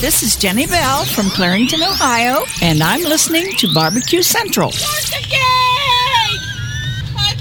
This 0.00 0.22
is 0.22 0.36
Jenny 0.36 0.64
Bell 0.64 1.04
from 1.04 1.24
Clarington, 1.26 1.82
Ohio, 1.82 2.44
and 2.62 2.80
I'm 2.84 3.02
listening 3.02 3.50
to 3.56 3.74
Barbecue 3.74 4.22
Central. 4.22 4.68
Let's 4.68 5.10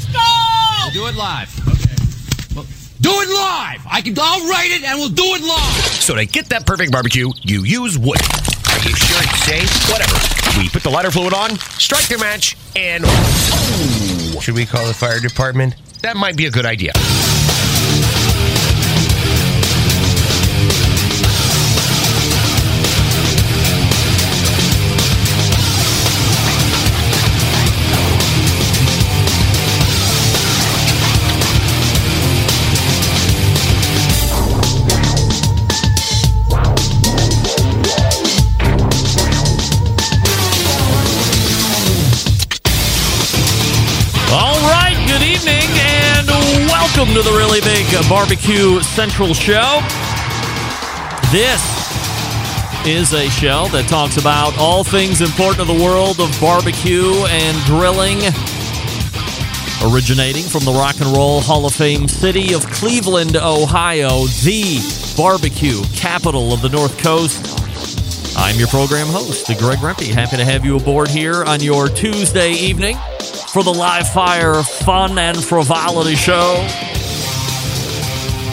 go! 0.07 0.89
Do 0.91 1.05
it 1.05 1.13
live. 1.13 1.53
Okay. 1.67 2.65
do 2.99 3.11
it 3.11 3.29
live. 3.29 3.85
I 3.87 4.01
can. 4.03 4.15
I'll 4.19 4.49
write 4.49 4.71
it, 4.71 4.83
and 4.83 4.97
we'll 4.97 5.09
do 5.09 5.23
it 5.23 5.43
live. 5.43 5.85
So 6.01 6.15
to 6.15 6.25
get 6.25 6.49
that 6.49 6.65
perfect 6.65 6.91
barbecue, 6.91 7.31
you 7.43 7.63
use 7.63 7.95
wood. 7.95 8.17
Are 8.17 8.79
you 8.79 8.95
sure 8.95 9.21
it's 9.21 9.43
safe? 9.43 9.69
Whatever. 9.91 10.17
We 10.59 10.67
put 10.69 10.81
the 10.81 10.89
lighter 10.89 11.11
fluid 11.11 11.35
on, 11.35 11.59
strike 11.77 12.07
the 12.07 12.17
match, 12.17 12.57
and 12.75 13.03
oh, 13.05 14.39
should 14.41 14.55
we 14.55 14.65
call 14.65 14.87
the 14.87 14.95
fire 14.95 15.19
department? 15.19 15.75
That 16.01 16.17
might 16.17 16.35
be 16.35 16.47
a 16.47 16.51
good 16.51 16.65
idea. 16.65 16.93
Welcome 47.07 47.23
to 47.23 47.29
the 47.29 47.37
Really 47.37 47.61
Big 47.61 47.85
Barbecue 48.09 48.81
Central 48.81 49.33
Show. 49.33 49.79
This 51.31 51.63
is 52.85 53.13
a 53.13 53.29
show 53.29 53.67
that 53.69 53.85
talks 53.87 54.17
about 54.17 54.57
all 54.57 54.83
things 54.83 55.21
important 55.21 55.67
to 55.67 55.73
the 55.73 55.83
world 55.83 56.19
of 56.19 56.35
barbecue 56.41 57.13
and 57.29 57.55
grilling. 57.65 58.17
Originating 59.85 60.43
from 60.43 60.65
the 60.65 60.71
Rock 60.71 60.99
and 60.99 61.15
Roll 61.15 61.39
Hall 61.39 61.65
of 61.65 61.73
Fame 61.73 62.07
city 62.07 62.53
of 62.53 62.65
Cleveland, 62.71 63.37
Ohio, 63.37 64.25
the 64.43 64.81
barbecue 65.15 65.83
capital 65.93 66.51
of 66.51 66.61
the 66.61 66.69
North 66.69 66.97
Coast. 66.97 67.39
I'm 68.37 68.57
your 68.57 68.67
program 68.67 69.07
host, 69.07 69.47
Greg 69.59 69.79
Rempe. 69.79 70.13
Happy 70.13 70.37
to 70.37 70.45
have 70.45 70.65
you 70.65 70.75
aboard 70.77 71.07
here 71.07 71.43
on 71.45 71.61
your 71.61 71.87
Tuesday 71.87 72.51
evening 72.51 72.97
for 73.53 73.63
the 73.63 73.73
live 73.73 74.09
fire 74.09 74.61
fun 74.61 75.17
and 75.17 75.41
frivolity 75.41 76.15
show. 76.15 76.96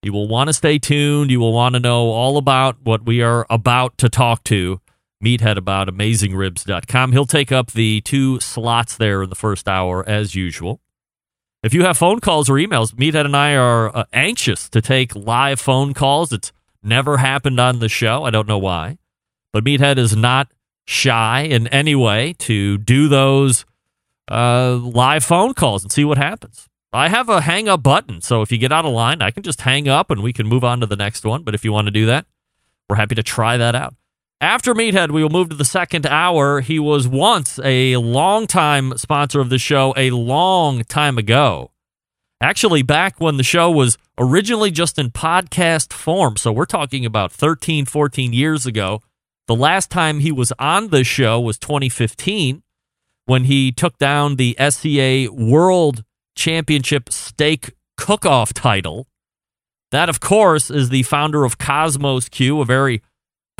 You 0.02 0.14
will 0.14 0.30
want 0.30 0.48
to 0.48 0.54
stay 0.54 0.80
tuned. 0.80 1.30
You 1.30 1.42
will 1.42 1.52
want 1.52 1.74
to 1.76 1.82
know 1.82 2.12
all 2.12 2.38
about 2.38 2.78
what 2.84 3.06
we 3.06 3.22
are 3.22 3.46
about 3.50 3.98
to 3.98 4.08
talk 4.08 4.46
to 4.46 4.80
Meathead. 5.22 7.14
He'll 7.14 7.26
take 7.26 7.52
up 7.52 7.72
the 7.72 8.02
two 8.02 8.40
slots 8.40 8.98
there 8.98 9.24
in 9.24 9.30
the 9.30 9.36
first 9.36 9.68
hour 9.68 10.08
as 10.08 10.36
usual. 10.36 10.82
If 11.64 11.74
you 11.74 11.84
have 11.84 11.98
phone 11.98 12.20
calls 12.20 12.50
or 12.50 12.56
emails, 12.56 12.94
Meathead 12.96 13.26
and 13.26 13.36
I 13.36 13.56
are 13.56 13.96
uh, 13.96 14.06
anxious 14.12 14.68
to 14.70 14.82
take 14.82 15.16
live 15.16 15.60
phone 15.60 15.94
calls. 15.94 16.32
It's 16.32 16.52
never 16.82 17.18
happened 17.18 17.60
on 17.60 17.80
the 17.80 17.90
show. 17.90 18.24
I 18.24 18.32
don't 18.32 18.48
know 18.48 18.58
why. 18.58 18.98
But 19.54 19.64
Meathead 19.64 19.98
is 19.98 20.16
not 20.16 20.52
shy 20.86 21.42
in 21.42 21.68
any 21.68 21.94
way 21.94 22.34
to 22.40 22.78
do 22.80 23.08
those 23.08 23.66
uh, 24.30 24.76
live 24.76 25.24
phone 25.24 25.54
calls 25.54 25.84
and 25.84 25.92
see 25.92 26.04
what 26.04 26.18
happens. 26.18 26.68
I 26.94 27.10
have 27.10 27.30
a 27.30 27.42
hang 27.42 27.70
up 27.70 27.84
button, 27.84 28.22
so 28.22 28.42
if 28.42 28.52
you 28.52 28.58
get 28.58 28.72
out 28.72 28.84
of 28.84 28.92
line, 28.92 29.22
I 29.22 29.32
can 29.32 29.44
just 29.44 29.62
hang 29.62 29.88
up 29.88 30.12
and 30.12 30.22
we 30.22 30.34
can 30.34 30.48
move 30.48 30.64
on 30.64 30.80
to 30.82 30.86
the 30.86 30.96
next 30.96 31.24
one. 31.24 31.44
But 31.44 31.56
if 31.56 31.64
you 31.64 31.72
want 31.72 31.86
to 31.86 31.92
do 31.92 32.08
that, 32.08 32.26
we're 32.90 32.98
happy 32.98 33.16
to 33.16 33.24
try 33.24 33.56
that 33.58 33.76
out. 33.76 33.96
After 34.42 34.74
Meathead, 34.74 35.12
we 35.12 35.22
will 35.22 35.30
move 35.30 35.50
to 35.50 35.56
the 35.56 35.64
second 35.64 36.08
hour. 36.08 36.62
He 36.62 36.80
was 36.80 37.08
once 37.08 37.60
a 37.64 37.96
longtime 37.98 38.98
sponsor 38.98 39.40
of 39.40 39.52
the 39.52 39.60
show, 39.60 39.94
a 39.96 40.10
long 40.10 40.84
time 40.84 41.20
ago. 41.20 41.70
Actually, 42.42 42.82
back 42.82 43.22
when 43.22 43.38
the 43.38 43.44
show 43.44 43.70
was 43.70 44.00
originally 44.18 44.72
just 44.72 44.98
in 44.98 45.12
podcast 45.12 45.94
form. 45.94 46.38
So 46.38 46.52
we're 46.52 46.66
talking 46.66 47.06
about 47.06 47.32
13, 47.32 47.86
14 47.86 48.34
years 48.34 48.66
ago. 48.66 49.04
The 49.46 49.56
last 49.56 49.92
time 49.92 50.22
he 50.22 50.32
was 50.32 50.52
on 50.58 50.88
the 50.88 51.04
show 51.04 51.40
was 51.40 51.60
2015 51.60 52.64
when 53.28 53.44
he 53.44 53.72
took 53.72 54.00
down 54.00 54.38
the 54.38 54.58
SCA 54.60 55.28
World 55.32 56.04
Championship 56.36 57.12
Steak 57.12 57.76
Cook 57.96 58.26
Off 58.26 58.56
title. 58.56 59.06
That, 59.92 60.10
of 60.10 60.20
course, 60.20 60.72
is 60.72 60.90
the 60.90 61.04
founder 61.04 61.44
of 61.46 61.60
Cosmo's 61.60 62.28
Q, 62.28 62.60
a 62.60 62.66
very 62.66 63.04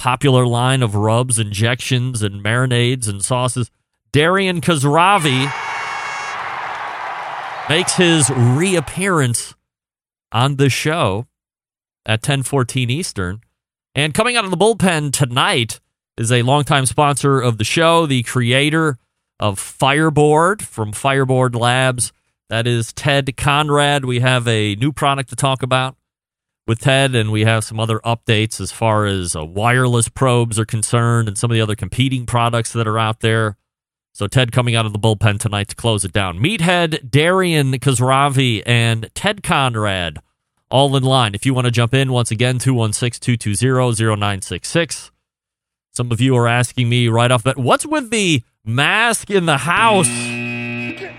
popular 0.02 0.48
line 0.48 0.82
of 0.82 0.96
rubs, 0.96 1.38
injections, 1.38 2.24
and 2.24 2.44
marinades 2.44 3.08
and 3.08 3.24
sauces. 3.24 3.70
Darian 4.12 4.60
Khosravi 4.60 5.46
makes 7.70 7.94
his 7.98 8.32
reappearance 8.32 9.54
on 10.32 10.56
the 10.56 10.72
show 10.72 11.28
at 12.04 12.24
10:14 12.24 12.90
Eastern. 12.90 13.42
And 13.94 14.16
coming 14.16 14.36
out 14.36 14.44
of 14.44 14.50
the 14.50 14.58
bullpen 14.58 15.14
tonight 15.14 15.80
is 16.18 16.32
a 16.32 16.42
longtime 16.42 16.88
sponsor 16.88 17.40
of 17.40 17.60
the 17.60 17.64
show, 17.64 18.08
the 18.08 18.24
creator 18.24 18.98
of 19.40 19.60
Fireboard 19.60 20.64
from 20.66 20.94
Fireboard 20.94 21.54
Labs. 21.54 22.12
That 22.50 22.66
is 22.66 22.92
Ted 22.92 23.38
Conrad. 23.38 24.06
We 24.06 24.22
have 24.22 24.48
a 24.48 24.74
new 24.78 24.92
product 24.92 25.30
to 25.30 25.36
talk 25.36 25.62
about 25.62 25.96
with 26.68 26.80
Ted, 26.80 27.16
and 27.16 27.32
we 27.32 27.42
have 27.42 27.64
some 27.64 27.80
other 27.80 28.00
updates 28.00 28.62
as 28.62 28.72
far 28.72 29.06
as 29.06 29.36
uh, 29.36 29.44
wireless 29.44 30.10
probes 30.10 30.60
are 30.60 30.66
concerned 30.66 31.28
and 31.28 31.38
some 31.38 31.52
of 31.52 31.56
the 31.56 31.62
other 31.62 31.76
competing 31.76 32.26
products 32.26 32.74
that 32.74 32.88
are 32.88 33.00
out 33.00 33.22
there. 33.22 33.58
So 34.14 34.28
Ted 34.28 34.52
coming 34.52 34.76
out 34.76 34.86
of 34.86 34.94
the 34.94 35.00
bullpen 35.00 35.40
tonight 35.40 35.70
to 35.70 35.76
close 35.76 36.04
it 36.04 36.12
down. 36.12 36.38
Meathead, 36.38 37.10
Darian 37.10 37.72
Khosravi, 37.74 38.62
and 38.66 39.10
Ted 39.16 39.42
Conrad 39.42 40.20
all 40.70 40.96
in 40.96 41.04
line. 41.04 41.36
If 41.36 41.46
you 41.46 41.54
want 41.54 41.66
to 41.66 41.72
jump 41.72 41.94
in, 41.94 42.12
once 42.12 42.32
again, 42.32 42.60
216 42.60 43.38
220 43.38 44.16
0966. 44.16 45.12
Some 45.94 46.12
of 46.12 46.22
you 46.22 46.36
are 46.38 46.48
asking 46.48 46.90
me 46.90 47.10
right 47.10 47.32
off 47.32 47.44
that 47.44 47.58
what's 47.58 47.86
with 47.86 48.10
the 48.12 48.44
mask 48.64 49.30
in 49.30 49.46
the 49.46 49.58
house? 49.58 50.10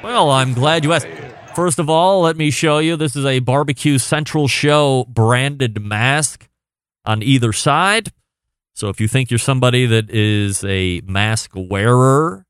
Well, 0.03 0.31
I'm 0.31 0.55
glad 0.55 0.85
you 0.85 0.93
asked. 0.93 1.07
First 1.55 1.79
of 1.79 1.91
all, 1.91 2.23
let 2.23 2.37
me 2.37 2.51
show 2.51 2.79
you. 2.79 2.97
This 2.97 3.15
is 3.15 3.27
a 3.27 3.41
Barbecue 3.41 3.99
Central 3.99 4.49
Show 4.49 5.05
branded 5.09 5.83
mask 5.83 6.49
on 7.05 7.23
either 7.23 7.53
side. 7.53 8.11
So 8.75 8.89
if 8.89 9.01
you 9.03 9.09
think 9.09 9.31
you're 9.31 9.39
somebody 9.39 9.85
that 9.85 10.09
is 10.09 10.65
a 10.65 11.03
mask 11.05 11.51
wearer 11.55 12.47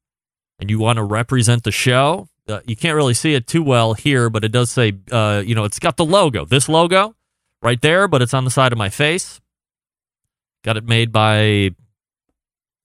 and 0.61 0.71
you 0.71 0.79
want 0.79 0.99
to 0.99 1.03
represent 1.03 1.65
the 1.65 1.73
show, 1.73 2.29
uh, 2.49 2.61
you 2.65 2.77
can't 2.77 2.95
really 2.95 3.15
see 3.15 3.35
it 3.35 3.49
too 3.49 3.65
well 3.65 3.95
here, 3.95 4.31
but 4.31 4.45
it 4.45 4.53
does 4.53 4.71
say, 4.71 4.93
uh, 5.11 5.43
you 5.45 5.57
know, 5.57 5.65
it's 5.65 5.81
got 5.81 5.97
the 5.97 6.05
logo, 6.05 6.45
this 6.45 6.69
logo 6.69 7.17
right 7.61 7.81
there, 7.81 8.07
but 8.07 8.23
it's 8.23 8.35
on 8.35 8.45
the 8.45 8.51
side 8.53 8.71
of 8.71 8.79
my 8.79 8.89
face. 8.89 9.41
Got 10.63 10.77
it 10.77 10.85
made 10.85 11.11
by 11.11 11.71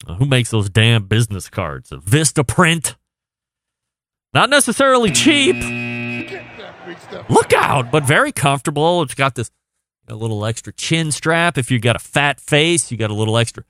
uh, 0.08 0.16
who 0.16 0.26
makes 0.26 0.50
those 0.50 0.68
damn 0.68 1.06
business 1.06 1.48
cards? 1.48 1.92
Vistaprint. 1.92 2.96
Not 4.34 4.50
necessarily 4.50 5.12
cheap. 5.12 5.56
Look 7.30 7.54
out, 7.54 7.92
but 7.92 8.04
very 8.04 8.32
comfortable. 8.32 9.02
It's 9.02 9.14
got 9.14 9.36
this 9.36 9.52
a 10.08 10.16
little 10.16 10.46
extra 10.46 10.74
chin 10.74 11.12
strap. 11.12 11.58
If 11.58 11.70
you've 11.70 11.82
got 11.82 11.96
a 11.96 12.00
fat 12.00 12.40
face, 12.40 12.92
you 12.92 12.98
got 12.98 13.10
a 13.10 13.14
little 13.14 13.38
extra 13.38 13.64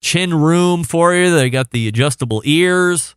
chin 0.00 0.34
room 0.34 0.84
for 0.84 1.14
you. 1.14 1.34
They 1.34 1.50
got 1.50 1.70
the 1.70 1.88
adjustable 1.88 2.42
ears. 2.44 3.14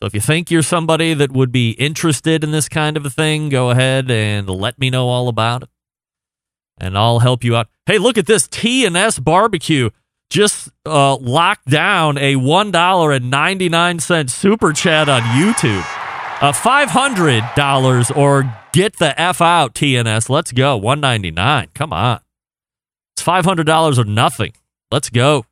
So 0.00 0.06
if 0.06 0.14
you 0.14 0.20
think 0.20 0.50
you're 0.50 0.62
somebody 0.62 1.12
that 1.14 1.32
would 1.32 1.50
be 1.50 1.72
interested 1.72 2.44
in 2.44 2.52
this 2.52 2.68
kind 2.68 2.96
of 2.96 3.04
a 3.04 3.10
thing, 3.10 3.48
go 3.48 3.70
ahead 3.70 4.10
and 4.10 4.48
let 4.48 4.78
me 4.78 4.90
know 4.90 5.08
all 5.08 5.28
about 5.28 5.64
it. 5.64 5.68
And 6.78 6.96
I'll 6.96 7.18
help 7.18 7.42
you 7.42 7.56
out. 7.56 7.68
Hey, 7.86 7.98
look 7.98 8.16
at 8.16 8.26
this 8.26 8.46
T&S 8.46 9.18
barbecue 9.18 9.90
just 10.30 10.70
uh, 10.86 11.16
locked 11.16 11.68
down 11.68 12.18
a 12.18 12.34
$1.99 12.36 14.30
super 14.30 14.72
chat 14.72 15.08
on 15.08 15.22
YouTube. 15.22 15.97
Uh, 16.40 16.52
$500 16.52 18.16
or 18.16 18.54
get 18.72 18.98
the 18.98 19.20
F 19.20 19.40
out, 19.40 19.74
TNS. 19.74 20.28
Let's 20.28 20.52
go. 20.52 20.76
199 20.76 21.68
Come 21.74 21.92
on. 21.92 22.20
It's 23.16 23.26
$500 23.26 23.98
or 23.98 24.04
nothing. 24.04 24.52
Let's 24.92 25.10
go. 25.10 25.44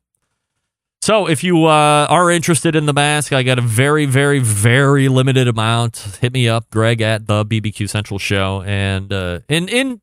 So, 1.01 1.27
if 1.27 1.43
you 1.43 1.65
uh, 1.65 2.07
are 2.09 2.31
interested 2.31 2.75
in 2.75 2.85
the 2.85 2.93
mask, 2.93 3.31
I 3.31 3.43
got 3.43 3.59
a 3.59 3.61
very, 3.61 4.05
very, 4.05 4.39
very 4.39 5.09
limited 5.09 5.47
amount. 5.47 5.97
Hit 6.21 6.33
me 6.33 6.49
up, 6.49 6.69
Greg 6.71 7.01
at 7.01 7.27
the 7.27 7.45
BBQ 7.45 7.87
Central 7.87 8.17
Show, 8.17 8.63
and 8.63 9.13
uh, 9.13 9.41
in 9.47 9.69
in 9.69 10.01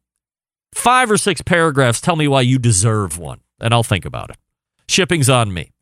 five 0.72 1.10
or 1.10 1.16
six 1.16 1.42
paragraphs, 1.42 2.00
tell 2.00 2.16
me 2.16 2.28
why 2.28 2.42
you 2.42 2.58
deserve 2.58 3.18
one, 3.18 3.40
and 3.60 3.74
I'll 3.74 3.82
think 3.82 4.04
about 4.04 4.30
it. 4.30 4.36
Shipping's 4.88 5.28
on 5.28 5.52
me. 5.52 5.73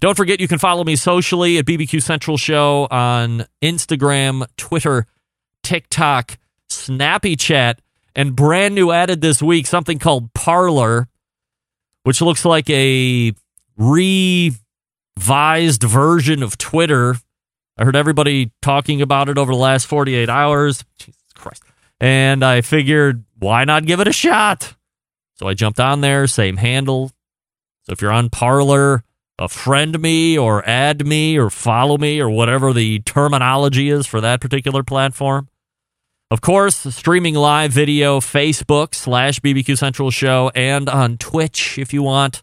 Don't 0.00 0.16
forget, 0.16 0.40
you 0.40 0.48
can 0.48 0.58
follow 0.58 0.82
me 0.82 0.96
socially 0.96 1.58
at 1.58 1.66
BBQ 1.66 2.02
Central 2.02 2.38
Show 2.38 2.88
on 2.90 3.44
Instagram, 3.62 4.46
Twitter, 4.56 5.06
TikTok, 5.62 6.38
Snappy 6.70 7.36
Chat, 7.36 7.82
and 8.16 8.34
brand 8.34 8.74
new 8.74 8.90
added 8.90 9.20
this 9.20 9.42
week 9.42 9.66
something 9.66 9.98
called 9.98 10.32
Parler, 10.32 11.06
which 12.04 12.22
looks 12.22 12.46
like 12.46 12.70
a 12.70 13.34
revised 13.76 14.56
version 15.82 16.42
of 16.42 16.56
Twitter. 16.56 17.16
I 17.76 17.84
heard 17.84 17.96
everybody 17.96 18.52
talking 18.62 19.02
about 19.02 19.28
it 19.28 19.36
over 19.36 19.52
the 19.52 19.58
last 19.58 19.86
48 19.86 20.30
hours. 20.30 20.82
Jesus 20.98 21.20
Christ. 21.34 21.62
And 22.00 22.42
I 22.42 22.62
figured, 22.62 23.24
why 23.38 23.64
not 23.64 23.84
give 23.84 24.00
it 24.00 24.08
a 24.08 24.12
shot? 24.12 24.74
So 25.34 25.46
I 25.46 25.52
jumped 25.52 25.78
on 25.78 26.00
there, 26.00 26.26
same 26.26 26.56
handle. 26.56 27.12
So 27.82 27.92
if 27.92 28.00
you're 28.00 28.12
on 28.12 28.30
Parler, 28.30 29.04
a 29.40 29.48
friend 29.48 29.98
me 29.98 30.38
or 30.38 30.62
add 30.68 31.06
me 31.06 31.38
or 31.38 31.48
follow 31.48 31.96
me 31.96 32.20
or 32.20 32.28
whatever 32.28 32.74
the 32.74 33.00
terminology 33.00 33.88
is 33.88 34.06
for 34.06 34.20
that 34.20 34.40
particular 34.40 34.82
platform. 34.82 35.48
Of 36.30 36.42
course, 36.42 36.76
streaming 36.94 37.34
live 37.34 37.72
video, 37.72 38.20
Facebook 38.20 38.94
slash 38.94 39.40
BBQ 39.40 39.76
Central 39.78 40.10
Show, 40.10 40.52
and 40.54 40.88
on 40.88 41.16
Twitch 41.16 41.78
if 41.78 41.92
you 41.92 42.02
want. 42.02 42.42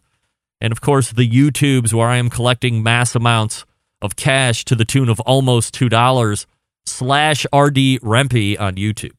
And 0.60 0.72
of 0.72 0.80
course, 0.80 1.12
the 1.12 1.28
YouTubes 1.28 1.94
where 1.94 2.08
I 2.08 2.16
am 2.16 2.28
collecting 2.28 2.82
mass 2.82 3.14
amounts 3.14 3.64
of 4.02 4.16
cash 4.16 4.64
to 4.66 4.74
the 4.74 4.84
tune 4.84 5.08
of 5.08 5.20
almost 5.20 5.74
$2 5.74 6.46
slash 6.84 7.44
RD 7.46 8.02
Rempe 8.02 8.60
on 8.60 8.74
YouTube. 8.74 9.12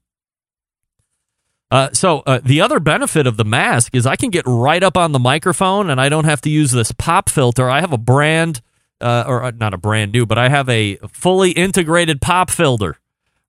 Uh, 1.71 1.89
so 1.93 2.19
uh, 2.25 2.39
the 2.43 2.61
other 2.61 2.79
benefit 2.79 3.27
of 3.27 3.37
the 3.37 3.45
mask 3.45 3.93
is 3.93 4.07
I 4.07 4.15
can 4.15 4.31
get 4.31 4.43
right 4.47 4.81
up 4.81 4.97
on 4.97 5.11
the 5.11 5.19
microphone 5.19 5.89
and 5.89 6.01
I 6.01 6.09
don't 6.09 6.25
have 6.25 6.41
to 6.41 6.49
use 6.49 6.71
this 6.71 6.91
pop 6.91 7.29
filter. 7.29 7.69
I 7.69 7.81
have 7.81 7.93
a 7.93 7.97
brand, 7.97 8.61
uh, 8.99 9.25
or 9.27 9.43
uh, 9.43 9.51
not 9.51 9.73
a 9.73 9.77
brand 9.77 10.11
new, 10.11 10.25
but 10.25 10.37
I 10.39 10.49
have 10.49 10.67
a 10.67 10.97
fully 11.11 11.51
integrated 11.51 12.21
pop 12.21 12.49
filter 12.49 12.97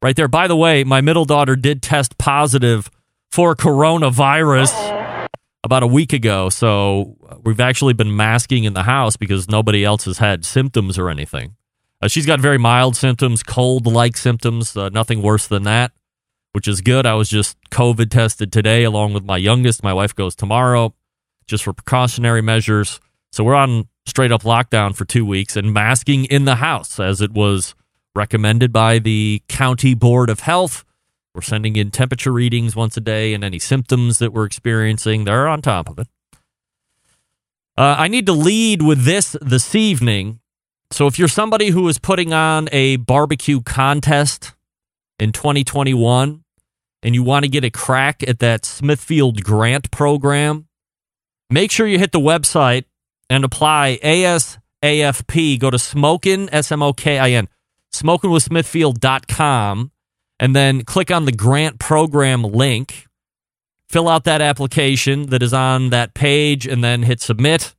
right 0.02 0.14
there. 0.14 0.28
By 0.28 0.48
the 0.48 0.56
way, 0.56 0.84
my 0.84 1.00
middle 1.00 1.24
daughter 1.24 1.56
did 1.56 1.82
test 1.82 2.18
positive 2.18 2.90
for 3.30 3.56
coronavirus 3.56 5.28
about 5.64 5.82
a 5.82 5.86
week 5.86 6.12
ago. 6.12 6.50
So 6.50 7.16
we've 7.42 7.60
actually 7.60 7.94
been 7.94 8.14
masking 8.14 8.64
in 8.64 8.74
the 8.74 8.82
house 8.82 9.16
because 9.16 9.48
nobody 9.48 9.82
else 9.82 10.04
has 10.04 10.18
had 10.18 10.44
symptoms 10.44 10.98
or 10.98 11.08
anything. 11.08 11.56
Uh, 12.02 12.08
she's 12.08 12.26
got 12.26 12.40
very 12.40 12.58
mild 12.58 12.96
symptoms, 12.96 13.42
cold 13.42 13.86
like 13.86 14.18
symptoms, 14.18 14.76
uh, 14.76 14.90
nothing 14.90 15.22
worse 15.22 15.46
than 15.46 15.62
that 15.62 15.92
which 16.52 16.68
is 16.68 16.80
good. 16.80 17.06
I 17.06 17.14
was 17.14 17.28
just 17.28 17.56
COVID 17.70 18.10
tested 18.10 18.52
today 18.52 18.84
along 18.84 19.14
with 19.14 19.24
my 19.24 19.36
youngest. 19.36 19.82
My 19.82 19.94
wife 19.94 20.14
goes 20.14 20.34
tomorrow 20.34 20.94
just 21.46 21.64
for 21.64 21.72
precautionary 21.72 22.42
measures. 22.42 23.00
So 23.32 23.44
we're 23.44 23.54
on 23.54 23.88
straight 24.06 24.32
up 24.32 24.42
lockdown 24.42 24.94
for 24.94 25.04
two 25.04 25.26
weeks 25.26 25.56
and 25.56 25.72
masking 25.72 26.24
in 26.26 26.44
the 26.44 26.56
house 26.56 26.98
as 26.98 27.20
it 27.20 27.32
was 27.32 27.74
recommended 28.14 28.72
by 28.72 28.98
the 28.98 29.42
county 29.48 29.94
board 29.94 30.30
of 30.30 30.40
health. 30.40 30.84
We're 31.34 31.42
sending 31.42 31.76
in 31.76 31.90
temperature 31.90 32.32
readings 32.32 32.74
once 32.74 32.96
a 32.96 33.00
day 33.00 33.34
and 33.34 33.44
any 33.44 33.58
symptoms 33.58 34.18
that 34.18 34.32
we're 34.32 34.46
experiencing. 34.46 35.24
They're 35.24 35.48
on 35.48 35.62
top 35.62 35.88
of 35.88 35.98
it. 35.98 36.08
Uh, 37.76 37.94
I 37.98 38.08
need 38.08 38.26
to 38.26 38.32
lead 38.32 38.82
with 38.82 39.04
this 39.04 39.36
this 39.40 39.74
evening. 39.74 40.40
So 40.90 41.06
if 41.06 41.18
you're 41.18 41.28
somebody 41.28 41.70
who 41.70 41.86
is 41.88 41.98
putting 41.98 42.32
on 42.32 42.68
a 42.72 42.96
barbecue 42.96 43.60
contest, 43.60 44.54
in 45.20 45.32
2021 45.32 46.42
and 47.02 47.14
you 47.14 47.22
want 47.22 47.44
to 47.44 47.50
get 47.50 47.64
a 47.64 47.70
crack 47.70 48.22
at 48.26 48.40
that 48.40 48.64
Smithfield 48.64 49.44
grant 49.44 49.90
program, 49.90 50.66
make 51.48 51.70
sure 51.70 51.86
you 51.86 51.98
hit 51.98 52.12
the 52.12 52.18
website 52.18 52.84
and 53.28 53.44
apply 53.44 53.98
ASAFP. 54.02 55.58
Go 55.58 55.70
to 55.70 55.78
smokin, 55.78 56.48
S 56.52 56.72
M 56.72 56.82
O 56.82 56.92
K 56.92 57.18
I 57.18 57.30
N, 57.30 57.48
smokinwithsmithfield.com, 57.92 59.92
and 60.38 60.56
then 60.56 60.84
click 60.84 61.10
on 61.10 61.24
the 61.26 61.32
grant 61.32 61.78
program 61.78 62.42
link. 62.42 63.06
Fill 63.88 64.08
out 64.08 64.24
that 64.24 64.40
application 64.40 65.26
that 65.30 65.42
is 65.42 65.52
on 65.52 65.90
that 65.90 66.14
page 66.14 66.66
and 66.66 66.84
then 66.84 67.02
hit 67.02 67.20
submit. 67.20 67.74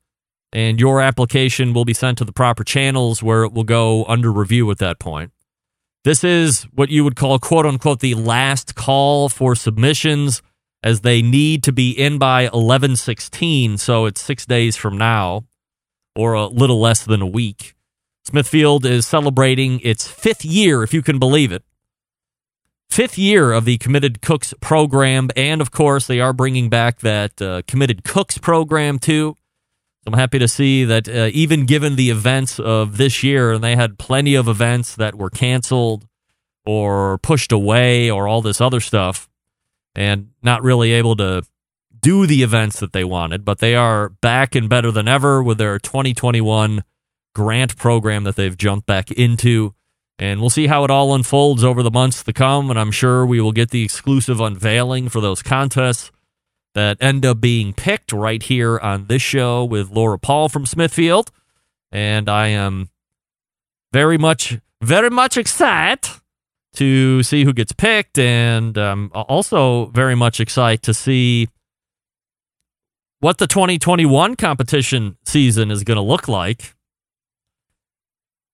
And 0.54 0.82
your 0.82 1.00
application 1.00 1.74
will 1.74 1.86
be 1.86 1.94
sent 1.94 2.18
to 2.18 2.25
the 2.25 2.34
proper 2.34 2.65
channels 2.65 3.24
where 3.24 3.46
it 3.46 3.54
will 3.54 3.63
go 3.63 4.04
under 4.06 4.30
review 4.30 4.70
at 4.70 4.80
that 4.80 5.00
point. 5.00 5.32
This 6.03 6.24
is 6.24 6.63
what 6.74 6.89
you 6.89 7.03
would 7.03 7.15
call, 7.15 7.38
quote 7.38 7.65
unquote, 7.65 8.00
the 8.00 8.15
last 8.15 8.75
call 8.75 9.29
for 9.29 9.55
submissions 9.55 10.41
as 10.84 11.01
they 11.01 11.22
need 11.22 11.63
to 11.63 11.72
be 11.72 11.91
in 11.91 12.17
by 12.17 12.43
1116. 12.46 13.77
So 13.77 14.05
it's 14.05 14.22
six 14.22 14.46
days 14.46 14.75
from 14.75 14.98
now 14.98 15.46
or 16.15 16.34
a 16.34 16.48
little 16.48 16.79
less 16.79 17.05
than 17.05 17.22
a 17.22 17.27
week. 17.27 17.75
Smithfield 18.25 18.86
is 18.86 19.05
celebrating 19.05 19.79
its 19.81 20.08
fifth 20.08 20.43
year, 20.43 20.84
if 20.84 20.93
you 20.93 21.01
can 21.01 21.20
believe 21.20 21.51
it. 21.51 21.63
Fifth 22.89 23.17
year 23.17 23.51
of 23.51 23.65
the 23.65 23.77
Committed 23.77 24.22
Cooks 24.22 24.53
program. 24.60 25.29
And 25.36 25.62
of 25.62 25.72
course, 25.72 26.08
they 26.08 26.20
are 26.20 26.34
bringing 26.34 26.67
back 26.67 27.00
that 27.00 27.41
uh, 27.41 27.62
Committed 27.67 28.03
Cooks 28.03 28.38
program 28.38 29.00
too. 29.00 29.36
I'm 30.08 30.13
happy 30.13 30.39
to 30.39 30.48
see 30.48 30.84
that 30.86 31.08
uh, 31.08 31.29
even 31.31 31.65
given 31.65 31.96
the 31.96 32.10
events 32.10 32.60
of 32.60 32.98
this 32.98 33.24
year, 33.24 33.51
and 33.51 33.63
they 33.63 33.75
had 33.75 34.00
plenty 34.00 34.36
of 34.36 34.48
events 34.48 34.96
that 34.96 35.15
were 35.15 35.29
canceled 35.29 36.08
or 36.65 37.20
pushed 37.20 37.51
away 37.51 38.10
or 38.10 38.27
all 38.27 38.41
this 38.41 38.62
other 38.62 38.79
stuff, 38.79 39.29
and 39.93 40.29
not 40.41 40.63
really 40.63 40.91
able 40.91 41.15
to 41.17 41.43
do 42.01 42.25
the 42.25 42.41
events 42.41 42.79
that 42.79 42.93
they 42.93 43.03
wanted, 43.03 43.46
but 43.46 43.60
they 43.60 43.75
are 43.75 44.10
back 44.10 44.55
and 44.55 44.67
better 44.67 44.91
than 44.91 45.08
ever 45.08 45.43
with 45.43 45.60
their 45.60 45.77
2021 45.77 46.84
grant 47.36 47.77
program 47.77 48.24
that 48.24 48.36
they've 48.36 48.58
jumped 48.58 48.88
back 48.88 49.12
into. 49.12 49.75
And 50.17 50.39
we'll 50.39 50.50
see 50.50 50.67
how 50.67 50.84
it 50.84 50.91
all 50.91 51.13
unfolds 51.13 51.63
over 51.63 51.84
the 51.84 51.91
months 51.91 52.24
to 52.24 52.34
come. 52.34 52.70
And 52.70 52.79
I'm 52.79 52.91
sure 52.91 53.25
we 53.25 53.39
will 53.39 53.51
get 53.51 53.70
the 53.70 53.84
exclusive 53.84 54.39
unveiling 54.39 55.10
for 55.10 55.22
those 55.22 55.41
contests 55.41 56.12
that 56.74 56.98
end 57.01 57.25
up 57.25 57.42
being 57.42 57.74
picked 57.74 58.12
right 58.12 58.42
here 58.42 58.80
on 58.80 59.08
this 59.08 59.22
show 59.22 59.66
with 59.66 59.92
Laura 59.92 60.18
Paul 60.18 60.50
from 60.50 60.66
Smithfield. 60.66 61.32
And 61.92 62.30
I 62.30 62.48
am 62.48 62.90
very 63.92 64.18
much, 64.18 64.58
very 64.82 65.10
much 65.10 65.38
excited 65.38 66.10
to 66.75 67.22
see 67.24 67.44
who 67.44 67.54
gets 67.54 67.74
picked, 67.74 68.18
and 68.18 68.78
also 68.78 69.88
very 69.88 70.16
much 70.16 70.40
excited 70.40 70.82
to 70.84 70.94
see 70.94 71.50
what 73.20 73.38
the 73.38 73.48
2021 73.48 74.36
competition 74.36 75.18
season 75.25 75.70
is 75.72 75.84
going 75.84 75.98
to 75.98 76.01
look 76.01 76.28
like. 76.28 76.74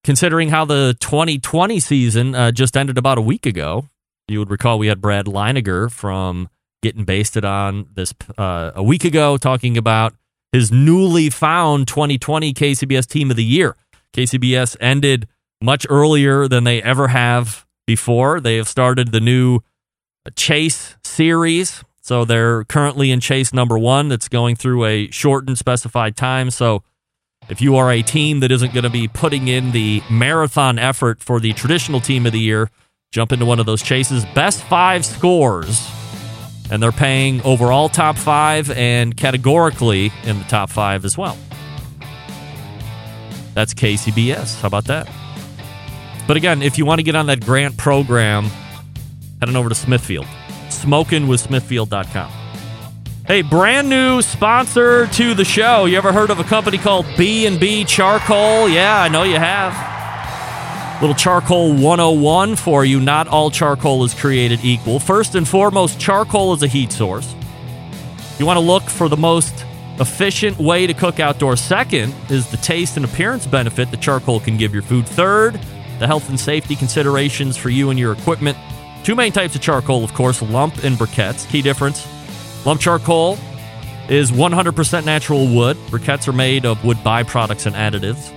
Considering 0.04 0.50
how 0.50 0.66
the 0.66 0.96
2020 1.00 1.80
season 1.80 2.34
uh, 2.34 2.52
just 2.52 2.78
ended 2.78 2.98
about 2.98 3.18
a 3.18 3.22
week 3.22 3.46
ago, 3.46 3.88
you 4.28 4.40
would 4.40 4.50
recall 4.50 4.80
we 4.80 4.88
had 4.88 5.02
Brad 5.02 5.26
Leighninger 5.26 5.92
from 5.92 6.50
Getting 6.82 7.06
Basted 7.06 7.44
on 7.44 7.88
this 7.94 8.14
uh, 8.38 8.72
a 8.76 8.84
week 8.84 9.04
ago, 9.04 9.38
talking 9.38 9.78
about 9.78 10.14
his 10.52 10.72
newly 10.72 11.30
found 11.30 11.88
2020 11.88 12.54
KCBS 12.54 13.08
Team 13.08 13.30
of 13.30 13.38
the 13.38 13.44
Year. 13.44 13.76
KCBS 14.14 14.78
ended 14.80 15.28
much 15.62 15.86
earlier 15.90 16.48
than 16.48 16.64
they 16.64 16.82
ever 16.82 17.10
have 17.10 17.66
before. 17.86 18.40
They 18.40 18.58
have 18.58 18.68
started 18.68 19.12
the 19.12 19.20
new 19.20 19.60
Chase 20.36 20.96
series. 21.04 21.84
So 22.02 22.26
they're 22.26 22.64
currently 22.66 23.12
in 23.12 23.20
Chase 23.20 23.54
number 23.54 23.78
one 23.78 24.08
that's 24.08 24.28
going 24.30 24.56
through 24.56 24.86
a 24.86 25.10
shortened 25.12 25.58
specified 25.58 26.16
time. 26.16 26.50
So 26.52 26.84
if 27.50 27.62
you 27.62 27.76
are 27.76 27.92
a 27.92 28.02
team 28.02 28.40
that 28.42 28.52
isn't 28.52 28.74
going 28.74 28.84
to 28.84 28.90
be 28.90 29.08
putting 29.08 29.48
in 29.48 29.72
the 29.72 30.02
marathon 30.10 30.80
effort 30.80 31.22
for 31.22 31.40
the 31.40 31.54
traditional 31.54 32.00
team 32.00 32.26
of 32.26 32.34
the 32.34 32.40
year, 32.40 32.70
jump 33.12 33.32
into 33.32 33.46
one 33.46 33.60
of 33.60 33.66
those 33.66 33.82
chases. 33.82 34.26
Best 34.34 34.64
five 34.64 35.06
scores. 35.06 35.90
And 36.70 36.84
they're 36.84 36.92
paying 36.92 37.42
overall 37.44 37.90
top 37.90 38.18
five 38.18 38.70
and 38.72 39.16
categorically 39.16 40.12
in 40.24 40.38
the 40.38 40.46
top 40.46 40.70
five 40.70 41.06
as 41.06 41.18
well. 41.18 41.38
That's 43.54 43.74
KCBS. 43.74 44.62
How 44.62 44.68
about 44.68 44.86
that? 44.86 45.10
But 46.28 46.38
again, 46.38 46.62
if 46.62 46.78
you 46.78 46.86
want 46.86 47.00
to 47.00 47.04
get 47.04 47.16
on 47.16 47.28
that 47.28 47.44
grant 47.44 47.78
program, 47.78 48.44
head 49.40 49.50
on 49.50 49.56
over 49.56 49.70
to 49.70 49.76
Smithfield. 49.76 50.26
SmokingWithSmithfield.com. 50.68 52.32
Hey, 53.26 53.42
brand 53.42 53.90
new 53.90 54.22
sponsor 54.22 55.08
to 55.08 55.34
the 55.34 55.44
show. 55.44 55.86
You 55.86 55.98
ever 55.98 56.14
heard 56.14 56.30
of 56.30 56.40
a 56.40 56.44
company 56.44 56.78
called 56.78 57.06
B&B 57.18 57.86
Charcoal? 57.86 58.70
Yeah, 58.70 59.02
I 59.02 59.08
know 59.10 59.24
you 59.24 59.38
have. 59.38 59.97
Little 61.00 61.16
charcoal 61.16 61.74
101 61.74 62.56
for 62.56 62.84
you. 62.84 63.00
Not 63.00 63.27
all 63.27 63.51
charcoal 63.51 64.04
is 64.04 64.16
created 64.16 64.62
equal. 64.63 65.00
First 65.00 65.36
and 65.36 65.48
foremost, 65.48 66.00
charcoal 66.00 66.54
is 66.56 66.63
a 66.63 66.68
heat 66.68 66.92
source. 66.92 67.36
You 68.39 68.48
want 68.48 68.58
to 68.58 68.66
look 68.66 68.82
for 68.82 69.08
the 69.08 69.16
most 69.16 69.63
efficient 70.00 70.58
way 70.58 70.88
to 70.88 70.96
cook 70.96 71.20
outdoors. 71.20 71.62
Second 71.62 72.16
is 72.32 72.50
the 72.50 72.58
taste 72.58 72.98
and 72.98 73.06
appearance 73.06 73.46
benefit 73.46 73.92
that 73.92 74.01
charcoal 74.01 74.39
can 74.39 74.58
give 74.58 74.74
your 74.74 74.82
food. 74.82 75.08
Third, 75.08 75.60
the 76.00 76.08
health 76.08 76.30
and 76.30 76.39
safety 76.39 76.75
considerations 76.75 77.58
for 77.58 77.70
you 77.70 77.92
and 77.92 78.00
your 78.00 78.13
equipment. 78.13 78.58
Two 79.04 79.13
main 79.13 79.32
types 79.32 79.54
of 79.54 79.62
charcoal, 79.62 80.04
of 80.04 80.16
course, 80.16 80.42
lump 80.42 80.84
and 80.84 80.96
briquettes. 80.96 81.48
Key 81.48 81.62
difference 81.62 82.08
lump 82.66 82.82
charcoal 82.82 83.38
is 84.10 84.32
100% 84.32 85.06
natural 85.06 85.48
wood. 85.48 85.77
Briquettes 85.92 86.27
are 86.27 86.34
made 86.34 86.66
of 86.66 86.84
wood 86.84 86.98
byproducts 86.98 87.68
and 87.68 87.75
additives. 87.75 88.34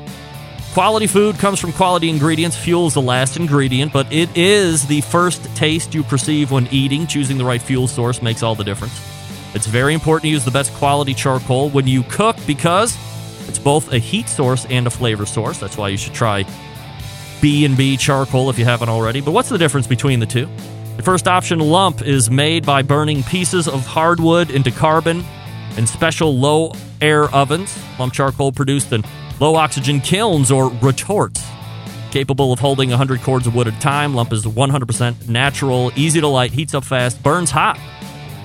Quality 0.73 1.09
food 1.09 1.37
comes 1.37 1.59
from 1.59 1.73
quality 1.73 2.09
ingredients. 2.09 2.57
Fuel 2.57 2.87
is 2.87 2.95
the 2.95 3.03
last 3.03 3.37
ingredient, 3.37 3.93
but 3.93 4.11
it 4.13 4.29
is 4.37 4.87
the 4.87 5.01
first 5.01 5.45
taste 5.57 5.95
you 5.95 6.05
perceive 6.05 6.53
when 6.53 6.69
eating. 6.69 7.09
Choosing 7.09 7.39
the 7.39 7.45
right 7.45 7.61
fuel 7.61 7.89
source 7.89 8.23
makes 8.23 8.45
all 8.45 8.55
the 8.55 8.63
difference. 8.63 8.95
It's 9.53 9.67
very 9.67 9.95
important 9.95 10.23
to 10.23 10.29
use 10.29 10.45
the 10.45 10.53
best 10.53 10.73
quality 10.75 11.13
charcoal 11.13 11.71
when 11.71 11.89
you 11.89 12.05
cook 12.05 12.37
because 12.47 12.97
it's 13.49 13.59
both 13.59 13.93
a 13.93 13.99
heat 13.99 14.29
source 14.29 14.65
and 14.67 14.87
a 14.87 14.91
flavor 14.91 15.27
source. 15.27 15.59
That's 15.59 15.77
why 15.77 15.89
you 15.89 15.97
should 15.97 16.15
try 16.15 16.45
B&B 17.41 17.97
charcoal 17.97 18.49
if 18.49 18.57
you 18.57 18.65
haven't 18.65 18.91
already. 18.91 19.21
But 19.21 19.33
what's 19.33 19.49
the 19.49 19.59
difference 19.59 19.89
between 19.89 20.21
the 20.21 20.27
two? 20.27 20.49
The 20.97 21.03
first 21.03 21.27
option, 21.27 21.59
lump, 21.59 22.01
is 22.01 22.31
made 22.31 22.65
by 22.65 22.83
burning 22.83 23.25
pieces 23.25 23.67
of 23.67 23.85
hardwood 23.87 24.51
into 24.51 24.71
carbon 24.71 25.25
in 25.77 25.89
special 25.89 26.39
low 26.39 26.75
air 27.01 27.25
ovens. 27.35 27.77
Lump 27.99 28.13
charcoal 28.13 28.53
produced 28.53 28.93
in 28.93 29.03
low 29.41 29.57
oxygen 29.57 30.01
kilns 30.01 30.51
or 30.51 30.69
retorts. 30.83 31.45
Capable 32.11 32.53
of 32.53 32.59
holding 32.59 32.91
100 32.91 33.21
cords 33.23 33.47
of 33.47 33.55
wood 33.55 33.69
at 33.69 33.75
a 33.75 33.81
time, 33.81 34.15
lump 34.15 34.33
is 34.33 34.45
100% 34.45 35.29
natural, 35.29 35.93
easy 35.97 36.21
to 36.21 36.27
light, 36.27 36.53
heats 36.53 36.75
up 36.75 36.85
fast, 36.85 37.23
burns 37.23 37.51
hot 37.51 37.79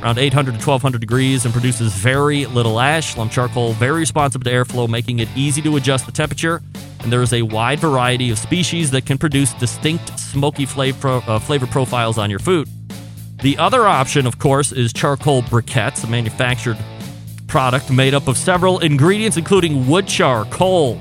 around 0.06 0.20
800 0.20 0.52
to 0.52 0.58
1200 0.58 1.00
degrees 1.00 1.46
and 1.46 1.54
produces 1.54 1.92
very 1.94 2.46
little 2.46 2.80
ash. 2.80 3.18
Lump 3.18 3.32
charcoal 3.32 3.74
very 3.74 4.02
responsive 4.02 4.44
to 4.44 4.52
airflow, 4.52 4.88
making 4.88 5.18
it 5.18 5.28
easy 5.36 5.64
to 5.64 5.78
adjust 5.78 6.06
the 6.06 6.12
temperature. 6.12 6.62
And 7.00 7.12
there 7.12 7.24
is 7.24 7.34
a 7.34 7.42
wide 7.42 7.80
variety 7.80 8.30
of 8.30 8.38
species 8.38 8.92
that 8.92 9.08
can 9.08 9.18
produce 9.18 9.54
distinct 9.54 10.18
smoky 10.20 10.68
flavor, 10.68 11.24
uh, 11.26 11.40
flavor 11.40 11.66
profiles 11.66 12.20
on 12.20 12.30
your 12.30 12.38
food. 12.40 12.70
The 13.42 13.58
other 13.58 13.88
option, 13.88 14.28
of 14.28 14.38
course, 14.38 14.72
is 14.72 14.94
charcoal 14.94 15.42
briquettes, 15.42 16.08
manufactured 16.08 16.78
product 17.56 17.90
made 17.90 18.14
up 18.14 18.28
of 18.28 18.38
several 18.38 18.80
ingredients, 18.80 19.38
including 19.38 19.88
wood 19.88 20.06
char, 20.06 20.44
coal, 20.44 21.00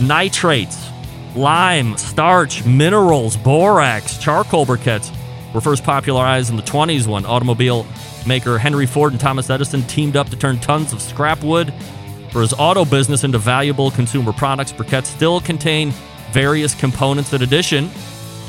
nitrates, 0.00 0.88
lime, 1.36 1.96
starch, 1.96 2.66
minerals, 2.66 3.36
borax. 3.36 4.18
Charcoal 4.18 4.66
briquettes 4.66 5.14
were 5.54 5.60
first 5.60 5.84
popularized 5.84 6.50
in 6.50 6.56
the 6.56 6.64
20s 6.64 7.06
when 7.06 7.24
automobile 7.24 7.86
maker 8.26 8.58
Henry 8.58 8.86
Ford 8.86 9.12
and 9.12 9.20
Thomas 9.20 9.48
Edison 9.50 9.84
teamed 9.84 10.16
up 10.16 10.30
to 10.30 10.36
turn 10.36 10.58
tons 10.58 10.92
of 10.92 11.00
scrap 11.00 11.44
wood 11.44 11.72
for 12.32 12.40
his 12.40 12.52
auto 12.54 12.84
business 12.84 13.22
into 13.22 13.38
valuable 13.38 13.92
consumer 13.92 14.32
products. 14.32 14.72
Briquettes 14.72 15.06
still 15.06 15.40
contain 15.40 15.92
various 16.32 16.74
components 16.74 17.32
in 17.32 17.40
addition 17.40 17.88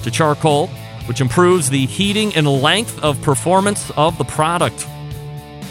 to 0.01 0.09
charcoal, 0.09 0.65
which 1.05 1.21
improves 1.21 1.69
the 1.69 1.85
heating 1.85 2.35
and 2.35 2.47
length 2.47 2.99
of 3.03 3.21
performance 3.21 3.91
of 3.91 4.17
the 4.17 4.25
product. 4.25 4.87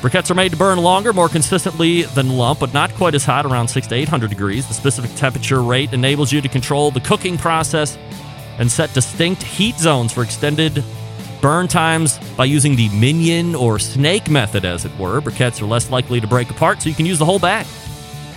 Briquettes 0.04 0.30
are 0.30 0.34
made 0.34 0.52
to 0.52 0.58
burn 0.58 0.76
longer, 0.76 1.14
more 1.14 1.30
consistently 1.30 2.02
than 2.02 2.36
lump, 2.36 2.60
but 2.60 2.74
not 2.74 2.92
quite 2.92 3.14
as 3.14 3.24
hot, 3.24 3.46
around 3.46 3.68
6 3.68 3.86
to 3.86 3.94
800 3.94 4.28
degrees. 4.28 4.68
The 4.68 4.74
specific 4.74 5.14
temperature 5.14 5.62
rate 5.62 5.94
enables 5.94 6.30
you 6.30 6.42
to 6.42 6.48
control 6.50 6.90
the 6.90 7.00
cooking 7.00 7.38
process 7.38 7.96
and 8.58 8.70
set 8.70 8.92
distinct 8.92 9.42
heat 9.42 9.76
zones 9.76 10.12
for 10.12 10.22
extended 10.22 10.84
burn 11.40 11.68
times 11.68 12.18
by 12.36 12.44
using 12.44 12.76
the 12.76 12.90
minion 12.90 13.54
or 13.54 13.78
snake 13.78 14.28
method, 14.28 14.66
as 14.66 14.84
it 14.84 14.94
were. 14.98 15.22
Briquettes 15.22 15.62
are 15.62 15.64
less 15.64 15.90
likely 15.90 16.20
to 16.20 16.26
break 16.26 16.50
apart, 16.50 16.82
so 16.82 16.90
you 16.90 16.94
can 16.94 17.06
use 17.06 17.18
the 17.18 17.24
whole 17.24 17.38
bag. 17.38 17.66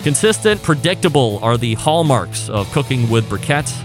Consistent, 0.04 0.64
predictable 0.64 1.38
are 1.42 1.58
the 1.58 1.74
hallmarks 1.74 2.48
of 2.48 2.72
cooking 2.72 3.10
with 3.10 3.30
briquettes 3.30 3.78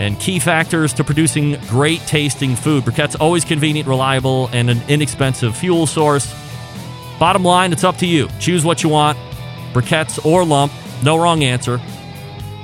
and 0.00 0.18
key 0.18 0.40
factors 0.40 0.92
to 0.94 1.04
producing 1.04 1.60
great 1.68 2.00
tasting 2.08 2.56
food. 2.56 2.82
Briquettes 2.82 3.14
always 3.20 3.44
convenient, 3.44 3.86
reliable, 3.86 4.48
and 4.52 4.68
an 4.68 4.82
inexpensive 4.88 5.56
fuel 5.56 5.86
source. 5.86 6.34
Bottom 7.18 7.44
line, 7.44 7.72
it's 7.72 7.84
up 7.84 7.96
to 7.98 8.06
you. 8.06 8.28
Choose 8.40 8.64
what 8.64 8.82
you 8.82 8.88
want, 8.88 9.18
briquettes 9.72 10.24
or 10.24 10.44
lump. 10.44 10.72
No 11.02 11.16
wrong 11.16 11.44
answer. 11.44 11.80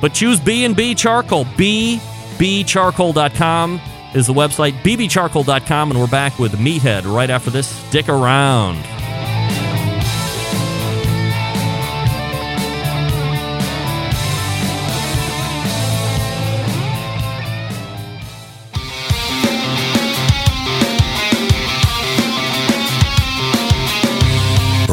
But 0.00 0.14
choose 0.14 0.40
B&B 0.40 0.95
Charcoal. 0.95 1.45
bbcharcoal.com 1.45 3.80
is 4.14 4.26
the 4.26 4.33
website, 4.33 4.73
bbcharcoal.com, 4.83 5.90
and 5.90 6.00
we're 6.00 6.07
back 6.07 6.38
with 6.38 6.52
Meathead 6.52 7.12
right 7.12 7.28
after 7.30 7.50
this. 7.50 7.66
Stick 7.69 8.09
around. 8.09 8.78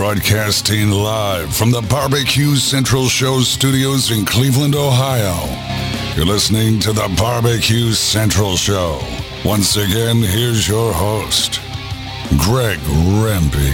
Broadcasting 0.07 0.89
live 0.89 1.53
from 1.53 1.69
the 1.69 1.81
Barbecue 1.81 2.55
Central 2.55 3.09
Show 3.09 3.41
studios 3.41 4.09
in 4.09 4.23
Cleveland, 4.23 4.73
Ohio. 4.73 5.35
You're 6.15 6.25
listening 6.25 6.79
to 6.79 6.93
the 6.93 7.13
Barbecue 7.17 7.91
Central 7.91 8.55
Show. 8.55 9.01
Once 9.43 9.75
again, 9.75 10.21
here's 10.21 10.65
your 10.65 10.93
host, 10.93 11.59
Greg 12.37 12.79
Rempe. 12.79 13.67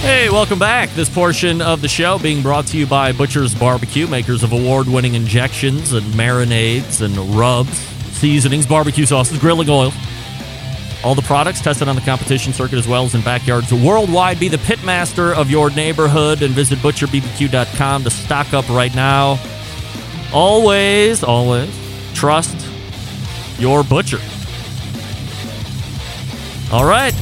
Hey, 0.00 0.30
welcome 0.30 0.60
back. 0.60 0.88
This 0.90 1.08
portion 1.08 1.60
of 1.60 1.82
the 1.82 1.88
show 1.88 2.20
being 2.20 2.40
brought 2.40 2.68
to 2.68 2.78
you 2.78 2.86
by 2.86 3.10
Butcher's 3.10 3.52
Barbecue, 3.52 4.06
makers 4.06 4.44
of 4.44 4.52
award 4.52 4.86
winning 4.86 5.14
injections 5.14 5.92
and 5.92 6.06
marinades 6.14 7.02
and 7.02 7.16
rubs, 7.36 7.78
seasonings, 8.16 8.64
barbecue 8.64 9.06
sauces, 9.06 9.40
grilling 9.40 9.68
oils. 9.68 9.94
All 11.04 11.14
the 11.14 11.22
products 11.22 11.60
tested 11.60 11.88
on 11.88 11.94
the 11.94 12.02
competition 12.02 12.52
circuit 12.52 12.78
as 12.78 12.88
well 12.88 13.04
as 13.04 13.14
in 13.14 13.22
backyards 13.22 13.72
worldwide. 13.72 14.40
Be 14.40 14.48
the 14.48 14.56
pitmaster 14.56 15.32
of 15.32 15.50
your 15.50 15.70
neighborhood 15.70 16.42
and 16.42 16.52
visit 16.52 16.78
butcherbbq.com 16.80 18.04
to 18.04 18.10
stock 18.10 18.52
up 18.52 18.68
right 18.68 18.94
now. 18.94 19.38
Always, 20.32 21.22
always 21.22 21.70
trust 22.14 22.66
your 23.58 23.84
butcher. 23.84 24.18
All 26.72 26.84
right. 26.84 27.14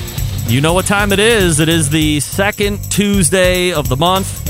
You 0.48 0.60
know 0.60 0.72
what 0.72 0.86
time 0.86 1.12
it 1.12 1.18
is. 1.18 1.60
It 1.60 1.68
is 1.68 1.90
the 1.90 2.20
second 2.20 2.90
Tuesday 2.90 3.72
of 3.72 3.88
the 3.88 3.96
month. 3.96 4.42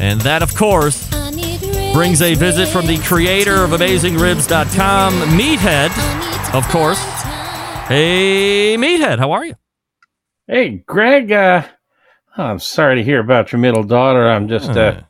And 0.00 0.20
that, 0.22 0.42
of 0.42 0.54
course, 0.54 1.08
brings 1.92 2.22
a 2.22 2.34
visit 2.34 2.68
from 2.68 2.86
the 2.86 2.98
creator 2.98 3.64
of 3.64 3.70
AmazingRibs.com, 3.70 5.12
Meathead, 5.38 6.54
of 6.54 6.68
course. 6.68 7.17
Hey, 7.88 8.76
Meathead, 8.76 9.18
how 9.18 9.32
are 9.32 9.46
you? 9.46 9.54
Hey, 10.46 10.82
Greg. 10.86 11.32
Uh, 11.32 11.66
oh, 12.36 12.42
I'm 12.42 12.58
sorry 12.58 12.96
to 12.96 13.02
hear 13.02 13.18
about 13.18 13.50
your 13.50 13.60
middle 13.60 13.82
daughter. 13.82 14.28
I'm 14.28 14.46
just 14.46 14.68
uh, 14.70 14.80
Uh, 14.80 15.00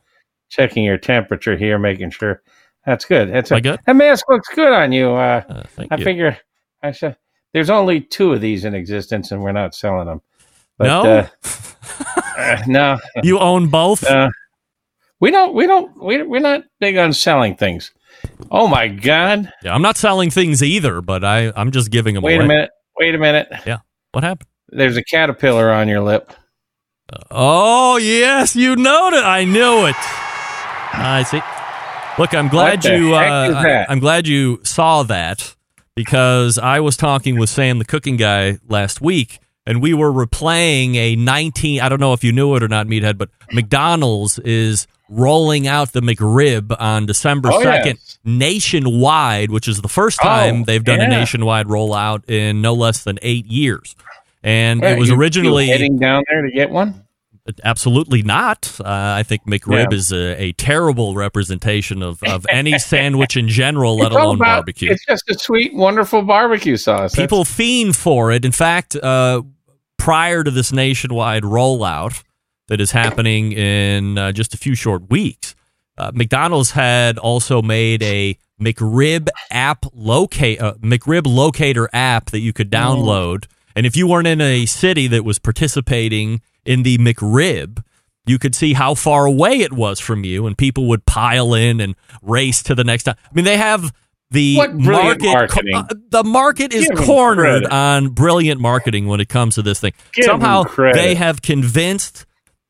checking 0.49 0.85
your 0.85 0.97
temperature 0.97 1.57
here, 1.57 1.77
making 1.77 2.11
sure 2.11 2.41
that's 2.85 3.03
good. 3.03 3.33
That's 3.33 3.51
I 3.51 3.59
good? 3.59 3.81
That 3.85 3.97
mask 3.97 4.25
looks 4.29 4.47
good 4.55 4.71
on 4.71 4.93
you. 4.93 5.09
Uh, 5.11 5.43
uh, 5.49 5.63
thank 5.75 5.91
I 5.91 5.97
you. 5.97 6.03
figure 6.05 6.37
I 6.81 6.91
said 6.91 7.17
there's 7.53 7.69
only 7.69 7.99
two 7.99 8.31
of 8.31 8.39
these 8.39 8.63
in 8.63 8.73
existence, 8.73 9.31
and 9.33 9.43
we're 9.43 9.51
not 9.51 9.75
selling 9.75 10.07
them. 10.07 10.21
But, 10.77 10.85
no, 10.87 11.01
uh, 11.03 11.27
uh, 12.37 12.63
no, 12.65 12.97
you 13.23 13.39
own 13.39 13.67
both. 13.67 14.05
uh, 14.05 14.29
we 15.19 15.31
don't. 15.31 15.53
We 15.53 15.67
don't. 15.67 16.01
We, 16.01 16.23
we're 16.23 16.39
not 16.39 16.63
big 16.79 16.97
on 16.97 17.11
selling 17.11 17.57
things. 17.57 17.91
Oh 18.51 18.67
my 18.67 18.87
God! 18.87 19.51
yeah, 19.63 19.73
I'm 19.73 19.81
not 19.81 19.97
selling 19.97 20.29
things 20.29 20.63
either, 20.63 21.01
but 21.01 21.23
I 21.23 21.51
I'm 21.55 21.71
just 21.71 21.91
giving 21.91 22.15
them 22.15 22.23
Wait 22.23 22.35
away. 22.35 22.45
a 22.45 22.47
minute. 22.47 22.69
Wait 22.97 23.15
a 23.15 23.17
minute. 23.17 23.47
Yeah, 23.65 23.79
what 24.11 24.23
happened? 24.23 24.49
There's 24.69 24.97
a 24.97 25.03
caterpillar 25.03 25.71
on 25.71 25.87
your 25.87 26.01
lip. 26.01 26.33
Oh 27.31 27.97
yes, 27.97 28.55
you 28.55 28.75
know 28.75 29.07
it. 29.09 29.23
I 29.23 29.43
knew 29.43 29.85
it. 29.85 29.95
I 30.93 31.23
see. 31.23 31.41
Look, 32.21 32.33
I'm 32.33 32.49
glad 32.49 32.83
you. 32.85 33.15
Uh, 33.15 33.49
is? 33.49 33.55
I, 33.55 33.85
am 33.89 33.99
glad 33.99 34.27
you 34.27 34.59
saw 34.63 35.03
that 35.03 35.55
because 35.95 36.57
I 36.57 36.79
was 36.79 36.97
talking 36.97 37.39
with 37.39 37.49
Sam, 37.49 37.79
the 37.79 37.85
cooking 37.85 38.17
guy, 38.17 38.57
last 38.67 39.01
week, 39.01 39.39
and 39.69 39.81
we 39.81 39.93
were 39.93 40.11
replaying 40.11 40.95
a 40.95 41.15
19. 41.15 41.79
I 41.79 41.87
don't 41.87 41.99
know 42.01 42.11
if 42.13 42.23
you 42.23 42.31
knew 42.33 42.55
it 42.55 42.63
or 42.63 42.67
not, 42.67 42.87
Meathead, 42.87 43.17
but 43.17 43.29
McDonald's 43.53 44.39
is 44.39 44.87
rolling 45.07 45.67
out 45.67 45.93
the 45.93 46.01
McRib 46.01 46.75
on 46.79 47.05
December 47.05 47.49
Oh, 47.51 47.59
2nd 47.63 47.85
yes. 47.85 48.19
nationwide, 48.25 49.51
which 49.51 49.67
is 49.67 49.81
the 49.81 49.87
first 49.87 50.19
time 50.21 50.61
Oh, 50.61 50.65
they've 50.65 50.83
done 50.83 50.99
a 51.01 51.07
nationwide 51.07 51.67
rollout 51.67 52.29
in 52.29 52.61
no 52.61 52.73
less 52.73 53.03
than 53.03 53.17
eight 53.21 53.45
years. 53.45 53.95
And 54.43 54.81
Right, 54.81 54.93
it 54.93 54.99
was 54.99 55.09
you- 55.09 55.15
you 55.15 55.19
originally 55.21 55.67
heading 55.67 55.97
down 55.97 56.23
there 56.29 56.41
to 56.43 56.51
get 56.51 56.69
one. 56.69 57.03
Absolutely 57.63 58.21
not. 58.21 58.71
Uh, 58.79 58.83
I 58.85 59.23
think 59.23 59.45
McRib 59.47 59.91
Yeah. 59.91 59.97
is 59.97 60.11
a, 60.11 60.39
a 60.39 60.51
terrible 60.53 61.15
representation 61.15 62.03
of, 62.03 62.21
of 62.21 62.45
any 62.49 62.77
sandwich 62.77 63.35
in 63.35 63.47
general, 63.47 63.97
let 63.97 64.11
alone 64.11 64.35
about- 64.35 64.45
barbecue. 64.57 64.91
It's 64.91 65.03
just 65.05 65.23
a 65.29 65.33
sweet, 65.39 65.73
wonderful 65.73 66.21
barbecue 66.21 66.77
sauce. 66.77 67.13
That's- 67.13 67.15
People 67.15 67.45
fiend 67.45 67.95
for 67.95 68.31
it. 68.31 68.45
In 68.45 68.51
fact, 68.51 68.95
uh, 68.95 69.41
prior 69.99 70.43
to 70.43 70.49
this 70.49 70.71
nationwide 70.71 71.43
rollout 71.43 72.23
that 72.67 72.81
is 72.81 72.91
happening 72.91 73.51
in 73.51 74.17
uh, 74.17 74.31
just 74.31 74.55
a 74.55 74.57
few 74.57 74.73
short 74.73 75.09
weeks, 75.11 75.53
uh, 75.97 76.11
McDonald's 76.15 76.71
had 76.71 77.19
also 77.19 77.61
made 77.61 78.01
a 78.01 78.37
McRib 78.59 79.27
app 79.51 79.85
locate 79.93 80.61
uh, 80.61 80.73
McRib 80.75 81.23
locator 81.25 81.89
app 81.93 82.31
that 82.31 82.39
you 82.39 82.53
could 82.53 82.71
download. 82.71 83.45
And 83.75 83.85
if 83.85 83.95
you 83.95 84.07
weren't 84.07 84.27
in 84.27 84.41
a 84.41 84.65
city 84.65 85.07
that 85.07 85.23
was 85.23 85.39
participating 85.39 86.41
in 86.65 86.83
the 86.83 86.97
McRib, 86.97 87.83
you 88.25 88.39
could 88.39 88.55
see 88.55 88.73
how 88.73 88.95
far 88.95 89.25
away 89.25 89.59
it 89.59 89.73
was 89.73 89.99
from 89.99 90.23
you, 90.23 90.45
and 90.45 90.57
people 90.57 90.87
would 90.87 91.05
pile 91.05 91.53
in 91.53 91.79
and 91.81 91.95
race 92.21 92.61
to 92.63 92.75
the 92.75 92.83
next 92.83 93.03
time. 93.03 93.15
I 93.23 93.29
mean, 93.33 93.45
they 93.45 93.57
have 93.57 93.93
the 94.31 94.55
market. 94.73 95.23
marketing. 95.23 95.75
uh, 95.75 95.85
the 96.09 96.23
market 96.23 96.73
is 96.73 96.89
cornered 96.95 97.65
on 97.65 98.09
brilliant 98.09 98.61
marketing 98.61 99.07
when 99.07 99.19
it 99.19 99.29
comes 99.29 99.55
to 99.55 99.61
this 99.61 99.79
thing. 99.79 99.93
Give 100.13 100.25
Somehow 100.25 100.63
they 100.93 101.15
have 101.15 101.41
convinced 101.41 102.25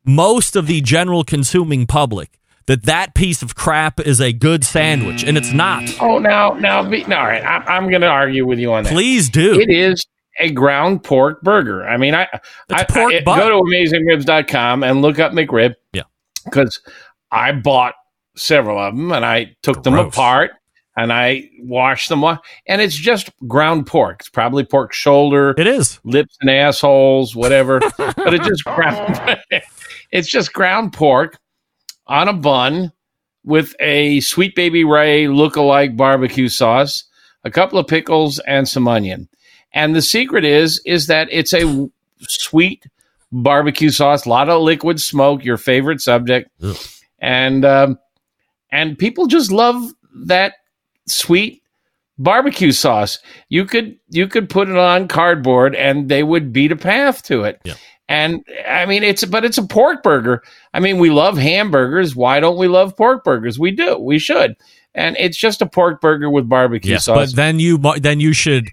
most 0.06 0.56
of 0.56 0.68
the 0.68 0.82
general 0.82 1.24
consuming 1.24 1.86
public 1.86 2.40
that 2.68 2.84
that 2.84 3.16
piece 3.16 3.42
of 3.42 3.56
crap 3.56 4.00
is 4.00 4.22
a 4.22 4.32
good 4.32 4.64
sandwich, 4.64 5.24
and 5.24 5.38
it's 5.38 5.52
not. 5.52 5.84
Oh, 6.00 6.20
now, 6.20 6.54
now, 6.54 6.88
be, 6.88 7.04
no, 7.06 7.18
all 7.18 7.26
right. 7.26 7.44
I, 7.44 7.58
I'm 7.66 7.90
going 7.90 8.02
to 8.02 8.08
argue 8.08 8.46
with 8.46 8.60
you 8.60 8.72
on 8.74 8.84
that. 8.84 8.94
Please 8.94 9.28
do. 9.30 9.60
It 9.60 9.72
is 9.72 10.06
a 10.40 10.52
ground 10.52 11.04
pork 11.04 11.42
burger. 11.42 11.88
I 11.88 11.98
mean, 11.98 12.14
I, 12.14 12.28
I, 12.70 12.84
pork 12.84 13.14
I 13.14 13.22
butt. 13.22 13.40
go 13.40 13.50
to 13.50 13.70
AmazingRibs.com 13.70 14.84
and 14.84 15.02
look 15.02 15.20
up 15.20 15.32
McRib. 15.32 15.74
Yeah. 15.94 16.04
because 16.46 16.80
I 17.32 17.52
bought 17.54 17.96
several 18.36 18.78
of 18.80 18.96
them 18.96 19.12
and 19.12 19.26
I 19.26 19.56
took 19.64 19.84
them 19.84 19.96
apart 19.96 20.52
and 21.00 21.14
I 21.14 21.50
wash 21.60 22.10
them 22.10 22.26
off, 22.26 22.40
and 22.68 22.82
it's 22.82 22.96
just 22.96 23.30
ground 23.48 23.88
pork. 23.88 24.18
It's 24.20 24.30
probably 24.30 24.66
pork 24.66 24.92
shoulder. 24.92 25.56
It 25.58 25.66
is. 25.66 25.98
lips 26.04 26.38
and 26.42 26.50
assholes, 26.50 27.34
whatever. 27.34 27.80
but 27.98 28.34
it 28.34 28.44
just 28.44 28.66
ground. 28.66 29.40
it's 30.12 30.30
just 30.30 30.52
ground 30.52 30.92
pork 30.92 31.40
on 32.08 32.28
a 32.28 32.34
bun 32.34 32.92
with 33.46 33.76
a 33.80 34.20
sweet 34.20 34.56
baby 34.56 34.84
Ray 34.84 35.30
look-alike 35.30 35.96
barbecue 35.96 36.50
sauce, 36.50 37.06
a 37.46 37.52
couple 37.52 37.80
of 37.80 37.88
pickles, 37.88 38.40
and 38.40 38.68
some 38.68 38.88
onion. 38.88 39.30
And 39.74 39.96
the 39.96 40.02
secret 40.02 40.44
is 40.44 40.82
is 40.86 41.08
that 41.08 41.30
it's 41.32 41.54
a 41.54 41.90
sweet 42.22 42.86
barbecue 43.32 43.90
sauce, 43.90 44.26
a 44.26 44.30
lot 44.30 44.50
of 44.50 44.62
liquid 44.62 45.00
smoke, 45.00 45.46
your 45.46 45.58
favorite 45.58 46.02
subject, 46.02 46.50
Ugh. 46.62 46.76
and 47.20 47.64
um, 47.64 48.00
and 48.70 48.98
people 48.98 49.28
just 49.28 49.50
love 49.50 49.94
that 50.26 50.56
sweet 51.10 51.62
barbecue 52.18 52.72
sauce. 52.72 53.20
You 53.50 53.66
could 53.66 53.98
you 54.10 54.28
could 54.28 54.50
put 54.50 54.70
it 54.70 54.78
on 54.78 55.08
cardboard 55.08 55.76
and 55.76 56.10
they 56.10 56.24
would 56.24 56.52
beat 56.54 56.72
a 56.72 56.76
path 56.76 57.24
to 57.24 57.44
it. 57.44 57.62
Yeah. 57.64 57.76
And 58.08 58.44
I 58.68 58.86
mean 58.86 59.04
it's 59.04 59.24
but 59.26 59.46
it's 59.46 59.58
a 59.58 59.66
pork 59.68 60.04
burger. 60.04 60.44
I 60.74 60.80
mean 60.80 60.98
we 60.98 61.10
love 61.10 61.38
hamburgers. 61.38 62.16
Why 62.16 62.40
don't 62.40 62.58
we 62.58 62.68
love 62.68 62.98
pork 62.98 63.24
burgers? 63.24 63.58
We 63.60 63.72
do. 63.72 63.98
We 63.98 64.20
should. 64.20 64.56
And 64.96 65.16
it's 65.18 65.38
just 65.38 65.62
a 65.62 65.66
pork 65.68 66.02
burger 66.02 66.30
with 66.30 66.50
barbecue 66.50 66.94
Yes, 66.94 67.06
sauce. 67.06 67.32
but 67.32 67.36
then 67.36 67.60
you 67.60 67.78
then 68.00 68.20
you 68.20 68.34
should 68.34 68.68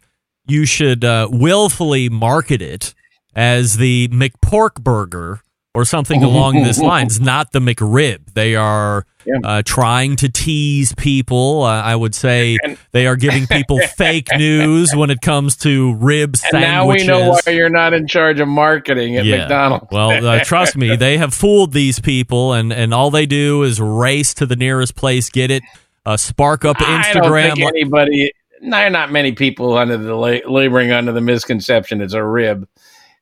you 0.48 0.64
should 0.64 1.04
uh, 1.04 1.28
willfully 1.30 2.08
market 2.08 2.62
it 2.62 2.94
as 3.34 3.74
the 3.76 4.08
McPork 4.08 4.82
Burger 4.82 5.42
or 5.76 5.84
something 5.84 6.22
along 6.22 6.54
these 6.64 6.80
lines, 6.92 7.20
not 7.20 7.52
the 7.52 7.58
McRib. 7.60 8.32
They 8.34 8.56
are 8.56 9.04
Yeah. 9.26 9.34
uh, 9.44 9.62
trying 9.64 10.16
to 10.16 10.28
tease 10.30 10.94
people. 10.94 11.62
Uh, 11.64 11.82
I 11.82 11.94
would 11.94 12.14
say 12.14 12.56
they 12.92 13.06
are 13.06 13.14
giving 13.16 13.46
people 13.46 13.78
fake 13.96 14.28
news 14.36 14.94
when 14.96 15.10
it 15.10 15.20
comes 15.20 15.54
to 15.58 15.94
rib 15.96 16.34
and 16.52 16.62
now 16.62 16.86
we 16.86 17.04
know 17.06 17.30
why 17.44 17.52
you're 17.52 17.68
not 17.68 17.92
in 17.92 18.06
charge 18.06 18.40
of 18.40 18.48
marketing 18.48 19.16
at 19.16 19.24
Yeah. 19.26 19.38
McDonald's. 19.40 19.86
Well, 19.92 20.26
uh, 20.26 20.38
trust 20.44 20.76
me, 20.76 20.96
they 20.96 21.18
have 21.18 21.34
fooled 21.34 21.72
these 21.72 22.00
people, 22.00 22.52
and, 22.54 22.72
and 22.72 22.94
all 22.94 23.10
they 23.10 23.26
do 23.26 23.62
is 23.62 23.80
race 23.80 24.32
to 24.34 24.46
the 24.46 24.56
nearest 24.56 24.94
place, 24.96 25.28
get 25.28 25.50
it, 25.50 25.62
uh, 26.06 26.16
spark 26.16 26.64
up 26.64 26.76
Instagram. 26.78 27.60
anybody. 27.60 28.32
No, 28.62 28.88
not 28.88 29.12
many 29.12 29.32
people 29.32 29.76
under 29.76 29.98
the 29.98 30.14
laboring 30.16 30.90
under 30.90 31.12
the 31.12 31.20
misconception 31.20 32.00
it's 32.00 32.14
a 32.14 32.24
rib. 32.24 32.66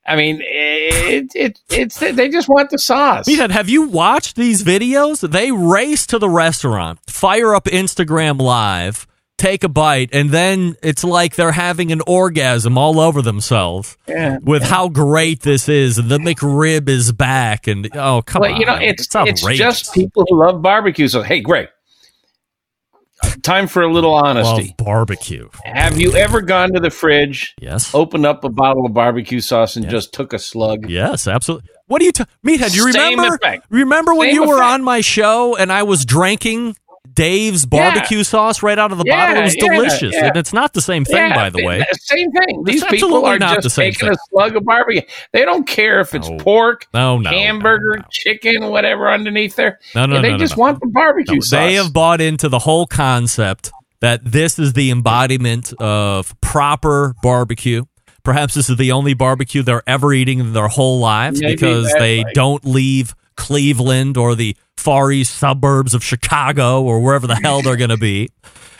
I 0.07 0.17
mean, 0.17 0.41
it, 0.43 1.33
it 1.35 1.61
it's 1.71 1.99
they 1.99 2.29
just 2.29 2.49
want 2.49 2.71
the 2.71 2.79
sauce. 2.79 3.27
Meathead, 3.27 3.51
have 3.51 3.69
you 3.69 3.89
watched 3.89 4.37
these 4.37 4.63
videos? 4.63 5.29
They 5.29 5.51
race 5.51 6.07
to 6.09 6.19
the 6.19 6.29
restaurant, 6.29 6.99
fire 7.09 7.55
up 7.55 7.65
Instagram 7.65 8.39
Live, 8.41 9.07
take 9.39 9.65
a 9.65 9.69
bite, 9.69 10.11
and 10.13 10.31
then 10.31 10.77
it's 10.83 11.05
like 11.05 11.37
they're 11.37 11.53
having 11.53 11.91
an 11.91 12.03
orgasm 12.07 12.77
all 12.77 13.01
over 13.01 13.23
themselves 13.23 13.97
Yeah. 14.07 14.39
with 14.43 14.63
how 14.63 14.89
great 14.91 15.41
this 15.41 15.69
is. 15.71 15.97
And 15.99 16.11
the 16.11 16.19
McRib 16.19 16.89
is 16.89 17.11
back, 17.11 17.67
and 17.67 17.89
oh 17.97 18.21
come 18.27 18.41
Well, 18.43 18.53
on, 18.53 18.61
you 18.61 18.67
know, 18.67 18.77
it's 18.77 19.05
it's, 19.05 19.17
outrageous. 19.17 19.59
just 19.59 19.95
people 19.95 20.27
who 20.29 20.39
love 20.45 20.61
barbecue. 20.61 21.09
So, 21.09 21.23
hey, 21.23 21.41
Greg, 21.41 21.69
time 23.43 23.67
for 23.67 23.83
a 23.83 23.93
little 23.93 24.13
Love 24.13 24.25
honesty. 24.25 24.75
barbecue. 24.79 25.49
Have 25.65 25.99
you 26.01 26.15
ever 26.15 26.41
gone 26.41 26.73
to 26.75 26.81
the 26.81 26.91
fridge, 26.91 27.55
Yes, 27.61 27.95
opened 27.95 28.27
up 28.27 28.45
a 28.45 28.49
bottle 28.49 28.87
of 28.87 28.95
barbecue 28.95 29.41
sauce, 29.41 29.77
and 29.77 29.85
Yeah. 29.85 29.91
just 29.91 30.13
took 30.13 30.33
a 30.33 30.39
slug? 30.39 30.89
yes, 30.91 31.27
absolutely. 31.29 31.69
What 31.87 31.99
do 31.99 32.07
you, 32.07 32.13
t- 32.13 32.25
Meathead? 32.47 32.75
You 32.75 32.91
Same 32.93 33.19
remember? 33.19 33.35
effect. 33.37 33.67
Remember 33.69 34.15
when 34.15 34.29
Same 34.29 34.35
you 34.37 34.49
were 34.49 34.55
effect. 34.57 34.71
on 34.73 34.83
my 34.85 35.03
show 35.03 35.55
and 35.55 35.71
I 35.71 35.83
was 35.83 36.07
drinking 36.07 36.77
Dave's 37.15 37.65
barbecue 37.67 38.25
sauce 38.25 38.63
right 38.63 38.79
out 38.79 38.93
of 38.93 38.99
the 38.99 39.05
Yeah, 39.07 39.27
bottle? 39.29 39.43
It 39.43 39.45
was 39.45 39.57
yeah, 39.57 39.69
delicious, 39.69 40.15
yeah. 40.15 40.27
and 40.27 40.37
it's 40.37 40.53
not 40.53 40.73
the 40.73 40.81
same 40.81 41.05
thing, 41.05 41.17
Yeah, 41.17 41.35
by 41.35 41.51
the 41.51 41.65
way. 41.65 41.85
Same 42.01 42.31
thing. 42.33 42.65
These 42.65 42.83
It's 42.83 42.91
people 42.91 43.25
are 43.25 43.39
not 43.39 43.57
the 43.57 43.63
just 43.63 43.77
same 43.77 43.93
taking 43.93 44.09
thing. 44.09 44.17
a 44.17 44.31
slug 44.31 44.57
of 44.57 44.65
barbecue. 44.65 45.03
They 45.33 45.45
don't 45.45 45.67
care 45.67 46.01
if 46.01 46.15
it's 46.15 46.29
No. 46.29 46.39
pork, 46.39 46.87
No, 46.93 47.19
no, 47.19 47.31
hamburger, 47.31 47.99
no, 47.99 48.05
chicken, 48.11 48.69
whatever 48.69 49.11
underneath 49.11 49.57
there. 49.57 49.79
No, 49.95 50.07
no, 50.07 50.21
they 50.21 50.37
just 50.37 50.57
want 50.57 50.81
the 50.81 50.87
barbecue 50.89 51.41
sauce. 51.41 51.51
they 51.51 51.75
have 51.75 51.93
bought 51.93 52.21
into 52.21 52.49
the 52.49 52.59
whole 52.61 52.87
concept 52.87 53.71
that 54.01 54.21
this 54.25 54.59
is 54.59 54.73
the 54.75 54.91
embodiment 54.91 55.73
of 55.81 56.39
proper 56.41 57.15
barbecue. 57.23 57.85
Perhaps 58.23 58.55
this 58.55 58.69
is 58.71 58.77
the 58.77 58.93
only 58.93 59.15
barbecue 59.15 59.63
they're 59.63 59.83
ever 59.87 60.13
eating 60.13 60.39
in 60.41 60.53
their 60.53 60.69
whole 60.69 60.99
lives 60.99 61.41
Maybe 61.41 61.55
because 61.55 61.93
they 61.99 62.25
don't 62.35 62.65
leave 62.65 63.15
Cleveland 63.37 64.17
or 64.17 64.35
the 64.35 64.57
far 64.77 65.11
east 65.13 65.35
suburbs 65.37 65.95
of 65.95 66.05
Chicago 66.05 66.83
or 66.83 67.01
wherever 67.01 67.27
the 67.27 67.37
hell 67.37 67.63
they're 67.63 67.77
going 67.77 67.91
to 67.91 67.97
be. 67.97 68.29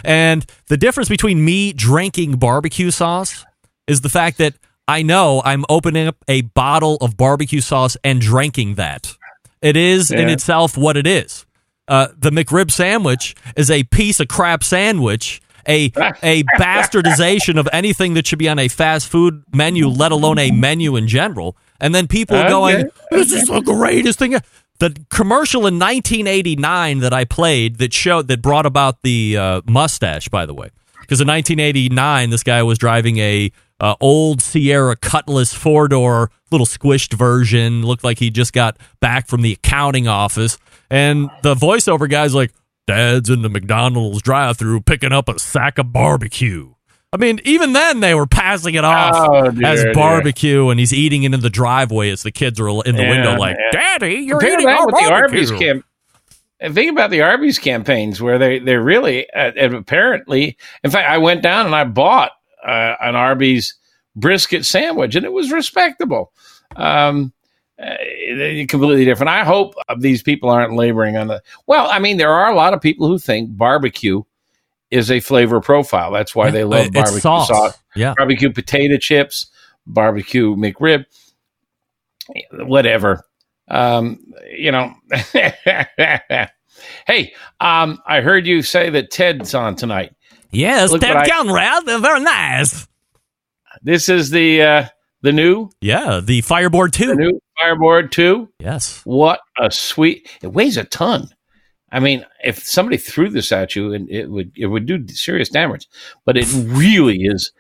And 0.05 0.45
the 0.69 0.77
difference 0.77 1.09
between 1.09 1.45
me 1.45 1.73
drinking 1.73 2.37
barbecue 2.37 2.91
sauce 2.91 3.45
is 3.87 4.03
the 4.03 4.09
fact 4.11 4.39
that 4.39 4.55
I 4.87 5.03
know 5.03 5.41
I'm 5.45 5.65
opening 5.71 6.07
up 6.07 6.17
a 6.29 6.43
bottle 6.43 6.97
of 7.01 7.17
barbecue 7.17 7.61
sauce 7.63 7.97
and 8.05 8.21
drinking 8.21 8.75
that. 8.75 9.15
It 9.63 9.77
is 9.77 10.11
in 10.11 10.29
itself 10.29 10.77
what 10.77 10.97
it 10.97 11.07
is. 11.07 11.47
uh, 11.89 12.09
the 12.19 12.31
McRib 12.31 12.71
sandwich 12.71 13.35
is 13.57 13.71
a 13.71 13.85
piece 13.85 14.21
of 14.21 14.29
crap 14.29 14.63
sandwich, 14.65 15.41
a 15.67 15.87
a 16.23 16.43
bastardization 16.59 17.59
of 17.59 17.69
anything 17.73 18.15
that 18.15 18.27
should 18.27 18.39
be 18.39 18.49
on 18.49 18.59
a 18.59 18.69
fast 18.69 19.09
food 19.09 19.43
menu, 19.55 19.89
let 19.89 20.13
alone 20.13 20.39
a 20.39 20.51
menu 20.51 20.97
in 20.97 21.09
general. 21.09 21.57
And 21.81 21.95
then 21.95 22.07
people 22.07 22.37
going, 22.49 22.91
"This 23.11 23.33
is 23.33 23.47
the 23.49 23.61
greatest 23.61 24.19
thing." 24.19 24.37
The 24.81 24.97
commercial 25.09 25.67
in 25.67 25.79
1989 25.79 26.99
that 26.99 27.13
I 27.13 27.25
played 27.25 27.79
that 27.79 27.93
showed 27.93 28.29
that 28.29 28.43
brought 28.43 28.67
about 28.67 29.03
the 29.03 29.37
uh, 29.37 29.61
mustache, 29.67 30.29
by 30.29 30.47
the 30.47 30.55
way, 30.55 30.71
because 31.01 31.21
in 31.21 31.29
1989 31.29 32.31
this 32.31 32.43
guy 32.43 32.63
was 32.63 32.77
driving 32.79 33.19
a 33.19 33.53
uh, 33.81 33.95
old 34.01 34.41
Ciera 34.41 35.01
Cutlass 35.01 35.55
four 35.55 35.89
door, 35.89 36.31
little 36.51 36.67
squished 36.67 37.15
version. 37.15 37.83
Looked 37.83 38.05
like 38.05 38.19
he 38.19 38.31
just 38.31 38.53
got 38.53 38.77
back 39.01 39.29
from 39.29 39.43
the 39.43 39.53
accounting 39.53 40.09
office, 40.09 40.59
and 40.91 41.31
the 41.43 41.55
voiceover 41.55 42.09
guy's 42.11 42.35
like, 42.35 42.53
"Dad's 42.87 43.31
in 43.31 43.43
the 43.43 43.49
McDonald's 43.49 44.23
drive-through 44.23 44.81
picking 44.83 45.13
up 45.13 45.29
a 45.29 45.39
sack 45.39 45.79
of 45.79 45.93
barbecue." 45.93 46.74
I 47.15 47.17
mean, 47.17 47.41
even 47.45 47.73
then 47.75 48.01
they 48.01 48.13
were 48.15 48.27
passing 48.27 48.75
it 48.75 48.83
off 48.85 49.15
Oh, 49.17 49.51
dear, 49.53 49.67
as 49.69 49.83
dear. 49.85 49.95
barbecue, 49.95 50.69
and 50.69 50.81
he's 50.81 50.93
eating 50.93 51.23
it 51.23 51.33
in 51.33 51.39
the 51.41 51.49
driveway 51.51 52.11
as 52.11 52.25
the 52.25 52.33
kids 52.33 52.59
are 52.59 52.69
in 52.85 52.97
the 52.97 53.03
Yeah, 53.05 53.11
window, 53.11 53.37
like, 53.37 53.57
yeah. 53.57 53.71
"Daddy, 53.99 54.15
you're 54.17 54.41
Think 54.41 54.55
eating 54.55 54.67
our 54.69 54.87
what 54.87 55.01
the 55.05 55.13
Arby's 55.13 55.51
barbecue." 55.51 55.83
camp. 56.61 56.75
Think 56.75 56.91
about 56.91 57.11
the 57.11 57.23
Arby's 57.23 57.59
campaigns 57.61 58.21
where 58.21 58.39
they 58.39 58.59
they 58.59 58.77
really 58.77 59.31
uh, 59.31 59.53
and 59.57 59.75
apparently, 59.75 60.57
in 60.83 60.91
fact, 60.91 61.09
I 61.09 61.19
went 61.19 61.43
down 61.43 61.67
and 61.67 61.75
I 61.75 61.85
bought 61.85 62.33
uh, 62.67 62.95
an 63.01 63.15
Arby's 63.15 63.75
brisket 64.17 64.65
sandwich 64.65 65.15
and 65.15 65.25
it 65.25 65.33
was 65.33 65.53
respectable. 65.53 66.33
Um, 66.75 67.33
uh, 67.81 67.95
completely 68.69 69.05
different. 69.05 69.31
I 69.31 69.45
hope 69.45 69.75
uh, 69.89 69.97
these 69.99 70.23
people 70.23 70.49
aren't 70.51 70.75
laboring 70.75 71.17
on 71.17 71.27
the. 71.29 71.43
Well, 71.67 71.89
I 71.91 71.99
mean, 71.99 72.17
there 72.17 72.33
are 72.33 72.51
a 72.51 72.55
lot 72.57 72.73
of 72.75 72.81
people 72.81 73.07
who 73.09 73.19
think 73.19 73.57
barbecue 73.57 74.23
is 74.91 75.11
a 75.11 75.21
flavor 75.21 75.61
profile. 75.61 76.13
That's 76.13 76.35
why 76.35 76.51
they 76.51 76.65
love 76.65 76.93
barbecue 76.93 77.21
sauce. 77.21 77.49
sauce 77.49 77.79
Yeah. 77.97 78.15
barbecue 78.17 78.53
potato 78.53 78.97
chips, 78.99 79.51
barbecue 79.87 80.55
McRib, 80.57 81.05
whatever. 82.53 83.25
Um, 83.69 84.21
you 84.57 84.71
know. 84.73 84.93
hey, 87.07 87.33
um, 87.61 87.99
I 88.07 88.21
heard 88.21 88.47
you 88.47 88.63
say 88.63 88.91
that 88.91 89.11
Ted's 89.11 89.55
on 89.55 89.77
tonight. 89.77 90.15
Yes, 90.51 90.91
Look 90.93 91.01
Ted 91.01 91.15
what 91.15 91.25
I- 91.25 91.27
very 92.01 92.21
nice. 92.21 92.87
This 93.83 94.09
is 94.09 94.31
the 94.31 94.63
uh, 94.63 94.85
the 95.23 95.33
new 95.33 95.69
Yeah, 95.81 96.21
the 96.23 96.41
Fireboard 96.43 96.93
the 96.95 97.07
2. 97.07 97.15
new 97.17 97.41
Fireboard 97.61 98.13
Two. 98.13 98.49
Yes. 98.61 99.01
What 99.05 99.41
a 99.59 99.71
sweet! 99.71 100.29
It 100.43 100.53
weighs 100.53 100.77
a 100.77 100.85
ton. 100.85 101.29
I 101.93 102.01
mean, 102.01 102.27
if 102.43 102.59
somebody 102.65 102.97
threw 102.97 103.29
this 103.31 103.53
at 103.53 103.77
you, 103.77 103.93
and 103.93 104.11
it 104.11 104.27
would 104.29 104.53
it 104.57 104.67
would 104.67 104.87
do 104.87 105.07
serious 105.09 105.49
damage. 105.49 105.89
But 106.25 106.37
it 106.37 106.47
really 106.53 107.19
is. 107.23 107.53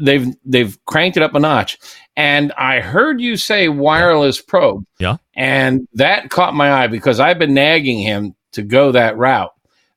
They've 0.00 0.28
they've 0.44 0.78
cranked 0.86 1.16
it 1.18 1.22
up 1.22 1.34
a 1.34 1.40
notch. 1.40 1.78
And 2.16 2.52
I 2.52 2.80
heard 2.80 3.20
you 3.20 3.36
say 3.36 3.68
wireless 3.68 4.40
probe. 4.40 4.86
Yeah. 4.98 5.16
And 5.36 5.86
that 5.94 6.30
caught 6.30 6.54
my 6.54 6.72
eye 6.72 6.86
because 6.86 7.20
I've 7.20 7.38
been 7.38 7.54
nagging 7.54 7.98
him 8.00 8.34
to 8.52 8.62
go 8.62 8.92
that 8.92 9.16
route. 9.16 9.52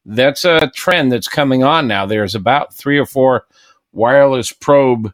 That's 0.06 0.46
a 0.46 0.70
trend 0.76 1.12
that's 1.12 1.28
coming 1.28 1.64
on 1.64 1.88
now. 1.88 2.06
There's 2.06 2.36
about 2.36 2.74
three 2.74 2.98
or 2.98 3.06
four 3.06 3.46
wireless 3.92 4.52
probe 4.52 5.14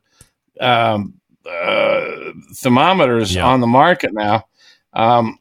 um, 0.60 1.14
uh, 1.46 2.06
thermometers 2.56 3.34
Yeah. 3.34 3.46
on 3.46 3.62
the 3.62 3.68
market 3.68 4.12
now. 4.14 4.46
Um, 4.94 5.40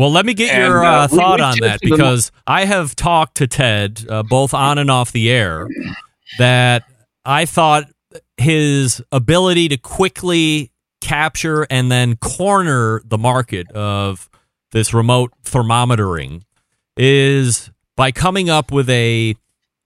Well, 0.00 0.10
let 0.10 0.24
me 0.24 0.32
get 0.32 0.54
And, 0.54 0.62
your 0.62 0.82
uh, 0.82 1.04
uh, 1.04 1.08
thought 1.08 1.40
we 1.40 1.44
on 1.44 1.58
that 1.60 1.80
because 1.82 2.32
I 2.46 2.64
have 2.64 2.96
talked 2.96 3.36
to 3.36 3.46
Ted 3.46 4.06
uh, 4.08 4.22
both 4.22 4.54
on 4.54 4.78
and 4.78 4.90
off 4.90 5.12
the 5.12 5.30
air 5.30 5.68
that 6.38 6.84
I 7.22 7.44
thought 7.44 7.84
his 8.38 9.02
ability 9.12 9.68
to 9.68 9.76
quickly 9.76 10.72
capture 11.02 11.66
and 11.68 11.92
then 11.92 12.16
corner 12.16 13.02
the 13.04 13.18
market 13.18 13.70
of 13.72 14.30
this 14.72 14.94
remote 14.94 15.34
thermometering 15.42 16.44
is 16.96 17.70
by 17.94 18.10
coming 18.10 18.48
up 18.48 18.72
with 18.72 18.88
a 18.88 19.36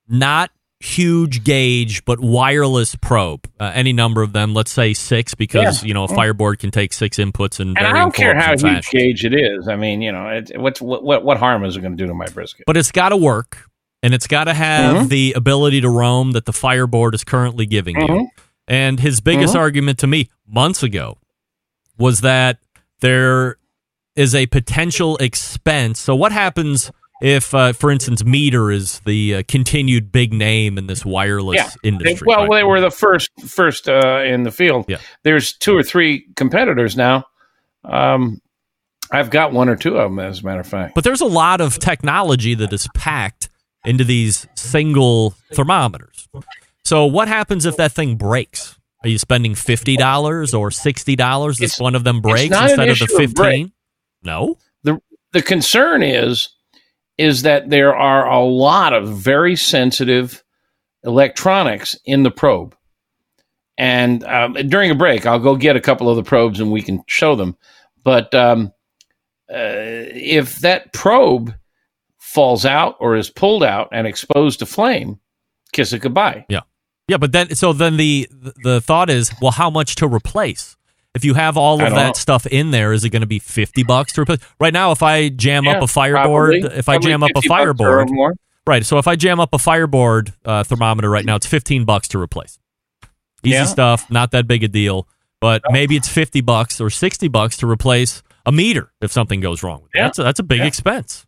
not 0.07 0.53
huge 0.85 1.43
gauge 1.45 2.05
but 2.05 2.21
wireless 2.21 2.95
probe 2.97 3.49
uh, 3.59 3.73
any 3.75 3.93
number 3.93 4.21
of 4.23 4.35
them 4.35 4.53
let's 4.53 4.71
say 4.71 4.93
six 4.93 5.35
because 5.35 5.83
you 5.83 5.95
know 5.95 6.05
a 6.05 6.09
fireboard 6.09 6.59
can 6.59 6.71
take 6.71 6.93
six 6.93 7.17
inputs 7.17 7.59
and 7.59 7.79
and 7.79 7.87
I 7.87 7.93
don't 7.93 8.15
care 8.15 8.35
how 8.35 8.51
huge 8.51 8.61
fashions. 8.63 8.89
gauge 8.89 9.25
it 9.25 9.33
is. 9.35 9.67
I 9.67 9.77
mean, 9.77 10.03
you 10.03 10.13
know, 10.13 10.29
it, 10.29 10.53
what's 10.61 10.83
what, 10.83 11.03
what 11.03 11.25
what 11.25 11.39
harm 11.39 11.65
is 11.65 11.77
it 11.77 11.81
going 11.81 11.97
to 11.97 12.03
do 12.03 12.07
to 12.07 12.13
my 12.15 12.27
brisket? 12.27 12.65
but 12.67 12.77
it's 12.77 12.93
got 12.93 13.09
to 13.09 13.17
work 13.17 13.65
and 14.03 14.13
it's 14.13 14.27
got 14.27 14.45
to 14.45 14.53
have 14.55 15.07
Mhm. 15.07 15.09
the 15.09 15.33
ability 15.35 15.81
to 15.81 15.89
roam 15.89 16.33
that 16.33 16.45
the 16.45 16.53
fireboard 16.53 17.15
is 17.15 17.25
currently 17.25 17.65
giving 17.65 17.99
you 17.99 18.07
Mhm. 18.07 18.27
and 18.69 19.01
his 19.01 19.21
biggest 19.23 19.55
Mhm. 19.55 19.61
argument 19.61 19.99
to 20.01 20.07
me 20.07 20.29
months 20.47 20.83
ago 20.83 21.17
was 21.97 22.21
that 22.21 22.59
there 23.01 23.57
is 24.17 24.35
a 24.35 24.45
potential 24.49 25.17
expense 25.17 25.99
so 25.99 26.15
what 26.15 26.31
happens 26.33 26.91
if 27.25 27.55
uh, 27.55 27.73
for 27.73 27.91
instance 27.91 28.23
MEATER 28.23 28.71
is 28.71 29.01
the 29.07 29.37
uh, 29.37 29.43
continued 29.49 30.13
big 30.13 30.33
name 30.35 30.77
in 30.77 30.87
this 30.87 31.05
wireless 31.07 31.57
Yeah. 31.57 31.71
Industry 31.83 32.27
well, 32.27 32.43
right? 32.47 32.51
they 32.59 32.65
were 32.65 32.81
the 32.83 32.91
first 32.91 33.31
first 33.47 33.89
uh, 33.89 34.23
in 34.25 34.43
the 34.43 34.51
field. 34.51 34.85
Yeah. 34.89 34.99
There's 35.23 35.55
two 35.55 35.75
or 35.75 35.83
three 35.83 36.27
competitors 36.37 36.97
now. 36.97 37.25
Um, 37.83 38.41
I've 39.11 39.31
got 39.31 39.53
one 39.53 39.69
or 39.69 39.77
two 39.77 39.97
of 39.97 40.11
them, 40.11 40.19
as 40.19 40.41
a 40.41 40.45
matter 40.45 40.61
of 40.61 40.67
fact. 40.67 40.95
But 40.95 41.05
there's 41.05 41.21
a 41.21 41.27
lot 41.27 41.61
of 41.61 41.79
technology 41.79 42.55
that 42.55 42.73
is 42.73 42.89
packed 42.95 43.49
into 43.85 44.05
these 44.05 44.47
single 44.55 45.35
thermometers. 45.53 46.29
So 46.85 47.07
what 47.07 47.29
happens 47.29 47.65
if 47.65 47.77
that 47.77 47.93
thing 47.93 48.17
breaks? 48.17 48.79
Are 49.03 49.09
you 49.09 49.19
spending 49.19 49.55
fifty 49.55 49.97
dollars 49.97 50.53
or 50.53 50.71
sixty 50.71 51.17
dollars 51.17 51.61
if 51.61 51.79
one 51.79 51.95
of 51.95 52.05
them 52.05 52.21
breaks 52.21 52.55
instead 52.55 52.89
of 52.89 52.99
the 52.99 53.05
of 53.05 53.11
fifteen? 53.11 53.73
No. 54.23 54.57
the 54.83 55.01
The 55.33 55.43
concern 55.43 56.03
is 56.03 56.49
is 57.19 57.43
that 57.43 57.71
there 57.71 57.95
are 57.95 58.29
a 58.29 58.41
lot 58.41 58.93
of 58.93 59.09
very 59.09 59.57
sensitive 59.57 60.43
electronics 61.05 61.97
in 62.05 62.23
the 62.23 62.31
probe. 62.31 62.77
And 63.77 64.25
um, 64.25 64.55
during 64.55 64.91
a 64.91 64.95
break, 64.95 65.27
I'll 65.27 65.39
go 65.39 65.57
get 65.57 65.77
a 65.77 65.81
couple 65.81 66.09
of 66.09 66.17
the 66.17 66.23
probes 66.23 66.61
and 66.61 66.71
we 66.71 66.83
can 66.83 67.03
show 67.07 67.35
them. 67.35 67.57
But 68.03 68.35
um, 68.35 68.73
uh, 69.51 70.11
if 70.15 70.61
that 70.61 70.93
probe 70.93 71.55
falls 72.19 72.65
out 72.65 72.97
or 73.01 73.17
is 73.17 73.31
pulled 73.31 73.63
out 73.63 73.89
and 73.93 74.07
exposed 74.07 74.61
to 74.61 74.67
flame, 74.67 75.21
kiss 75.73 75.93
it 75.93 76.01
goodbye. 76.01 76.47
Yeah, 76.49 76.61
Yeah, 77.09 77.19
but 77.19 77.33
then 77.33 77.55
so 77.55 77.73
then 77.73 77.97
the 77.97 78.29
the 78.63 78.81
thought 78.81 79.11
is, 79.11 79.33
well, 79.41 79.53
how 79.53 79.71
much 79.71 79.97
to 79.97 80.09
replace? 80.09 80.77
If 81.15 81.25
you 81.25 81.35
have 81.35 81.57
all 81.57 81.75
of 81.83 81.93
that 81.95 82.07
know. 82.09 82.13
stuff 82.15 82.45
in 82.47 82.71
there, 82.73 82.93
is 82.93 83.05
it 83.05 83.11
going 83.11 83.21
to 83.23 83.27
be 83.27 83.39
fifty 83.39 83.83
bucks 83.85 84.13
to 84.15 84.23
replace? 84.23 84.41
Right 84.59 84.73
now, 84.73 84.91
if 84.91 85.03
I 85.03 85.29
jam 85.29 85.69
up 85.69 85.83
a 85.83 85.87
fireboard, 85.87 86.61
probably. 86.61 86.79
if 86.79 86.89
I 86.89 86.95
Probably 86.95 87.11
jam 87.11 87.23
up 87.23 87.31
a 87.37 87.41
50 87.41 87.49
bucks 87.49 87.61
or 87.61 87.75
fireboard, 87.75 88.37
right? 88.67 88.85
So 88.85 88.99
if 88.99 89.07
I 89.07 89.15
jam 89.17 89.39
up 89.39 89.55
a 89.55 89.59
fireboard 89.59 90.33
uh, 90.45 90.65
thermometer 90.65 91.09
right 91.09 91.25
now, 91.25 91.37
it's 91.37 91.47
fifteen 91.47 91.85
bucks 91.85 92.09
to 92.09 92.19
replace. 92.21 92.59
Easy 93.45 93.55
Yeah. 93.55 93.65
stuff, 93.67 94.11
not 94.11 94.33
that 94.33 94.47
big 94.49 94.65
a 94.65 94.69
deal. 94.69 95.07
But 95.41 95.63
maybe 95.71 95.95
it's 95.95 96.09
fifty 96.09 96.41
bucks 96.41 96.81
or 96.81 96.91
sixty 96.91 97.29
bucks 97.29 97.59
to 97.59 97.67
replace 97.71 98.23
a 98.47 98.51
MEATER 98.53 98.91
if 99.01 99.13
something 99.13 99.41
goes 99.41 99.63
wrong 99.63 99.83
with 99.83 99.91
it. 99.95 99.99
Yeah. 99.99 100.05
That's 100.07 100.19
a, 100.19 100.23
that's 100.25 100.39
a 100.41 100.43
big 100.45 100.61
Yeah. 100.61 100.67
expense. 100.67 101.27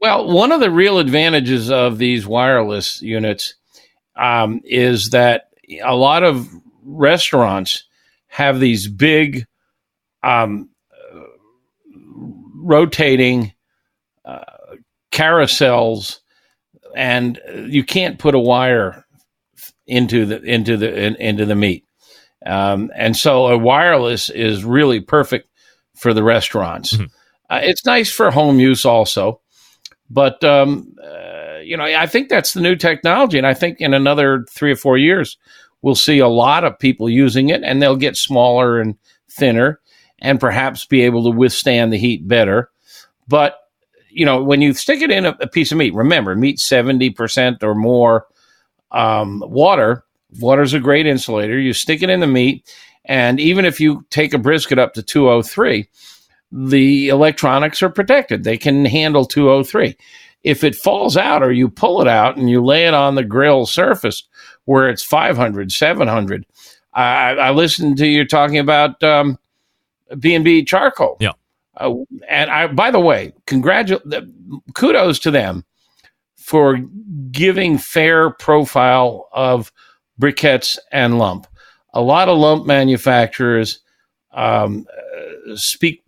Well, 0.00 0.30
one 0.30 0.52
of 0.52 0.60
the 0.60 0.70
real 0.70 0.98
advantages 0.98 1.70
of 1.70 1.98
these 1.98 2.26
wireless 2.26 3.02
units 3.02 3.54
um, 4.16 4.60
is 4.64 5.10
that 5.10 5.48
a 5.84 5.94
lot 5.96 6.22
of 6.22 6.48
restaurants 6.84 7.84
have 8.36 8.60
these 8.60 8.86
big 8.86 9.46
um, 10.22 10.68
rotating 12.54 13.54
uh, 14.26 14.44
carousels, 15.10 16.18
and 16.94 17.40
you 17.66 17.82
can't 17.82 18.18
put 18.18 18.34
a 18.34 18.38
wire 18.38 19.06
into 19.86 20.26
the 20.26 20.42
into 20.42 20.76
the 20.76 21.04
in, 21.04 21.14
into 21.16 21.46
the 21.46 21.54
meat. 21.54 21.86
Um, 22.44 22.90
and 22.94 23.16
so 23.16 23.46
a 23.46 23.56
wireless 23.56 24.28
is 24.28 24.64
really 24.66 25.00
perfect 25.00 25.48
for 25.94 26.12
the 26.12 26.22
restaurants. 26.22 26.92
Mhm. 26.94 27.08
Uh, 27.48 27.60
it's 27.62 27.86
nice 27.86 28.12
for 28.12 28.30
home 28.30 28.60
use 28.60 28.84
also, 28.84 29.40
but 30.10 30.44
um, 30.44 30.94
uh, 31.02 31.60
you 31.64 31.78
know 31.78 31.84
I 31.84 32.06
think 32.06 32.28
that's 32.28 32.52
the 32.52 32.60
new 32.60 32.76
technology, 32.76 33.38
and 33.38 33.46
I 33.46 33.54
think 33.54 33.80
in 33.80 33.94
another 33.94 34.44
three 34.50 34.72
or 34.72 34.76
four 34.76 34.98
years 34.98 35.38
we'll 35.86 35.94
see 35.94 36.18
a 36.18 36.26
lot 36.26 36.64
of 36.64 36.80
people 36.80 37.08
using 37.08 37.48
it, 37.48 37.62
and 37.62 37.80
they'll 37.80 37.94
get 37.94 38.16
smaller 38.16 38.80
and 38.80 38.96
thinner, 39.30 39.80
and 40.18 40.40
perhaps 40.40 40.84
be 40.84 41.02
able 41.02 41.22
to 41.22 41.30
withstand 41.30 41.92
the 41.92 41.96
heat 41.96 42.26
better. 42.26 42.70
But 43.28 43.56
you 44.10 44.26
know 44.26 44.42
when 44.42 44.60
you 44.60 44.74
stick 44.74 45.00
it 45.00 45.12
in 45.12 45.26
a, 45.26 45.36
a 45.40 45.46
piece 45.46 45.70
of 45.70 45.78
meat, 45.78 45.94
remember 45.94 46.34
meat 46.34 46.58
seventy 46.58 47.10
percent 47.10 47.62
or 47.62 47.76
more 47.76 48.26
um, 48.90 49.44
water. 49.46 50.04
Water's 50.40 50.74
a 50.74 50.80
great 50.80 51.06
insulator. 51.06 51.56
You 51.56 51.72
stick 51.72 52.02
it 52.02 52.10
in 52.10 52.18
the 52.18 52.26
meat, 52.26 52.68
and 53.04 53.38
even 53.38 53.64
if 53.64 53.78
you 53.78 54.04
take 54.10 54.34
a 54.34 54.38
brisket 54.38 54.80
up 54.80 54.94
to 54.94 55.04
203, 55.04 55.88
the 56.50 57.08
electronics 57.08 57.80
are 57.80 57.90
protected. 57.90 58.42
They 58.42 58.58
can 58.58 58.84
handle 58.84 59.24
203. 59.24 59.96
If 60.42 60.64
it 60.64 60.74
falls 60.74 61.16
out 61.16 61.44
or 61.44 61.52
you 61.52 61.68
pull 61.68 62.02
it 62.02 62.08
out 62.08 62.36
and 62.36 62.50
you 62.50 62.62
lay 62.62 62.86
it 62.86 62.94
on 62.94 63.14
the 63.14 63.24
grill 63.24 63.66
surface 63.66 64.24
where 64.66 64.88
it's 64.88 65.02
500, 65.02 65.72
700, 65.72 66.46
I, 66.92 67.30
I 67.32 67.50
listened 67.50 67.98
to 67.98 68.06
you 68.06 68.26
talking 68.26 68.58
about 68.58 69.02
um, 69.02 69.38
B&B 70.18 70.64
charcoal. 70.64 71.16
Yeah. 71.20 71.32
Uh, 71.76 71.94
and 72.28 72.50
I, 72.50 72.68
by 72.68 72.90
the 72.90 73.00
way, 73.00 73.32
congratulate, 73.46 74.02
kudos 74.74 75.18
to 75.20 75.30
them 75.30 75.64
for 76.36 76.78
giving 77.30 77.76
fair 77.76 78.30
profile 78.30 79.28
of 79.32 79.72
briquettes 80.20 80.78
and 80.92 81.18
lump. 81.18 81.46
A 81.92 82.00
lot 82.00 82.28
of 82.28 82.38
lump 82.38 82.66
manufacturers 82.66 83.80
um, 84.32 84.86
uh, 84.92 85.56
speak 85.56 86.02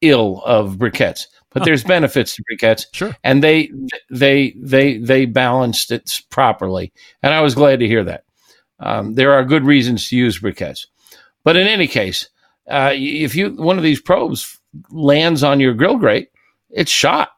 ill 0.00 0.42
of 0.44 0.76
briquettes, 0.76 1.26
but 1.58 1.64
there's 1.64 1.82
benefits 1.84 2.36
to 2.36 2.42
briquettes, 2.44 2.84
Sure. 2.92 3.16
and 3.24 3.42
they 3.42 3.70
they 4.10 4.54
they 4.56 4.98
they 4.98 5.24
balanced 5.26 5.90
it 5.90 6.20
properly, 6.30 6.92
and 7.22 7.32
I 7.32 7.40
was 7.40 7.54
glad 7.54 7.80
to 7.80 7.86
hear 7.86 8.04
that. 8.04 8.24
Um, 8.78 9.14
there 9.14 9.32
are 9.32 9.44
good 9.44 9.64
reasons 9.64 10.08
to 10.08 10.16
use 10.16 10.38
briquettes, 10.38 10.86
but 11.44 11.56
in 11.56 11.66
any 11.66 11.86
case, 11.86 12.28
uh, 12.68 12.92
if 12.94 13.34
you 13.34 13.50
one 13.50 13.78
of 13.78 13.82
these 13.84 14.00
probes 14.00 14.58
lands 14.90 15.42
on 15.42 15.60
your 15.60 15.72
grill 15.74 15.96
grate, 15.96 16.28
it's 16.70 16.90
shot. 16.90 17.30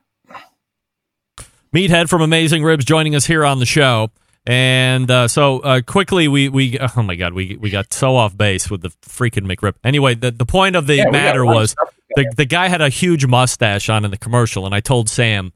Meathead 1.74 2.08
from 2.08 2.22
Amazing 2.22 2.64
Ribs 2.64 2.84
joining 2.84 3.14
us 3.14 3.26
here 3.26 3.44
on 3.44 3.58
the 3.58 3.66
show. 3.66 4.10
And 4.46 5.10
uh, 5.10 5.28
so 5.28 5.58
uh, 5.60 5.82
quickly, 5.82 6.26
we 6.26 6.48
we 6.48 6.78
oh 6.78 7.02
my 7.02 7.14
god, 7.16 7.34
we 7.34 7.58
we 7.60 7.68
got 7.68 7.92
so 7.92 8.16
off 8.16 8.34
base 8.36 8.70
with 8.70 8.80
the 8.80 8.88
freaking 9.02 9.46
McRib. 9.46 9.74
Anyway, 9.84 10.14
the, 10.14 10.30
the 10.30 10.46
point 10.46 10.74
of 10.74 10.86
the 10.86 10.96
Yeah, 10.96 11.10
matter 11.10 11.42
a 11.42 11.46
lot 11.46 11.52
of 11.52 11.56
was 11.56 11.76
the 12.14 12.32
the 12.36 12.44
guy 12.44 12.68
had 12.68 12.80
a 12.80 12.88
huge 12.88 13.26
mustache 13.26 13.88
on 13.88 14.04
in 14.04 14.10
the 14.10 14.18
commercial, 14.18 14.66
and 14.66 14.74
I 14.74 14.80
told 14.80 15.08
Sam, 15.08 15.52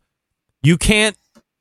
you 0.62 0.76
can't 0.76 1.16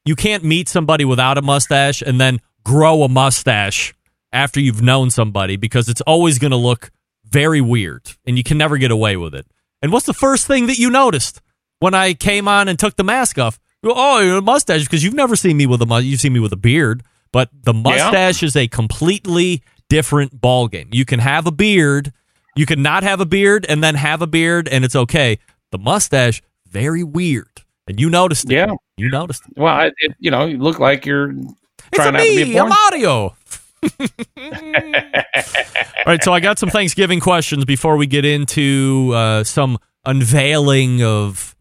you 0.06 0.16
can't 0.16 0.44
meet 0.44 0.68
somebody 0.68 1.06
without 1.06 1.38
a 1.38 1.42
mustache 1.42 2.02
and 2.02 2.20
then 2.20 2.40
grow 2.64 3.04
a 3.04 3.10
mustache 3.10 3.94
after 4.34 4.60
you've 4.60 4.82
known 4.82 5.10
somebody 5.10 5.56
because 5.58 5.90
it's 5.90 6.02
always 6.02 6.40
going 6.40 6.52
to 6.52 6.58
look 6.58 6.92
very 7.26 7.62
weird, 7.62 8.10
and 8.26 8.38
you 8.38 8.44
can 8.44 8.58
never 8.58 8.78
get 8.78 8.92
away 8.92 9.18
with 9.18 9.34
it. 9.34 9.46
And 9.82 9.92
what's 9.92 10.06
the 10.06 10.14
first 10.14 10.48
thing 10.48 10.68
that 10.68 10.78
you 10.78 10.90
noticed 10.90 11.42
when 11.80 11.94
I 11.94 12.14
came 12.14 12.48
on 12.48 12.68
and 12.68 12.78
took 12.78 12.96
the 12.96 13.04
mask 13.04 13.40
off? 13.40 13.60
Oh, 13.84 13.94
oh 13.96 14.20
you're 14.20 14.38
a 14.38 14.42
mustache 14.42 14.84
because 14.84 15.04
you've 15.04 15.14
never 15.14 15.36
seen 15.36 15.58
me 15.58 15.66
with 15.66 15.82
a 15.82 15.86
mu- 15.86 16.00
you've 16.00 16.20
seen 16.20 16.34
me 16.34 16.40
with 16.40 16.54
a 16.54 16.58
beard, 16.58 17.04
but 17.32 17.50
the 17.64 17.74
mustache 17.74 18.44
is 18.44 18.56
a 18.56 18.68
completely 18.68 19.64
different 19.90 20.40
ball 20.40 20.68
game. 20.68 20.90
You 20.92 21.06
can 21.06 21.20
have 21.20 21.48
a 21.48 21.52
beard, 21.52 22.14
you 22.56 22.66
can 22.66 22.82
not 22.82 23.04
have 23.04 23.22
a 23.22 23.26
beard, 23.26 23.66
and 23.70 23.84
then 23.84 23.96
have 23.96 24.22
a 24.22 24.28
beard, 24.28 24.68
and 24.68 24.84
it's 24.86 24.96
okay. 24.96 25.40
The 25.72 25.78
mustache, 25.78 26.42
very 26.68 27.04
weird, 27.04 27.64
and 27.88 28.00
you 28.00 28.10
noticed 28.10 28.46
it. 28.46 28.56
Yeah. 28.56 28.74
you 28.98 29.10
noticed 29.10 29.44
it. 29.48 29.58
Well, 29.58 29.88
it, 29.88 29.94
it, 30.00 30.16
you 30.20 30.32
know, 30.32 30.46
you 30.46 30.58
look 30.58 30.80
like 30.80 31.06
you're 31.06 31.32
It's 31.32 31.54
trying 31.94 32.10
a 32.10 32.12
not 32.14 32.24
to 32.24 32.36
be 32.36 32.46
me, 32.46 32.58
a. 32.58 32.66
Mario. 32.66 33.36
All 34.38 36.08
right, 36.08 36.24
so 36.24 36.34
I 36.34 36.40
got 36.40 36.60
some 36.60 36.70
Thanksgiving 36.70 37.20
questions 37.20 37.66
before 37.66 37.98
we 37.98 38.06
get 38.08 38.26
into 38.26 39.12
uh, 39.16 39.44
some 39.44 39.78
unveiling 40.06 41.04
of 41.04 41.56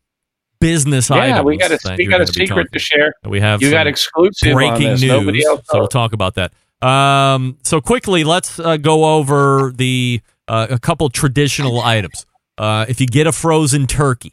business 0.60 1.10
items. 1.10 1.36
Yeah, 1.36 1.42
we 1.42 1.56
got 1.56 1.70
a 1.70 1.94
we 1.96 2.06
got 2.06 2.20
a 2.20 2.26
secret 2.26 2.72
to 2.72 2.78
share. 2.78 3.14
We 3.26 3.40
have 3.40 3.62
You 3.62 3.70
got 3.70 3.86
exclusive 3.86 4.52
breaking 4.52 4.94
news, 5.00 5.44
so 5.64 5.78
we'll 5.78 5.88
talk 5.88 6.12
about 6.12 6.34
that. 6.34 6.52
Um, 6.86 7.58
so 7.62 7.80
quickly, 7.80 8.24
let's 8.24 8.58
uh, 8.58 8.76
go 8.76 9.16
over 9.16 9.72
the 9.74 10.20
uh, 10.50 10.66
a 10.70 10.78
couple 10.78 11.08
traditional 11.08 11.80
items. 11.96 12.26
Uh, 12.58 12.84
if 12.88 13.00
you 13.00 13.06
get 13.06 13.26
a 13.26 13.32
frozen 13.32 13.86
turkey, 13.86 14.32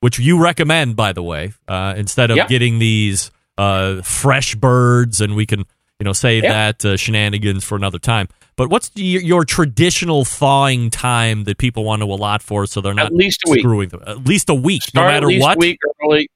which 0.00 0.18
you 0.18 0.40
recommend, 0.42 0.96
by 0.96 1.12
the 1.12 1.22
way, 1.22 1.52
uh, 1.68 1.94
instead 1.96 2.30
of 2.30 2.48
getting 2.48 2.78
these 2.78 3.30
uh, 3.56 4.00
fresh 4.02 4.54
birds, 4.54 5.20
and 5.20 5.36
we 5.36 5.46
can 5.46 5.60
you 6.00 6.04
know 6.04 6.12
save 6.12 6.42
that 6.42 6.84
uh, 6.84 6.96
shenanigans 6.96 7.62
for 7.64 7.76
another 7.76 7.98
time. 7.98 8.28
But 8.56 8.70
what's 8.70 8.90
your, 8.96 9.22
your 9.22 9.44
traditional 9.44 10.24
thawing 10.24 10.90
time 10.90 11.44
that 11.44 11.58
people 11.58 11.84
want 11.84 12.02
to 12.02 12.06
allot 12.06 12.42
for, 12.42 12.66
so 12.66 12.80
they're 12.80 12.94
not 12.94 13.06
At 13.06 13.12
least 13.14 13.42
a 13.46 13.50
week. 13.50 13.90
them? 13.90 14.02
At 14.04 14.24
least 14.26 14.48
a 14.50 14.54
week, 14.54 14.82
Start 14.82 15.04
no 15.04 15.08
at 15.08 15.22
matter 15.22 15.40
what. 15.40 15.58
Week 15.58 15.78
early. 16.04 16.28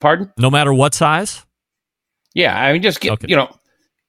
Pardon? 0.00 0.32
No 0.38 0.50
matter 0.50 0.72
what 0.72 0.94
size. 0.94 1.44
Yeah, 2.34 2.58
I 2.58 2.72
mean, 2.72 2.82
just 2.82 3.00
get 3.00 3.12
Okay. 3.12 3.26
you 3.28 3.36
know, 3.36 3.54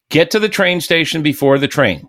get 0.10 0.32
to 0.32 0.40
the 0.40 0.50
train 0.50 0.80
station 0.82 1.22
before 1.24 1.58
the 1.60 1.68
train. 1.68 2.08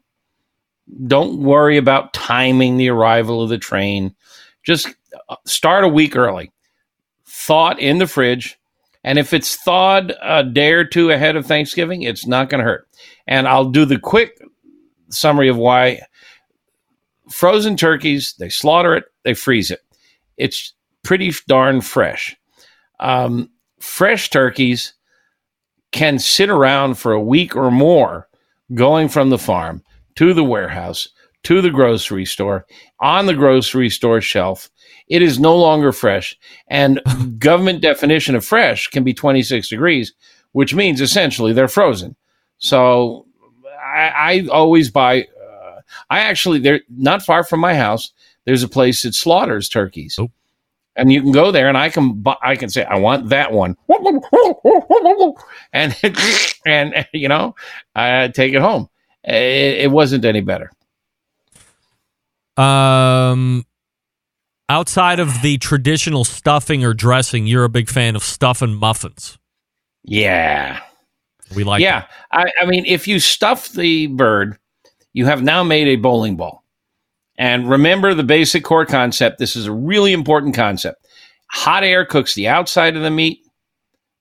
Don't 1.06 1.42
worry 1.42 1.76
about 1.76 2.12
timing 2.12 2.76
the 2.76 2.90
arrival 2.90 3.42
of 3.42 3.48
the 3.48 3.58
train. 3.58 4.14
Just 4.62 4.88
uh, 5.28 5.36
start 5.44 5.84
a 5.84 5.88
week 5.88 6.16
early. 6.16 6.52
Thaw 7.26 7.70
it 7.70 7.78
in 7.78 7.98
the 7.98 8.06
fridge, 8.06 8.58
and 9.04 9.18
if 9.18 9.32
it's 9.32 9.56
thawed 9.56 10.14
a 10.22 10.42
day 10.42 10.72
or 10.72 10.84
two 10.84 11.10
ahead 11.10 11.36
of 11.36 11.46
Thanksgiving, 11.46 12.02
it's 12.02 12.26
not 12.26 12.48
going 12.48 12.58
to 12.58 12.64
hurt. 12.64 12.88
And 13.26 13.46
I'll 13.46 13.70
do 13.70 13.84
the 13.84 13.98
quick 13.98 14.40
summary 15.10 15.48
of 15.48 15.56
why 15.56 16.00
frozen 17.30 17.76
turkeys 17.76 18.34
they 18.38 18.48
slaughter 18.48 18.94
it, 18.94 19.04
they 19.24 19.34
freeze 19.34 19.70
it. 19.70 19.80
It's 20.36 20.72
pretty 21.02 21.32
darn 21.46 21.80
fresh. 21.80 22.36
Um, 22.98 23.50
fresh 23.80 24.30
turkeys 24.30 24.94
can 25.92 26.18
sit 26.18 26.50
around 26.50 26.94
for 26.94 27.12
a 27.12 27.22
week 27.22 27.54
or 27.54 27.70
more 27.70 28.28
going 28.74 29.08
from 29.08 29.30
the 29.30 29.38
farm 29.38 29.82
to 30.16 30.34
the 30.34 30.44
warehouse 30.44 31.08
to 31.44 31.60
the 31.62 31.70
grocery 31.70 32.24
store 32.24 32.66
on 33.00 33.26
the 33.26 33.34
grocery 33.34 33.88
store 33.90 34.20
shelf 34.20 34.68
it 35.08 35.22
is 35.22 35.38
no 35.38 35.56
longer 35.56 35.92
fresh 35.92 36.36
and 36.68 37.00
government 37.38 37.80
definition 37.80 38.34
of 38.34 38.44
fresh 38.44 38.88
can 38.88 39.04
be 39.04 39.14
26 39.14 39.68
degrees 39.68 40.12
which 40.52 40.74
means 40.74 41.00
essentially 41.00 41.52
they're 41.52 41.68
frozen 41.68 42.16
so 42.58 43.26
i, 43.80 44.12
I 44.16 44.46
always 44.50 44.90
buy 44.90 45.22
uh, 45.22 45.80
i 46.10 46.20
actually 46.20 46.58
they're 46.58 46.80
not 46.90 47.22
far 47.22 47.44
from 47.44 47.60
my 47.60 47.74
house 47.74 48.12
there's 48.44 48.62
a 48.62 48.68
place 48.68 49.02
that 49.02 49.14
slaughters 49.14 49.68
turkeys 49.68 50.16
Oh. 50.18 50.30
and 50.96 51.12
you 51.12 51.20
can 51.20 51.32
go 51.32 51.50
there 51.52 51.68
and 51.68 51.76
I 51.76 51.90
can 51.90 52.24
I 52.42 52.56
can 52.56 52.70
say 52.70 52.84
I 52.84 52.96
want 52.98 53.28
that 53.28 53.52
one, 53.52 53.76
and 55.72 55.94
and 56.66 57.06
you 57.12 57.28
know 57.28 57.54
I 57.94 58.28
take 58.28 58.54
it 58.54 58.60
home. 58.62 58.88
It, 59.26 59.84
it 59.84 59.90
wasn't 59.90 60.24
any 60.24 60.40
better. 60.40 60.70
Um, 62.56 63.66
outside 64.68 65.20
of 65.20 65.42
the 65.42 65.58
traditional 65.58 66.24
stuffing 66.24 66.84
or 66.84 66.94
dressing, 66.94 67.46
you're 67.46 67.64
a 67.64 67.68
big 67.68 67.88
fan 67.88 68.16
of 68.16 68.22
stuffin 68.22 68.74
muffins. 68.74 69.38
Yeah, 70.04 70.80
We 71.54 71.64
like 71.64 71.82
yeah. 71.82 72.06
I, 72.32 72.46
I 72.60 72.66
mean, 72.66 72.84
if 72.86 73.06
you 73.08 73.18
stuff 73.20 73.70
the 73.70 74.06
bird, 74.08 74.58
you 75.12 75.26
have 75.26 75.42
now 75.42 75.62
made 75.62 75.88
a 75.88 75.96
bowling 75.96 76.36
ball. 76.36 76.62
And 77.38 77.68
remember 77.68 78.14
the 78.14 78.22
basic 78.22 78.64
core 78.64 78.86
concept. 78.86 79.38
This 79.38 79.56
is 79.56 79.66
a 79.66 79.72
really 79.72 80.12
important 80.12 80.54
concept. 80.54 81.06
Hot 81.50 81.84
air 81.84 82.04
cooks 82.04 82.34
the 82.34 82.48
outside 82.48 82.96
of 82.96 83.02
the 83.02 83.10
meat. 83.10 83.40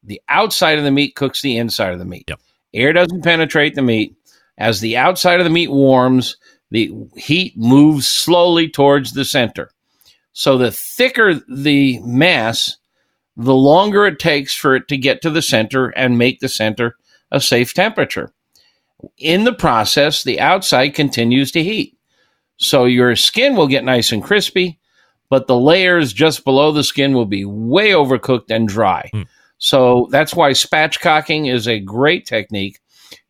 The 0.03 0.21
outside 0.27 0.77
of 0.77 0.83
the 0.83 0.91
meat 0.91 1.15
cooks 1.15 1.41
the 1.41 1.57
inside 1.57 1.93
of 1.93 1.99
the 1.99 2.05
meat. 2.05 2.25
Yep. 2.27 2.39
Air 2.73 2.93
doesn't 2.93 3.23
penetrate 3.23 3.75
the 3.75 3.81
meat. 3.81 4.15
As 4.57 4.79
the 4.79 4.97
outside 4.97 5.39
of 5.39 5.43
the 5.43 5.49
meat 5.49 5.71
warms, 5.71 6.37
the 6.71 6.91
heat 7.15 7.57
moves 7.57 8.07
slowly 8.07 8.69
towards 8.69 9.13
the 9.13 9.25
center. 9.25 9.69
So 10.33 10.57
the 10.57 10.71
thicker 10.71 11.35
the 11.49 11.99
mass, 12.01 12.77
the 13.37 13.55
longer 13.55 14.05
it 14.05 14.19
takes 14.19 14.53
for 14.55 14.75
it 14.75 14.87
to 14.89 14.97
get 14.97 15.21
to 15.21 15.29
the 15.29 15.41
center 15.41 15.89
and 15.89 16.17
make 16.17 16.39
the 16.39 16.49
center 16.49 16.95
a 17.31 17.39
safe 17.39 17.73
temperature. 17.73 18.33
In 19.17 19.43
the 19.43 19.53
process, 19.53 20.23
the 20.23 20.39
outside 20.39 20.89
continues 20.89 21.51
to 21.51 21.63
heat. 21.63 21.97
So 22.57 22.85
your 22.85 23.15
skin 23.15 23.55
will 23.55 23.67
get 23.67 23.83
nice 23.83 24.11
and 24.11 24.23
crispy, 24.23 24.79
but 25.29 25.47
the 25.47 25.59
layers 25.59 26.13
just 26.13 26.45
below 26.45 26.71
the 26.71 26.83
skin 26.83 27.13
will 27.13 27.25
be 27.25 27.45
way 27.45 27.91
overcooked 27.91 28.49
and 28.51 28.67
dry. 28.67 29.09
Hmm. 29.11 29.23
So 29.57 30.07
that's 30.11 30.33
why 30.33 30.51
spatchcocking 30.51 31.51
is 31.51 31.67
a 31.67 31.79
great 31.79 32.25
technique. 32.25 32.79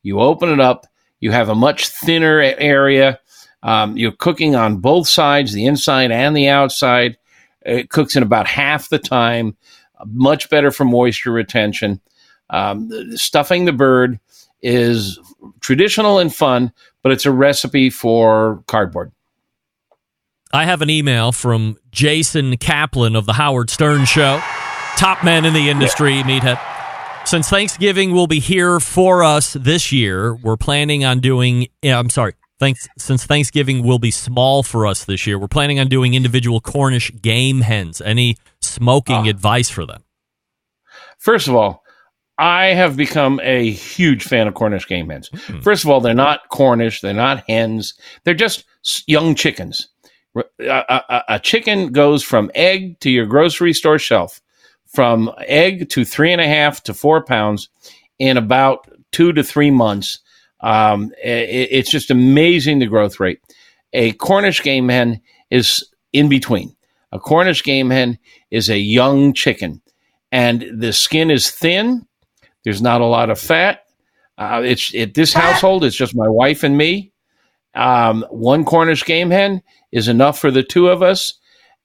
You 0.04 0.20
open 0.20 0.50
it 0.50 0.60
up, 0.60 0.88
you 1.26 1.32
have 1.32 1.50
a 1.50 1.56
much 1.56 1.88
thinner 1.90 2.40
area. 2.40 3.20
Um, 3.64 3.98
you're 3.98 4.12
cooking 4.12 4.56
on 4.56 4.78
both 4.78 5.08
sides, 5.08 5.54
the 5.54 5.66
inside 5.66 6.12
and 6.12 6.38
the 6.38 6.50
outside. 6.50 7.18
It 7.64 7.90
cooks 7.90 8.16
in 8.16 8.22
about 8.22 8.46
half 8.46 8.90
the 8.90 9.00
time, 9.00 9.58
much 10.06 10.52
better 10.52 10.70
for 10.70 10.86
moisture 10.86 11.32
retention. 11.32 12.00
Um, 12.52 12.92
stuffing 13.18 13.66
the 13.66 13.74
bird 13.74 14.20
is 14.62 15.20
traditional 15.62 16.20
and 16.20 16.34
fun, 16.34 16.72
but 17.02 17.12
it's 17.12 17.26
a 17.26 17.32
recipe 17.32 17.90
for 17.90 18.64
cardboard. 18.68 19.12
I 20.54 20.66
have 20.66 20.84
an 20.84 20.92
email 20.92 21.32
from 21.32 21.78
Jason 21.92 22.56
Kaplan 22.58 23.16
of 23.16 23.26
the 23.26 23.34
Howard 23.34 23.72
Stern 23.72 24.06
Show, 24.06 24.44
top 24.96 25.24
man 25.24 25.44
in 25.44 25.56
the 25.56 25.72
industry, 25.72 26.22
meathead. 26.22 26.75
Since 27.26 27.50
Thanksgiving 27.50 28.12
will 28.12 28.28
be 28.28 28.40
here 28.40 28.80
for 28.80 29.24
us 29.24 29.54
this 29.54 29.92
year, 29.92 30.36
we're 30.36 30.58
planning 30.58 31.04
on 31.04 31.20
doing. 31.22 31.68
I'm 31.84 32.10
sorry. 32.12 32.34
Thanks. 32.60 32.88
Since 33.00 33.26
Thanksgiving 33.26 33.84
will 33.84 33.98
be 34.00 34.12
small 34.12 34.62
for 34.62 34.86
us 34.86 35.06
this 35.06 35.26
year, 35.26 35.40
we're 35.40 35.48
planning 35.48 35.80
on 35.80 35.88
doing 35.88 36.14
individual 36.14 36.62
Cornish 36.62 37.12
game 37.22 37.62
hens. 37.62 38.00
Any 38.00 38.38
smoking 38.62 39.28
Ah. 39.28 39.30
advice 39.30 39.70
for 39.72 39.86
them? 39.88 40.04
First 41.18 41.48
of 41.48 41.56
all, 41.56 41.84
I 42.38 42.68
have 42.68 42.96
become 42.96 43.40
a 43.44 43.72
huge 43.72 44.24
fan 44.24 44.48
of 44.48 44.54
Cornish 44.54 44.88
game 44.88 45.10
hens. 45.10 45.30
First 45.64 45.84
of 45.84 45.90
all, 45.90 46.02
they're 46.02 46.14
not 46.14 46.42
Cornish, 46.50 47.02
they're 47.02 47.14
not 47.14 47.44
hens, 47.50 47.96
they're 48.24 48.34
just 48.36 48.66
young 49.08 49.34
chickens. 49.36 49.88
A- 50.38 50.44
a- 51.10 51.24
a 51.30 51.40
chicken 51.40 51.92
goes 51.92 52.22
from 52.24 52.52
egg 52.54 53.00
to 53.00 53.10
your 53.10 53.26
grocery 53.26 53.74
store 53.74 53.98
shelf, 53.98 54.40
from 54.96 55.32
egg 55.48 55.90
to 55.90 56.06
three 56.06 56.32
and 56.32 56.42
a 56.42 56.48
half 56.48 56.82
to 56.84 56.94
four 56.94 57.24
pounds 57.24 57.70
in 58.18 58.38
about 58.38 58.88
two 59.12 59.34
to 59.34 59.44
three 59.44 59.72
months. 59.72 60.20
Um, 60.62 61.12
i- 61.24 61.28
i- 61.30 61.68
it's 61.72 61.92
just 61.92 62.10
amazing 62.10 62.80
the 62.80 62.86
growth 62.88 63.20
rate. 63.20 63.40
A 63.94 64.14
Cornish 64.14 64.62
game 64.64 64.90
hen 64.90 65.22
is 65.52 65.84
in 66.14 66.30
between. 66.30 66.76
A 67.12 67.20
Cornish 67.20 67.64
game 67.64 67.90
hen 67.90 68.18
is 68.52 68.70
a 68.70 68.78
young 68.80 69.34
chicken, 69.34 69.82
and 70.32 70.66
the 70.74 70.92
skin 70.94 71.30
is 71.30 71.52
thin. 71.52 72.06
There's 72.64 72.82
not 72.82 73.02
a 73.02 73.06
lot 73.06 73.30
of 73.30 73.40
fat. 73.40 73.82
Uh, 74.38 74.62
it's 74.66 74.94
at 74.96 75.14
this 75.14 75.34
household. 75.34 75.84
It's 75.86 75.96
just 75.96 76.16
my 76.16 76.28
wife 76.28 76.64
and 76.64 76.78
me. 76.78 77.12
Um, 77.74 78.26
one 78.30 78.66
Cornish 78.66 79.06
game 79.06 79.30
hen 79.32 79.62
is 79.92 80.08
enough 80.08 80.40
for 80.40 80.52
the 80.52 80.64
two 80.64 80.88
of 80.90 81.02
us. 81.04 81.34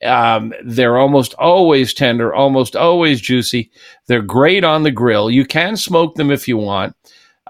Um, 0.05 0.55
they're 0.65 0.99
almost 0.99 1.35
always 1.35 1.93
tender, 1.93 2.35
almost 2.35 2.75
always 2.75 3.21
juicy. 3.21 3.71
They're 4.07 4.23
great 4.23 4.65
on 4.65 4.83
the 4.83 4.91
grill. 4.91 5.31
You 5.31 5.45
can 5.45 5.77
smoke 5.77 6.15
them 6.15 6.31
if 6.31 6.49
you 6.49 6.57
want. 6.57 6.97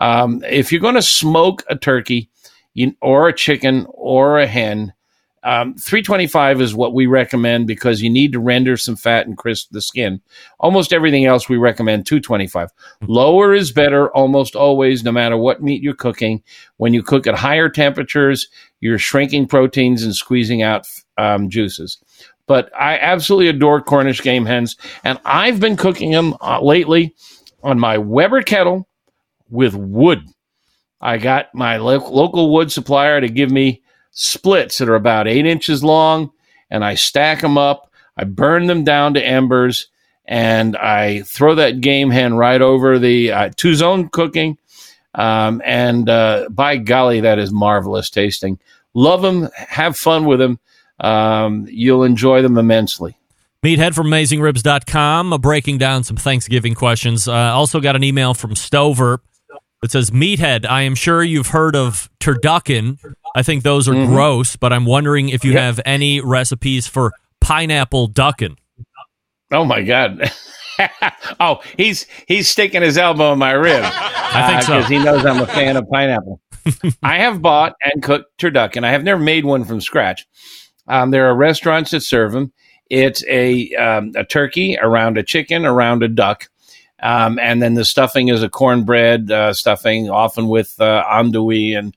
Um, 0.00 0.42
if 0.48 0.72
you're 0.72 0.80
going 0.80 0.94
to 0.94 1.02
smoke 1.02 1.62
a 1.68 1.76
turkey 1.76 2.30
you, 2.74 2.94
or 3.00 3.28
a 3.28 3.34
chicken 3.34 3.86
or 3.90 4.38
a 4.38 4.46
hen, 4.46 4.92
um, 5.42 5.74
325 5.74 6.60
is 6.60 6.74
what 6.74 6.92
we 6.92 7.06
recommend 7.06 7.66
because 7.66 8.02
you 8.02 8.10
need 8.10 8.32
to 8.32 8.40
render 8.40 8.76
some 8.76 8.96
fat 8.96 9.26
and 9.26 9.38
crisp 9.38 9.68
the 9.70 9.80
skin. 9.80 10.20
Almost 10.58 10.92
everything 10.92 11.24
else 11.24 11.48
we 11.48 11.56
recommend 11.56 12.04
225. 12.06 12.70
Lower 13.06 13.54
is 13.54 13.72
better 13.72 14.10
almost 14.14 14.54
always, 14.54 15.02
no 15.02 15.12
matter 15.12 15.38
what 15.38 15.62
meat 15.62 15.82
you're 15.82 15.94
cooking. 15.94 16.42
When 16.76 16.92
you 16.92 17.02
cook 17.02 17.26
at 17.26 17.36
higher 17.36 17.70
temperatures, 17.70 18.48
you're 18.80 18.98
shrinking 18.98 19.46
proteins 19.46 20.02
and 20.02 20.14
squeezing 20.14 20.62
out 20.62 20.86
um, 21.16 21.48
juices. 21.48 21.98
But 22.50 22.68
I 22.76 22.98
absolutely 22.98 23.46
adore 23.46 23.80
Cornish 23.80 24.22
game 24.22 24.44
hens, 24.44 24.74
and 25.04 25.20
I've 25.24 25.60
been 25.60 25.76
cooking 25.76 26.10
them 26.10 26.34
uh, 26.40 26.60
lately 26.60 27.14
on 27.62 27.78
my 27.78 27.96
Weber 27.96 28.42
kettle 28.42 28.88
with 29.48 29.76
wood. 29.76 30.26
I 31.00 31.18
got 31.18 31.54
my 31.54 31.76
lo- 31.76 32.10
local 32.10 32.52
wood 32.52 32.72
supplier 32.72 33.20
to 33.20 33.28
give 33.28 33.52
me 33.52 33.82
splits 34.10 34.78
that 34.78 34.88
are 34.88 34.96
about 34.96 35.28
eight 35.28 35.46
inches 35.46 35.84
long, 35.84 36.32
and 36.68 36.84
I 36.84 36.96
stack 36.96 37.40
them 37.40 37.56
up. 37.56 37.88
I 38.16 38.24
burn 38.24 38.66
them 38.66 38.82
down 38.82 39.14
to 39.14 39.24
embers, 39.24 39.86
and 40.24 40.76
I 40.76 41.22
throw 41.22 41.54
that 41.54 41.80
game 41.80 42.10
hen 42.10 42.34
right 42.34 42.60
over 42.60 42.98
the 42.98 43.30
uh, 43.30 43.50
two 43.54 43.76
zone 43.76 44.08
cooking. 44.08 44.58
Um, 45.14 45.62
and 45.64 46.08
uh, 46.08 46.48
by 46.50 46.78
golly, 46.78 47.20
that 47.20 47.38
is 47.38 47.52
marvelous 47.52 48.10
tasting. 48.10 48.58
Love 48.92 49.22
them, 49.22 49.50
have 49.54 49.96
fun 49.96 50.24
with 50.24 50.40
them. 50.40 50.58
Um, 51.00 51.66
you'll 51.70 52.04
enjoy 52.04 52.42
them 52.42 52.58
immensely. 52.58 53.16
Meathead 53.64 53.94
from 53.94 54.06
AmazingRibs.com, 54.06 55.32
uh, 55.32 55.38
breaking 55.38 55.78
down 55.78 56.02
some 56.04 56.16
Thanksgiving 56.16 56.74
questions. 56.74 57.28
Uh, 57.28 57.32
also 57.34 57.80
got 57.80 57.94
an 57.96 58.02
email 58.04 58.32
from 58.34 58.54
Stover 58.54 59.20
that 59.82 59.90
says, 59.90 60.10
Meathead, 60.10 60.64
I 60.66 60.82
am 60.82 60.94
sure 60.94 61.22
you've 61.22 61.48
heard 61.48 61.76
of 61.76 62.08
turducken. 62.20 62.98
I 63.34 63.42
think 63.42 63.62
those 63.62 63.88
are 63.88 63.94
gross, 64.06 64.56
but 64.56 64.72
I'm 64.72 64.86
wondering 64.86 65.28
if 65.28 65.44
you 65.44 65.52
Yep. 65.52 65.60
have 65.60 65.80
any 65.84 66.20
recipes 66.20 66.86
for 66.86 67.12
pineapple 67.40 68.08
duckin. 68.08 68.56
Oh 69.52 69.64
my 69.64 69.82
god! 69.82 70.30
oh, 71.40 71.60
he's 71.76 72.06
he's 72.28 72.48
sticking 72.48 72.82
his 72.82 72.96
elbow 72.96 73.32
in 73.32 73.38
my 73.38 73.52
rib. 73.52 73.82
I 73.84 74.46
think 74.48 74.62
so. 74.62 74.76
because 74.76 74.88
he 74.90 74.98
knows 74.98 75.24
I'm 75.26 75.40
a 75.40 75.46
fan 75.46 75.76
of 75.76 75.88
pineapple. 75.90 76.40
I 77.02 77.18
have 77.18 77.42
bought 77.42 77.74
and 77.82 78.02
cooked 78.02 78.38
turducken. 78.38 78.84
I 78.84 78.90
have 78.92 79.02
never 79.04 79.20
made 79.20 79.44
one 79.44 79.64
from 79.64 79.80
scratch. 79.80 80.26
Um, 80.90 81.12
there 81.12 81.28
are 81.28 81.36
restaurants 81.36 81.92
that 81.92 82.00
serve 82.00 82.32
them. 82.32 82.52
It's 82.90 83.24
a 83.28 83.72
um, 83.76 84.10
a 84.16 84.24
turkey 84.24 84.76
around 84.76 85.18
a 85.18 85.22
chicken 85.22 85.64
around 85.64 86.02
a 86.02 86.08
duck, 86.08 86.50
um, 87.00 87.38
and 87.38 87.62
then 87.62 87.74
the 87.74 87.84
stuffing 87.84 88.26
is 88.26 88.42
a 88.42 88.48
cornbread 88.48 89.30
uh, 89.30 89.52
stuffing, 89.52 90.10
often 90.10 90.48
with 90.48 90.74
uh, 90.80 91.04
andouille 91.08 91.78
and 91.78 91.96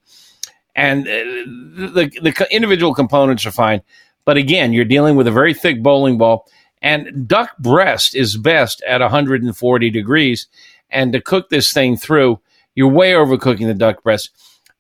and 0.76 1.08
uh, 1.08 1.92
the 1.94 2.12
the 2.22 2.48
individual 2.52 2.94
components 2.94 3.48
are 3.48 3.52
fine. 3.52 3.82
But 4.26 4.38
again, 4.38 4.74
you're 4.74 4.86
dealing 4.86 5.16
with 5.16 5.26
a 5.26 5.32
very 5.32 5.56
thick 5.56 5.82
bowling 5.82 6.20
ball, 6.20 6.48
and 6.80 7.28
duck 7.28 7.58
breast 7.58 8.16
is 8.16 8.38
best 8.38 8.84
at 8.84 9.02
140 9.02 9.90
degrees. 9.90 10.48
And 10.92 11.14
to 11.14 11.20
cook 11.20 11.50
this 11.50 11.74
thing 11.74 11.98
through, 11.98 12.40
you're 12.76 12.88
way 12.88 13.14
overcooking 13.14 13.66
the 13.66 13.74
duck 13.74 14.04
breast. 14.04 14.30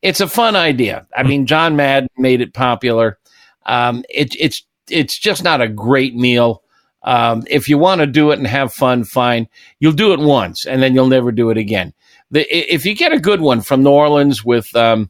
It's 0.03 0.21
a 0.21 0.27
fun 0.27 0.55
idea. 0.55 1.07
I 1.17 1.23
mean, 1.23 1.47
John 1.47 1.75
Madden 1.75 2.09
made 2.15 2.41
it 2.41 2.53
popular. 2.53 3.17
Um, 3.65 4.03
it, 4.09 4.35
it's 4.39 4.63
it's 4.89 5.17
just 5.17 5.43
not 5.43 5.61
a 5.61 5.67
great 5.67 6.15
meal. 6.15 6.63
Um, 7.03 7.43
if 7.49 7.67
you 7.67 7.77
want 7.77 7.99
to 8.01 8.07
do 8.07 8.31
it 8.31 8.39
and 8.39 8.47
have 8.47 8.73
fun, 8.73 9.03
fine. 9.03 9.47
You'll 9.79 9.93
do 9.93 10.13
it 10.13 10.19
once, 10.19 10.65
and 10.65 10.81
then 10.81 10.93
you'll 10.93 11.07
never 11.07 11.31
do 11.31 11.49
it 11.49 11.57
again. 11.57 11.93
The, 12.31 12.45
if 12.73 12.85
you 12.85 12.95
get 12.95 13.11
a 13.11 13.19
good 13.19 13.41
one 13.41 13.61
from 13.61 13.83
New 13.83 13.91
Orleans 13.91 14.43
with 14.43 14.73
um, 14.75 15.09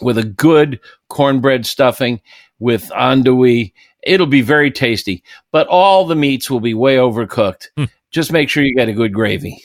with 0.00 0.18
a 0.18 0.24
good 0.24 0.80
cornbread 1.08 1.66
stuffing 1.66 2.20
with 2.58 2.88
andouille, 2.90 3.72
it'll 4.02 4.26
be 4.26 4.42
very 4.42 4.70
tasty. 4.70 5.22
But 5.52 5.66
all 5.68 6.06
the 6.06 6.16
meats 6.16 6.50
will 6.50 6.60
be 6.60 6.74
way 6.74 6.96
overcooked. 6.96 7.68
Just 8.10 8.32
make 8.32 8.48
sure 8.48 8.62
you 8.62 8.74
get 8.74 8.88
a 8.88 8.94
good 8.94 9.12
gravy. 9.12 9.62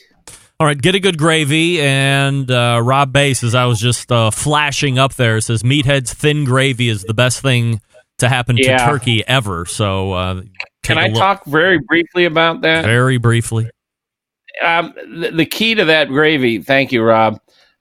All 0.60 0.66
right, 0.66 0.80
get 0.80 0.94
a 0.94 1.00
good 1.00 1.18
gravy. 1.18 1.80
And 1.80 2.48
uh, 2.50 2.80
Rob 2.82 3.12
Bass, 3.12 3.42
as 3.42 3.54
I 3.54 3.64
was 3.64 3.80
just 3.80 4.12
uh, 4.12 4.30
flashing 4.30 4.98
up 4.98 5.14
there, 5.14 5.40
says 5.40 5.62
Meathead's 5.62 6.14
thin 6.14 6.44
gravy 6.44 6.88
is 6.88 7.02
the 7.04 7.14
best 7.14 7.40
thing 7.40 7.80
to 8.18 8.28
happen 8.28 8.56
Yeah. 8.56 8.78
to 8.78 8.84
turkey 8.92 9.26
ever. 9.26 9.66
So 9.66 10.12
uh, 10.12 10.42
Can 10.82 10.98
I 10.98 11.08
look. 11.08 11.16
talk 11.18 11.44
very 11.46 11.78
briefly 11.78 12.24
about 12.24 12.60
that? 12.62 12.84
very 12.84 13.18
briefly? 13.18 13.70
um, 14.62 14.94
the, 14.96 15.30
the 15.32 15.46
key 15.46 15.74
to 15.74 15.84
that 15.86 16.08
gravy, 16.08 16.62
thank 16.62 16.92
you, 16.92 17.02
Rob, 17.02 17.40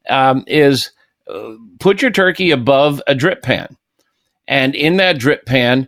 um, 0.10 0.44
is 0.48 0.92
uh, 1.28 1.54
put 1.80 2.02
your 2.02 2.10
turkey 2.12 2.52
above 2.52 3.02
a 3.08 3.14
drip 3.16 3.44
pan. 3.44 3.78
And 4.48 4.74
in 4.76 4.98
that 4.98 5.20
drip 5.20 5.46
pan, 5.46 5.88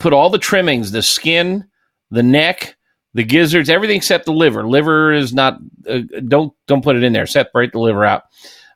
put 0.00 0.12
all 0.12 0.30
the 0.30 0.38
trimmings, 0.38 0.90
the 0.90 1.02
skin, 1.02 1.64
the 2.10 2.22
neck, 2.22 2.74
the 3.14 3.22
gizzards, 3.22 3.70
everything 3.70 3.96
except 3.96 4.24
the 4.24 4.32
liver. 4.32 4.66
Liver 4.66 5.12
is 5.12 5.32
not, 5.32 5.58
uh, 5.88 6.00
don't, 6.26 6.52
don't 6.66 6.82
put 6.82 6.96
it 6.96 7.04
in 7.04 7.12
there. 7.12 7.26
Separate 7.26 7.72
the 7.72 7.78
liver 7.78 8.04
out. 8.04 8.24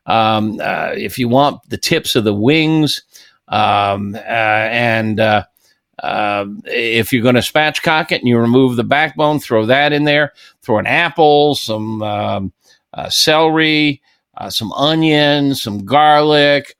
Um, 0.05 0.59
uh, 0.61 0.93
if 0.95 1.19
you 1.19 1.27
want 1.27 1.59
the 1.69 1.77
tips 1.77 2.15
of 2.15 2.23
the 2.23 2.33
wings, 2.33 3.03
um, 3.49 4.15
uh, 4.15 4.19
and 4.19 5.19
uh, 5.19 5.43
uh, 6.01 6.45
if 6.65 7.11
you're 7.11 7.23
going 7.23 7.35
to 7.35 7.41
spatchcock 7.41 8.11
it 8.11 8.21
and 8.21 8.27
you 8.27 8.37
remove 8.37 8.75
the 8.75 8.83
backbone, 8.83 9.39
throw 9.39 9.65
that 9.65 9.91
in 9.91 10.05
there. 10.05 10.33
Throw 10.61 10.77
an 10.77 10.87
apple, 10.87 11.55
some 11.55 12.01
um, 12.01 12.53
uh, 12.93 13.09
celery, 13.09 14.01
uh, 14.37 14.49
some 14.49 14.71
onions, 14.73 15.61
some 15.61 15.85
garlic, 15.85 16.75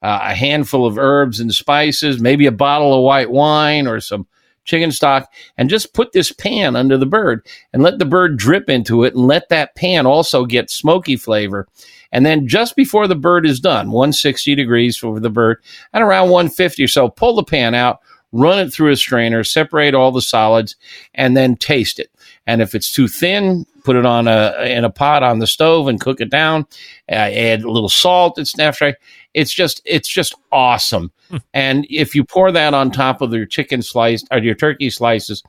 uh, 0.00 0.20
a 0.22 0.34
handful 0.34 0.86
of 0.86 0.98
herbs 0.98 1.40
and 1.40 1.52
spices, 1.52 2.20
maybe 2.20 2.46
a 2.46 2.52
bottle 2.52 2.94
of 2.96 3.04
white 3.04 3.30
wine 3.30 3.86
or 3.86 4.00
some 4.00 4.26
chicken 4.64 4.92
stock, 4.92 5.30
and 5.56 5.70
just 5.70 5.94
put 5.94 6.12
this 6.12 6.32
pan 6.32 6.76
under 6.76 6.96
the 6.96 7.06
bird 7.06 7.46
and 7.72 7.82
let 7.82 7.98
the 7.98 8.04
bird 8.04 8.36
drip 8.36 8.68
into 8.70 9.04
it 9.04 9.14
and 9.14 9.26
let 9.26 9.48
that 9.48 9.74
pan 9.74 10.06
also 10.06 10.44
get 10.44 10.70
smoky 10.70 11.16
flavor. 11.16 11.66
And 12.12 12.26
then 12.26 12.46
just 12.46 12.76
before 12.76 13.08
the 13.08 13.16
bird 13.16 13.46
is 13.46 13.58
done, 13.58 13.90
160 13.90 14.54
degrees 14.54 14.96
for 14.96 15.18
the 15.18 15.30
bird, 15.30 15.62
and 15.92 16.04
around 16.04 16.30
150 16.30 16.84
or 16.84 16.88
so, 16.88 17.08
pull 17.08 17.34
the 17.34 17.42
pan 17.42 17.74
out, 17.74 18.00
run 18.32 18.58
it 18.58 18.70
through 18.70 18.92
a 18.92 18.96
strainer, 18.96 19.42
separate 19.42 19.94
all 19.94 20.12
the 20.12 20.22
solids, 20.22 20.76
and 21.14 21.36
then 21.36 21.56
taste 21.56 21.98
it. 21.98 22.11
And 22.46 22.60
if 22.60 22.74
it's 22.74 22.90
too 22.90 23.08
thin, 23.08 23.66
put 23.84 23.96
it 23.96 24.06
on 24.06 24.28
a 24.28 24.64
in 24.64 24.84
a 24.84 24.90
pot 24.90 25.22
on 25.22 25.38
the 25.38 25.46
stove 25.46 25.88
and 25.88 26.00
cook 26.00 26.20
it 26.20 26.30
down. 26.30 26.66
Uh, 27.10 27.14
add 27.14 27.62
a 27.62 27.70
little 27.70 27.88
salt. 27.88 28.38
It's 28.38 28.56
natural. 28.56 28.94
It's 29.34 29.52
just 29.52 29.80
it's 29.84 30.08
just 30.08 30.34
awesome. 30.50 31.12
and 31.54 31.86
if 31.88 32.14
you 32.14 32.24
pour 32.24 32.52
that 32.52 32.74
on 32.74 32.90
top 32.90 33.20
of 33.20 33.32
your 33.32 33.46
chicken 33.46 33.82
slice 33.82 34.24
or 34.30 34.38
your 34.38 34.54
turkey 34.54 34.90
slices, 34.90 35.42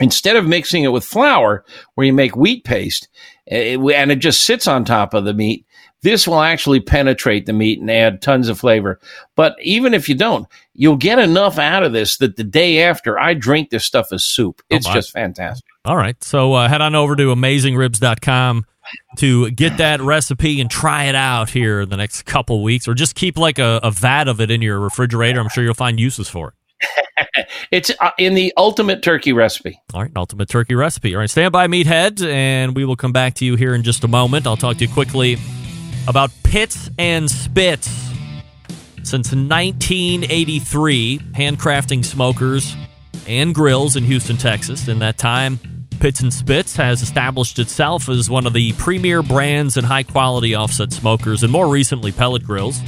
instead 0.00 0.36
of 0.36 0.46
mixing 0.46 0.84
it 0.84 0.92
with 0.92 1.04
flour, 1.04 1.64
where 1.94 2.06
you 2.06 2.12
make 2.12 2.36
wheat 2.36 2.64
paste, 2.64 3.08
it, 3.46 3.78
and 3.78 4.12
it 4.12 4.16
just 4.16 4.42
sits 4.42 4.66
on 4.66 4.84
top 4.84 5.14
of 5.14 5.24
the 5.24 5.34
meat. 5.34 5.66
This 6.02 6.26
will 6.26 6.40
actually 6.40 6.80
penetrate 6.80 7.46
the 7.46 7.52
meat 7.52 7.80
and 7.80 7.90
add 7.90 8.22
tons 8.22 8.48
of 8.48 8.58
flavor. 8.58 8.98
But 9.36 9.56
even 9.62 9.94
if 9.94 10.08
you 10.08 10.16
don't, 10.16 10.48
you'll 10.74 10.96
get 10.96 11.18
enough 11.18 11.58
out 11.58 11.84
of 11.84 11.92
this 11.92 12.16
that 12.18 12.36
the 12.36 12.44
day 12.44 12.82
after 12.82 13.18
I 13.18 13.34
drink 13.34 13.70
this 13.70 13.84
stuff 13.84 14.12
as 14.12 14.24
soup. 14.24 14.62
It's 14.68 14.86
my. 14.86 14.94
just 14.94 15.12
fantastic. 15.12 15.64
All 15.84 15.96
right. 15.96 16.22
So 16.22 16.54
uh, 16.54 16.68
head 16.68 16.80
on 16.80 16.94
over 16.94 17.14
to 17.16 17.34
amazingribs.com 17.34 18.66
to 19.18 19.50
get 19.52 19.76
that 19.76 20.00
recipe 20.00 20.60
and 20.60 20.68
try 20.68 21.04
it 21.04 21.14
out 21.14 21.50
here 21.50 21.86
the 21.86 21.96
next 21.96 22.22
couple 22.24 22.62
weeks, 22.62 22.88
or 22.88 22.94
just 22.94 23.14
keep 23.14 23.38
like 23.38 23.60
a, 23.60 23.80
a 23.82 23.90
vat 23.92 24.26
of 24.26 24.40
it 24.40 24.50
in 24.50 24.60
your 24.60 24.80
refrigerator. 24.80 25.40
I'm 25.40 25.48
sure 25.48 25.62
you'll 25.62 25.74
find 25.74 26.00
uses 26.00 26.28
for 26.28 26.48
it. 26.48 26.54
It's 27.70 27.90
uh, 28.00 28.10
in 28.18 28.34
the 28.34 28.52
ultimate 28.56 29.02
turkey 29.02 29.32
recipe. 29.32 29.80
All 29.94 30.02
right, 30.02 30.10
ultimate 30.16 30.48
turkey 30.48 30.74
recipe. 30.74 31.14
All 31.14 31.20
right, 31.20 31.30
stand 31.30 31.52
by, 31.52 31.66
meathead, 31.66 32.22
and 32.26 32.76
we 32.76 32.84
will 32.84 32.96
come 32.96 33.12
back 33.12 33.34
to 33.36 33.46
you 33.46 33.56
here 33.56 33.74
in 33.74 33.82
just 33.82 34.04
a 34.04 34.08
moment. 34.08 34.46
I'll 34.46 34.58
talk 34.58 34.76
to 34.78 34.84
you 34.84 34.92
quickly 34.92 35.38
about 36.08 36.30
pits 36.42 36.90
and 36.98 37.30
spits. 37.30 37.88
Since 39.02 39.32
1983, 39.32 41.18
handcrafting 41.32 42.04
smokers 42.04 42.76
and 43.26 43.54
grills 43.54 43.96
in 43.96 44.04
Houston, 44.04 44.36
Texas. 44.36 44.88
In 44.88 44.98
that 45.00 45.18
time, 45.18 45.58
Pits 46.00 46.20
and 46.20 46.34
Spits 46.34 46.74
has 46.76 47.02
established 47.02 47.58
itself 47.58 48.08
as 48.08 48.28
one 48.28 48.46
of 48.46 48.52
the 48.52 48.72
premier 48.72 49.22
brands 49.22 49.76
in 49.76 49.84
high 49.84 50.02
quality 50.02 50.54
offset 50.54 50.92
smokers 50.92 51.42
and 51.42 51.52
more 51.52 51.68
recently 51.68 52.10
pellet 52.10 52.42
grills. 52.42 52.80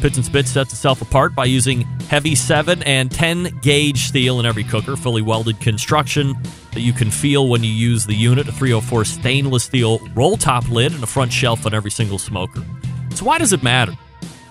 Pits 0.00 0.16
and 0.16 0.26
Spits 0.26 0.50
sets 0.50 0.72
itself 0.72 1.00
apart 1.00 1.34
by 1.34 1.44
using 1.44 1.82
heavy 2.08 2.34
7 2.34 2.82
and 2.82 3.10
10 3.10 3.60
gauge 3.62 4.00
steel 4.00 4.40
in 4.40 4.46
every 4.46 4.64
cooker, 4.64 4.96
fully 4.96 5.22
welded 5.22 5.60
construction 5.60 6.34
that 6.76 6.82
you 6.82 6.92
can 6.92 7.10
feel 7.10 7.48
when 7.48 7.64
you 7.64 7.70
use 7.70 8.04
the 8.04 8.14
unit, 8.14 8.46
a 8.48 8.52
304 8.52 9.06
stainless 9.06 9.64
steel 9.64 9.98
roll 10.14 10.36
top 10.36 10.68
lid, 10.68 10.92
and 10.92 11.02
a 11.02 11.06
front 11.06 11.32
shelf 11.32 11.64
on 11.64 11.72
every 11.72 11.90
single 11.90 12.18
smoker. 12.18 12.62
So, 13.14 13.24
why 13.24 13.38
does 13.38 13.54
it 13.54 13.62
matter? 13.62 13.96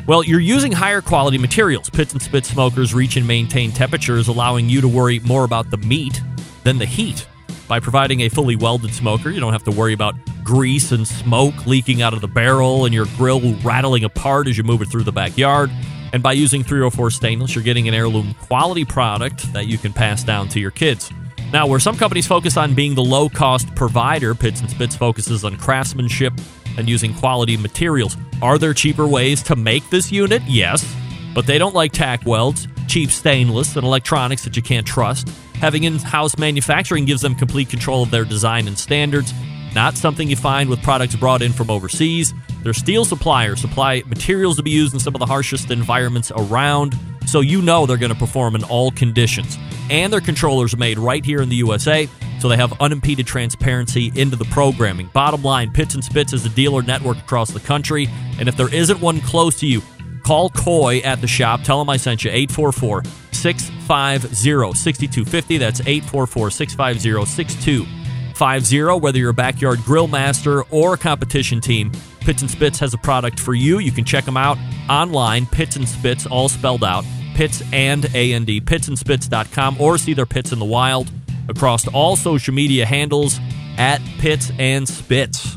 Well, 0.08 0.24
you're 0.24 0.40
using 0.40 0.72
higher 0.72 1.02
quality 1.02 1.38
materials. 1.38 1.88
Pits 1.92 2.14
and 2.14 2.22
Spit 2.22 2.44
smokers 2.44 2.96
reach 2.96 3.16
and 3.16 3.28
maintain 3.28 3.72
temperatures, 3.72 4.28
allowing 4.28 4.70
you 4.70 4.82
to 4.82 4.88
worry 4.88 5.20
more 5.20 5.44
about 5.44 5.70
the 5.70 5.78
meat 5.78 6.20
than 6.64 6.80
the 6.80 6.86
heat. 6.88 7.28
By 7.68 7.80
providing 7.80 8.22
a 8.22 8.30
fully 8.30 8.56
welded 8.56 8.96
smoker, 8.96 9.30
you 9.30 9.40
don't 9.40 9.54
have 9.54 9.64
to 9.66 9.72
worry 9.72 9.94
about 9.94 10.16
grease 10.44 10.92
and 10.92 11.08
smoke 11.08 11.68
leaking 11.68 12.02
out 12.02 12.16
of 12.16 12.22
the 12.22 12.28
barrel 12.28 12.86
and 12.86 12.94
your 12.94 13.06
grill 13.18 13.54
rattling 13.58 14.04
apart 14.04 14.48
as 14.48 14.58
you 14.58 14.64
move 14.64 14.82
it 14.82 14.88
through 14.88 15.04
the 15.04 15.12
backyard. 15.12 15.70
And 16.12 16.24
by 16.24 16.34
using 16.34 16.64
304 16.64 17.12
stainless, 17.12 17.54
you're 17.54 17.64
getting 17.64 17.88
an 17.88 17.94
heirloom 17.94 18.34
quality 18.48 18.84
product 18.84 19.54
that 19.54 19.68
you 19.68 19.78
can 19.78 19.94
pass 19.94 20.24
down 20.24 20.50
to 20.50 20.60
your 20.60 20.72
kids. 20.72 21.12
Now, 21.56 21.68
where 21.68 21.80
some 21.80 21.96
companies 21.96 22.28
focus 22.28 22.58
on 22.58 22.74
being 22.74 22.96
the 22.96 23.02
low 23.02 23.30
cost 23.30 23.74
provider, 23.76 24.36
Pits 24.36 24.60
and 24.60 24.70
Spits 24.70 24.94
focuses 24.94 25.46
on 25.46 25.56
craftsmanship 25.56 26.34
and 26.78 26.90
using 26.90 27.14
quality 27.14 27.56
materials. 27.56 28.18
Are 28.42 28.58
there 28.58 28.74
cheaper 28.74 29.08
ways 29.08 29.42
to 29.44 29.56
make 29.56 29.90
this 29.90 30.12
unit? 30.12 30.42
Yes, 30.48 30.86
but 31.34 31.48
they 31.48 31.58
don't 31.58 31.74
like 31.74 31.94
tack 31.94 32.26
welds, 32.26 32.68
cheap 32.90 33.10
stainless, 33.10 33.78
and 33.78 33.86
electronics 33.86 34.44
that 34.44 34.58
you 34.58 34.62
can't 34.62 34.86
trust. 34.86 35.30
Having 35.54 35.86
in 35.86 35.98
house 36.00 36.38
manufacturing 36.38 37.06
gives 37.06 37.22
them 37.22 37.36
complete 37.36 37.70
control 37.70 38.04
of 38.04 38.12
their 38.12 38.26
design 38.26 38.68
and 38.68 38.78
standards, 38.78 39.34
not 39.74 39.96
something 39.96 40.30
you 40.30 40.36
find 40.36 40.70
with 40.70 40.84
products 40.84 41.16
brought 41.16 41.42
in 41.42 41.54
from 41.54 41.72
overseas. 41.72 42.34
Their 42.64 42.74
steel 42.74 43.06
suppliers 43.06 43.62
supply 43.62 44.04
materials 44.08 44.58
to 44.58 44.64
be 44.64 44.72
used 44.72 44.94
in 44.94 45.00
some 45.00 45.16
of 45.16 45.20
the 45.20 45.26
harshest 45.26 45.72
environments 45.72 46.34
around, 46.36 47.00
so 47.30 47.42
you 47.42 47.62
know 47.62 47.86
they're 47.86 47.98
going 47.98 48.14
to 48.14 48.18
perform 48.18 48.56
in 48.56 48.64
all 48.64 48.92
conditions. 48.92 49.58
And 49.90 50.12
their 50.12 50.22
controllers 50.22 50.74
are 50.74 50.78
made 50.78 50.98
right 50.98 51.24
here 51.24 51.42
in 51.42 51.50
the 51.50 51.56
USA, 51.58 52.10
so 52.40 52.50
they 52.50 52.58
have 52.58 52.80
unimpeded 52.82 53.28
transparency 53.28 54.12
into 54.16 54.36
the 54.36 54.46
programming. 54.46 55.08
Bottom 55.14 55.44
line, 55.44 55.72
Pits 55.72 55.96
and 55.96 56.04
Spits 56.04 56.34
is 56.34 56.46
a 56.46 56.50
dealer 56.50 56.82
network 56.82 57.18
across 57.18 57.52
the 57.52 57.60
country, 57.60 58.08
and 58.40 58.50
if 58.50 58.58
there 58.58 58.74
isn't 58.74 59.00
one 59.00 59.22
close 59.22 59.60
to 59.60 59.68
you, 59.68 59.82
call 60.24 60.50
Coy 60.50 61.00
at 61.00 61.22
the 61.22 61.28
shop. 61.28 61.62
Tell 61.64 61.80
them 61.80 61.90
I 61.90 61.98
sent 61.98 62.24
you 62.24 62.32
844 62.32 63.04
650 63.32 64.78
6250. 64.78 65.58
That's 65.58 65.82
844 65.82 66.50
650 66.52 67.26
6250. 67.26 69.00
Whether 69.00 69.20
you're 69.20 69.30
a 69.30 69.34
backyard 69.34 69.80
grill 69.86 70.08
master 70.08 70.64
or 70.64 70.96
a 70.96 70.98
competition 70.98 71.62
team, 71.62 71.92
Pits 72.26 72.42
and 72.42 72.50
Spits 72.50 72.80
has 72.80 72.96
a 72.96 72.98
product 72.98 73.40
for 73.40 73.54
you. 73.54 73.78
You 73.78 73.92
can 73.92 74.04
check 74.04 74.26
them 74.26 74.36
out 74.36 74.58
online, 74.90 75.46
Pits 75.46 75.76
and 75.76 75.88
Spits, 75.88 76.26
all 76.26 76.50
spelled 76.50 76.84
out, 76.84 77.06
Pits 77.36 77.62
and 77.72 78.04
A&D, 78.06 78.62
pitsandspits.com, 78.62 79.80
or 79.80 80.00
see 80.00 80.14
their 80.14 80.26
pits 80.26 80.52
in 80.52 80.58
the 80.58 80.66
wild 80.66 81.12
across 81.48 81.88
all 81.88 82.16
social 82.16 82.54
media 82.54 82.84
handles 82.86 83.40
at 83.78 84.02
Pits 84.18 84.52
and 84.58 84.90
Spits. 84.90 85.56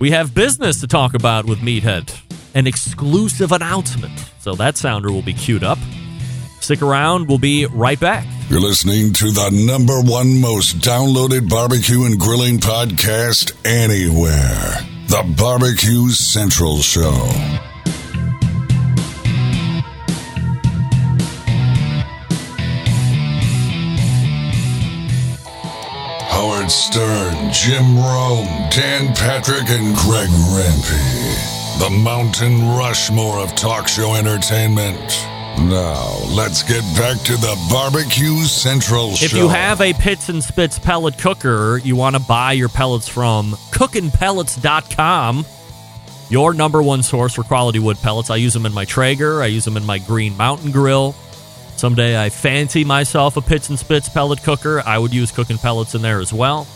We 0.00 0.10
have 0.10 0.34
business 0.34 0.80
to 0.80 0.88
talk 0.88 1.14
about 1.14 1.44
with 1.44 1.60
Meathead, 1.60 2.20
an 2.56 2.66
exclusive 2.66 3.52
announcement. 3.52 4.18
So 4.40 4.56
that 4.56 4.76
sounder 4.76 5.12
will 5.12 5.22
be 5.22 5.34
queued 5.34 5.62
up. 5.62 5.78
Stick 6.60 6.82
around, 6.82 7.28
we'll 7.28 7.38
be 7.38 7.66
right 7.66 8.00
back. 8.00 8.26
You're 8.48 8.60
listening 8.60 9.12
to 9.12 9.30
the 9.30 9.50
number 9.66 10.00
one 10.00 10.40
most 10.40 10.78
downloaded 10.78 11.48
barbecue 11.48 12.04
and 12.04 12.18
grilling 12.18 12.58
podcast 12.58 13.52
anywhere. 13.64 14.88
The 15.12 15.34
Barbecue 15.36 16.08
Central 16.08 16.78
Show. 16.78 17.12
Howard 26.30 26.70
Stern, 26.70 27.52
Jim 27.52 27.98
Rome, 27.98 28.46
Dan 28.70 29.14
Patrick, 29.14 29.68
and 29.68 29.94
Greg 29.94 30.30
Rempe. 30.30 31.78
The 31.78 31.90
Mountain 31.90 32.70
Rushmore 32.70 33.40
of 33.40 33.54
talk 33.54 33.88
show 33.88 34.14
entertainment. 34.14 35.28
Now, 35.58 36.18
let's 36.28 36.62
get 36.62 36.82
back 36.96 37.18
to 37.24 37.32
the 37.36 37.56
Barbecue 37.70 38.42
Central 38.44 39.14
Show. 39.14 39.24
If 39.24 39.32
you 39.32 39.48
have 39.48 39.80
a 39.80 39.92
Pits 39.92 40.28
and 40.28 40.42
Spits 40.42 40.78
pellet 40.78 41.18
cooker, 41.18 41.80
you 41.82 41.94
want 41.94 42.16
to 42.16 42.22
buy 42.22 42.52
your 42.52 42.68
pellets 42.68 43.08
from 43.08 43.52
cookinpellets.com, 43.70 45.46
your 46.30 46.54
number 46.54 46.82
one 46.82 47.02
source 47.02 47.34
for 47.34 47.42
quality 47.42 47.78
wood 47.78 47.96
pellets. 47.98 48.28
I 48.30 48.36
use 48.36 48.52
them 48.54 48.66
in 48.66 48.72
my 48.72 48.84
Traeger, 48.84 49.42
I 49.42 49.46
use 49.46 49.64
them 49.64 49.76
in 49.76 49.86
my 49.86 49.98
Green 49.98 50.36
Mountain 50.36 50.72
Grill. 50.72 51.12
Someday 51.76 52.22
I 52.22 52.30
fancy 52.30 52.84
myself 52.84 53.36
a 53.36 53.40
Pits 53.40 53.68
and 53.68 53.78
Spits 53.78 54.08
pellet 54.08 54.42
cooker. 54.42 54.82
I 54.84 54.98
would 54.98 55.14
use 55.14 55.30
cooking 55.30 55.58
pellets 55.58 55.94
in 55.94 56.02
there 56.02 56.20
as 56.20 56.32
well. 56.32 56.66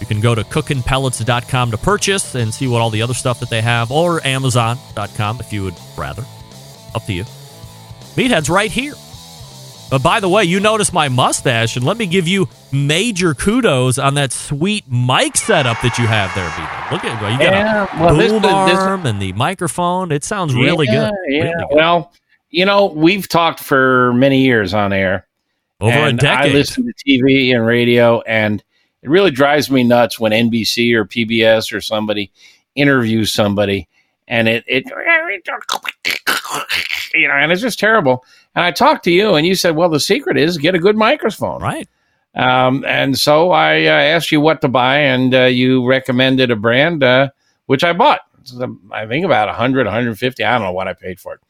You 0.00 0.06
can 0.06 0.20
go 0.20 0.34
to 0.34 0.42
cookinpellets.com 0.42 1.70
to 1.70 1.78
purchase 1.78 2.34
and 2.34 2.52
see 2.52 2.66
what 2.66 2.80
all 2.80 2.90
the 2.90 3.02
other 3.02 3.14
stuff 3.14 3.40
that 3.40 3.50
they 3.50 3.62
have, 3.62 3.90
or 3.90 4.24
amazon.com 4.26 5.40
if 5.40 5.52
you 5.52 5.64
would 5.64 5.74
rather. 5.96 6.24
Up 6.94 7.04
to 7.06 7.12
you. 7.12 7.24
Meathead's 8.16 8.48
right 8.50 8.70
here. 8.70 8.94
But 9.88 10.02
by 10.02 10.18
the 10.18 10.28
way, 10.28 10.42
you 10.44 10.58
notice 10.58 10.92
my 10.92 11.08
mustache, 11.08 11.76
and 11.76 11.84
let 11.84 11.96
me 11.96 12.06
give 12.06 12.26
you 12.26 12.48
major 12.72 13.34
kudos 13.34 13.98
on 13.98 14.14
that 14.14 14.32
sweet 14.32 14.84
mic 14.90 15.36
setup 15.36 15.80
that 15.82 15.96
you 15.96 16.08
have 16.08 16.34
there, 16.34 16.48
Meathead. 16.48 16.90
Look 16.92 17.04
at 17.04 17.32
you 17.32 17.38
got 17.38 17.40
Yeah, 17.52 17.86
a 18.00 18.04
well, 18.04 18.14
this- 18.16 18.32
boom 18.32 18.42
this- 18.42 18.78
arm 18.78 19.06
and 19.06 19.22
the 19.22 19.32
microphone. 19.34 20.10
It 20.10 20.24
sounds 20.24 20.54
really 20.54 20.86
Yeah, 20.86 21.10
good. 21.10 21.14
Yeah. 21.28 21.38
Really 21.42 21.52
good. 21.68 21.76
Well, 21.76 22.12
you 22.50 22.64
know, 22.64 22.86
we've 22.86 23.28
talked 23.28 23.60
for 23.60 24.12
many 24.14 24.40
years 24.42 24.74
on 24.74 24.92
air. 24.92 25.26
Over 25.78 26.06
a 26.06 26.12
decade. 26.14 26.52
I 26.52 26.54
listen 26.54 26.84
to 26.86 26.92
TV 27.06 27.54
and 27.54 27.64
radio, 27.66 28.22
and 28.22 28.64
it 29.02 29.10
really 29.10 29.30
drives 29.30 29.70
me 29.70 29.84
nuts 29.84 30.18
when 30.18 30.32
NBC 30.32 30.94
or 30.94 31.04
PBS 31.04 31.72
or 31.72 31.80
somebody 31.82 32.32
interviews 32.74 33.32
somebody, 33.32 33.86
and 34.28 34.48
it 34.48 34.64
it 34.66 34.84
you 37.14 37.28
know, 37.28 37.34
and 37.34 37.52
it's 37.52 37.62
just 37.62 37.78
terrible. 37.78 38.24
And 38.54 38.64
I 38.64 38.70
talked 38.70 39.04
to 39.04 39.10
you, 39.10 39.34
and 39.34 39.46
you 39.46 39.54
said, 39.54 39.76
"Well, 39.76 39.88
the 39.88 40.00
secret 40.00 40.36
is 40.38 40.58
get 40.58 40.74
a 40.74 40.78
good 40.78 40.96
microphone." 40.96 41.62
Right. 41.62 41.88
Um, 42.34 42.84
and 42.86 43.18
so 43.18 43.50
I 43.50 43.86
uh, 43.86 43.90
asked 43.90 44.30
you 44.30 44.40
what 44.40 44.60
to 44.60 44.68
buy, 44.68 44.98
and 44.98 45.34
uh, 45.34 45.44
you 45.44 45.86
recommended 45.86 46.50
a 46.50 46.56
brand, 46.56 47.02
uh, 47.02 47.30
which 47.66 47.82
I 47.82 47.92
bought. 47.94 48.20
I 48.92 49.06
think 49.06 49.24
about 49.24 49.48
100, 49.48 49.86
150. 49.86 50.44
I 50.44 50.52
don't 50.52 50.62
know 50.62 50.72
what 50.72 50.86
I 50.86 50.92
paid 50.92 51.18
for 51.18 51.34
it, 51.34 51.40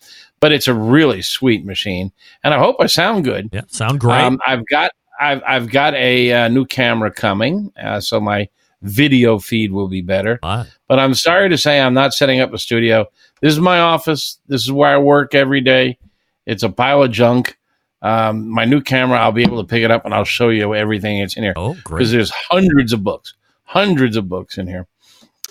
but 0.41 0.53
it's 0.53 0.67
a 0.69 0.73
really 0.73 1.23
sweet 1.23 1.65
machine, 1.65 2.13
and 2.45 2.55
I 2.55 2.59
hope 2.59 2.77
I 2.79 2.87
sound 2.87 3.25
good. 3.25 3.51
Yeah, 3.53 3.63
sound 3.69 4.01
great. 4.01 4.21
Um, 4.21 4.39
I've 4.47 4.65
got 4.67 4.93
I've 5.21 5.43
I've 5.47 5.71
got 5.71 5.95
a 5.95 6.33
uh, 6.33 6.49
new 6.49 6.65
camera 6.65 7.11
coming, 7.11 7.73
uh, 7.83 8.01
so 8.01 8.21
my 8.21 8.49
video 8.83 9.39
feed 9.39 9.73
will 9.73 9.89
be 9.89 10.03
better. 10.03 10.39
Wow. 10.43 10.67
But 10.89 10.99
I'm 10.99 11.15
sorry 11.15 11.49
to 11.49 11.59
say 11.59 11.81
I'm 11.81 11.95
not 11.95 12.15
setting 12.15 12.41
up 12.41 12.53
a 12.53 12.59
studio. 12.59 13.07
This 13.41 13.53
is 13.53 13.61
my 13.61 13.81
office. 13.81 14.39
This 14.47 14.63
is 14.63 14.73
where 14.73 14.91
I 14.95 14.99
work 14.99 15.35
every 15.35 15.61
day. 15.61 15.99
It's 16.47 16.63
a 16.63 16.69
pile 16.71 17.03
of 17.03 17.11
junk. 17.11 17.59
Um, 18.03 18.49
my 18.49 18.65
new 18.67 18.81
camera, 18.83 19.19
I'll 19.19 19.33
be 19.33 19.43
able 19.43 19.61
to 19.63 19.67
pick 19.69 19.83
it 19.83 19.91
up 19.91 20.05
and 20.05 20.15
I'll 20.15 20.25
show 20.25 20.51
you 20.51 20.75
everything 20.75 21.21
that's 21.21 21.37
in 21.37 21.43
here 21.43 21.55
Oh, 21.57 21.75
great. 21.85 21.99
because 21.99 22.13
there's 22.13 22.31
hundreds 22.51 22.93
of 22.93 23.03
books, 23.03 23.35
hundreds 23.65 24.17
of 24.17 24.29
books 24.29 24.59
in 24.59 24.67
here. 24.69 24.87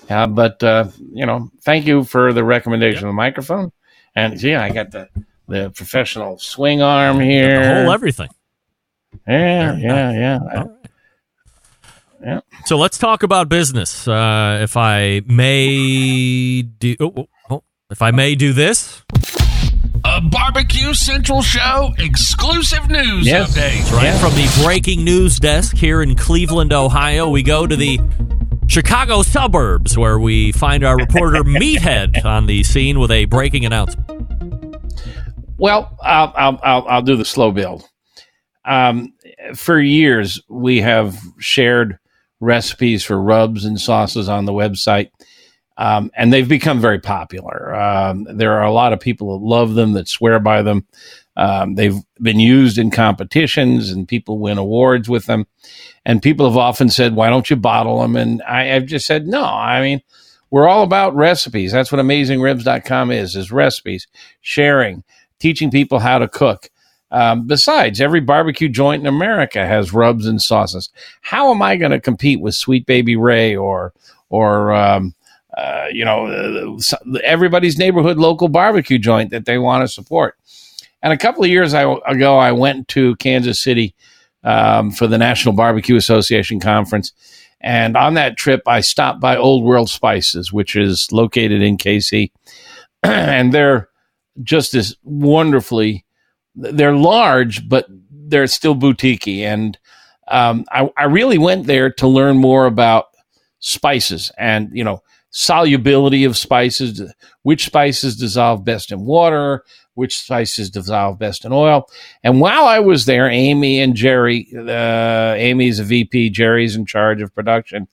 Uh, 0.09 0.27
but 0.27 0.63
uh, 0.63 0.87
you 1.11 1.25
know, 1.25 1.49
thank 1.63 1.85
you 1.87 2.03
for 2.03 2.31
the 2.31 2.43
recommendation 2.43 3.03
of 3.05 3.09
the 3.09 3.13
microphone. 3.13 3.71
And 4.15 4.41
yeah, 4.41 4.63
I 4.63 4.69
got 4.69 4.91
the 4.91 5.09
the 5.47 5.71
professional 5.71 6.37
swing 6.37 6.81
arm 6.81 7.19
here. 7.19 7.59
The 7.59 7.81
whole 7.83 7.91
everything. 7.91 8.29
yeah, 9.27 9.75
yeah, 9.77 10.11
yeah. 10.11 10.39
I- 10.51 10.55
All 10.57 10.63
right. 10.67 10.84
Yeah. 12.23 12.39
So 12.65 12.77
let's 12.77 12.97
talk 12.97 13.23
about 13.23 13.49
business. 13.49 14.07
Uh, 14.07 14.59
if 14.61 14.77
I 14.77 15.21
may 15.25 16.61
do, 16.63 16.95
oh, 16.99 17.13
oh, 17.17 17.27
oh, 17.49 17.63
if 17.91 18.01
I 18.01 18.11
may 18.11 18.35
do 18.35 18.51
this, 18.53 19.03
A 20.03 20.21
Barbecue 20.21 20.93
Central 20.93 21.41
Show 21.41 21.93
exclusive 21.99 22.89
news 22.89 23.25
Yes. 23.27 23.55
update. 23.55 23.91
right 23.93 24.03
Yeah. 24.05 24.17
from 24.19 24.31
the 24.33 24.61
breaking 24.63 25.03
news 25.03 25.39
desk 25.39 25.75
here 25.75 26.01
in 26.01 26.15
Cleveland, 26.15 26.73
Ohio, 26.73 27.29
we 27.29 27.43
go 27.43 27.67
to 27.67 27.75
the 27.75 27.99
Chicago 28.67 29.21
suburbs 29.21 29.95
where 29.97 30.17
we 30.17 30.51
find 30.51 30.83
our 30.83 30.97
reporter 30.97 31.43
Meathead 31.43 32.25
on 32.25 32.47
the 32.47 32.63
scene 32.63 32.99
with 32.99 33.11
a 33.11 33.25
breaking 33.25 33.65
announcement. 33.65 34.09
Well, 35.57 35.95
I'll, 36.03 36.33
I'll, 36.35 36.59
I'll, 36.63 36.87
I'll 36.87 37.01
do 37.01 37.15
the 37.15 37.25
slow 37.25 37.51
build. 37.51 37.87
Um, 38.65 39.13
for 39.53 39.79
years, 39.79 40.41
we 40.49 40.81
have 40.81 41.15
shared 41.39 41.99
recipes 42.39 43.03
for 43.03 43.21
rubs 43.21 43.65
and 43.65 43.79
sauces 43.79 44.29
on 44.29 44.45
the 44.45 44.53
website, 44.53 45.09
um, 45.77 46.11
and 46.15 46.31
they've 46.31 46.47
become 46.47 46.79
very 46.79 46.99
popular. 46.99 47.75
Um, 47.75 48.25
there 48.29 48.53
are 48.53 48.63
a 48.63 48.71
lot 48.71 48.93
of 48.93 48.99
people 48.99 49.37
that 49.37 49.45
love 49.45 49.75
them, 49.75 49.93
that 49.93 50.07
swear 50.07 50.39
by 50.39 50.61
them. 50.61 50.85
Um, 51.37 51.75
they've 51.75 51.97
been 52.21 52.39
used 52.39 52.77
in 52.77 52.91
competitions, 52.91 53.91
and 53.91 54.07
people 54.07 54.39
win 54.39 54.57
awards 54.57 55.09
with 55.09 55.25
them. 55.25 55.45
And 56.05 56.21
people 56.21 56.47
have 56.47 56.57
often 56.57 56.89
said, 56.89 57.15
"Why 57.15 57.29
don't 57.29 57.49
you 57.49 57.55
bottle 57.57 58.01
them?" 58.01 58.15
And 58.15 58.41
I, 58.43 58.65
have 58.65 58.85
just 58.85 59.05
said, 59.05 59.27
"No. 59.27 59.43
I 59.43 59.81
mean, 59.81 60.01
we're 60.49 60.67
all 60.67 60.83
about 60.83 61.15
recipes. 61.15 61.73
That's 61.73 61.91
what 61.91 61.99
AmazingRibs.com 61.99 63.11
is: 63.11 63.35
is 63.35 63.51
recipes, 63.51 64.07
sharing, 64.39 65.03
teaching 65.39 65.71
people 65.71 65.99
how 65.99 66.19
to 66.19 66.27
cook." 66.27 66.69
Um, 67.15 67.47
besides, 67.47 68.01
every 68.01 68.19
barbecue 68.19 68.67
joint 68.67 68.99
in 68.99 69.07
America 69.07 69.65
has 69.65 69.93
rubs 69.93 70.27
and 70.27 70.41
sauces. 70.41 70.89
How 71.21 71.49
am 71.49 71.61
I 71.61 71.77
going 71.77 71.91
to 71.91 71.99
compete 72.01 72.41
with 72.41 72.55
Sweet 72.55 72.85
Baby 72.85 73.15
Ray 73.15 73.55
or 73.55 73.93
or 74.27 74.73
um, 74.73 75.15
uh, 75.55 75.85
you 75.93 76.03
know 76.03 76.27
uh, 76.27 77.17
everybody's 77.23 77.77
neighborhood 77.77 78.17
local 78.17 78.49
barbecue 78.49 78.99
joint 78.99 79.29
that 79.29 79.45
they 79.45 79.57
want 79.57 79.81
to 79.83 79.87
support? 79.87 80.35
And 81.01 81.13
a 81.13 81.17
couple 81.17 81.41
of 81.41 81.49
years 81.49 81.73
ago, 81.73 82.37
I 82.37 82.51
went 82.51 82.89
to 82.89 83.15
Kansas 83.15 83.63
City 83.63 83.95
um, 84.43 84.91
for 84.91 85.07
the 85.07 85.17
National 85.17 85.55
Barbecue 85.55 85.95
Association 85.95 86.59
conference. 86.59 87.13
And 87.61 87.95
on 87.95 88.15
that 88.15 88.35
trip, 88.35 88.61
I 88.67 88.81
stopped 88.81 89.21
by 89.21 89.37
Old 89.37 89.63
World 89.63 89.89
Spices, 89.89 90.51
which 90.51 90.75
is 90.75 91.09
located 91.13 91.61
in 91.61 91.77
KC. 91.77 92.31
and 93.03 93.53
they're 93.53 93.87
just 94.43 94.73
as 94.73 94.97
wonderfully 95.03 96.04
they're 96.55 96.95
large, 96.95 97.67
but 97.67 97.85
they're 98.09 98.47
still 98.47 98.75
boutiquey. 98.75 99.41
And 99.41 99.77
um, 100.27 100.65
I, 100.71 100.89
I 100.97 101.05
really 101.05 101.37
went 101.37 101.67
there 101.67 101.91
to 101.93 102.07
learn 102.07 102.37
more 102.37 102.65
about 102.65 103.05
spices 103.59 104.31
and 104.37 104.69
you 104.73 104.83
know 104.83 105.01
solubility 105.31 106.23
of 106.23 106.37
spices, 106.37 107.01
which 107.43 107.65
spices 107.65 108.15
dissolve 108.15 108.63
best 108.63 108.91
in 108.91 109.01
water, 109.05 109.63
which 109.93 110.17
spices 110.17 110.69
dissolve 110.69 111.19
best 111.19 111.43
in 111.43 111.51
oil. 111.51 111.89
And 112.23 112.39
while 112.39 112.65
I 112.65 112.79
was 112.79 113.05
there, 113.05 113.29
Amy 113.29 113.81
and 113.81 113.95
Jerry, 113.95 114.47
uh, 114.55 115.33
Amy's 115.35 115.79
a 115.79 115.83
VP, 115.83 116.29
Jerry's 116.29 116.75
in 116.75 116.85
charge 116.85 117.21
of 117.21 117.35
production. 117.35 117.87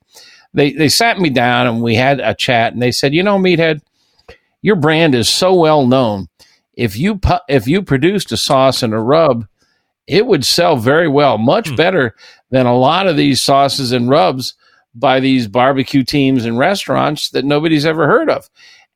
They 0.54 0.72
they 0.72 0.88
sat 0.88 1.18
me 1.18 1.30
down 1.30 1.66
and 1.66 1.82
we 1.82 1.94
had 1.94 2.20
a 2.20 2.34
chat, 2.34 2.72
and 2.74 2.82
they 2.82 2.92
said, 2.92 3.14
you 3.14 3.22
know, 3.22 3.38
Meathead, 3.38 3.80
your 4.60 4.76
brand 4.76 5.14
is 5.14 5.28
so 5.28 5.54
well 5.54 5.86
known 5.86 6.28
if 6.74 6.96
you 6.96 7.18
pu- 7.18 7.44
if 7.48 7.66
you 7.66 7.82
produced 7.82 8.32
a 8.32 8.36
sauce 8.36 8.82
and 8.82 8.94
a 8.94 8.98
rub, 8.98 9.46
it 10.06 10.26
would 10.26 10.44
sell 10.44 10.76
very 10.76 11.08
well, 11.08 11.38
much 11.38 11.68
hmm. 11.68 11.76
better 11.76 12.14
than 12.50 12.66
a 12.66 12.76
lot 12.76 13.06
of 13.06 13.16
these 13.16 13.40
sauces 13.40 13.92
and 13.92 14.08
rubs 14.08 14.54
by 14.94 15.20
these 15.20 15.48
barbecue 15.48 16.04
teams 16.04 16.44
and 16.44 16.58
restaurants 16.58 17.30
that 17.30 17.44
nobody's 17.44 17.86
ever 17.86 18.06
heard 18.06 18.28
of. 18.28 18.50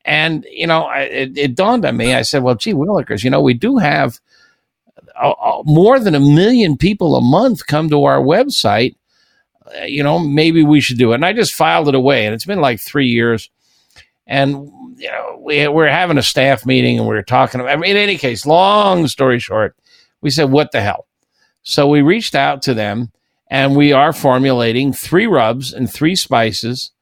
And 0.05 0.47
you 0.51 0.67
know, 0.67 0.91
it, 0.91 1.37
it 1.37 1.55
dawned 1.55 1.85
on 1.85 1.97
me. 1.97 2.15
I 2.15 2.23
said, 2.23 2.43
"Well, 2.43 2.55
gee 2.55 2.75
willikers, 2.75 3.25
you 3.25 3.31
know, 3.31 3.41
we 3.41 3.55
do 3.55 3.79
have 3.79 4.21
uh, 5.21 5.31
uh, 5.31 5.63
more 5.65 5.99
than 5.99 6.15
a 6.15 6.21
million 6.21 6.77
people 6.77 7.17
a 7.17 7.21
month 7.21 7.67
come 7.67 7.91
to 7.91 8.05
our 8.05 8.21
website. 8.21 8.95
Uh, 9.67 9.85
you 9.85 10.03
know, 10.03 10.19
maybe 10.19 10.63
we 10.63 10.81
should 10.81 10.99
do 10.99 11.13
it." 11.13 11.17
And 11.17 11.27
I 11.27 11.33
just 11.33 11.55
filed 11.55 11.89
it 11.89 11.95
away, 11.95 12.25
and 12.25 12.35
it's 12.35 12.45
been 12.45 12.61
like 12.61 12.79
three 12.79 13.09
years. 13.09 13.51
And 14.29 14.71
you 14.97 15.09
know, 15.09 15.41
we 15.43 15.69
we're 15.69 15.89
having 15.89 16.19
a 16.19 16.23
staff 16.23 16.65
meeting 16.65 16.99
and 16.99 17.09
we 17.09 17.17
are 17.17 17.23
talking. 17.23 17.61
About, 17.61 17.73
I 17.73 17.77
mean, 17.77 17.91
in 17.91 17.97
any 17.97 18.17
case, 18.17 18.47
long 18.47 19.07
story 19.09 19.39
short, 19.39 19.77
we 20.21 20.31
said, 20.31 20.51
"What 20.51 20.73
the 20.73 20.81
hell?" 20.81 21.07
So 21.63 21.87
we 21.87 22.01
reached 22.03 22.35
out 22.35 22.63
to 22.63 22.75
them, 22.75 23.13
and 23.51 23.77
we 23.77 23.93
are 23.93 24.13
formulating 24.13 24.93
three 24.93 25.27
rubs 25.27 25.73
and 25.73 25.93
three 25.93 26.17
spices, 26.17 26.93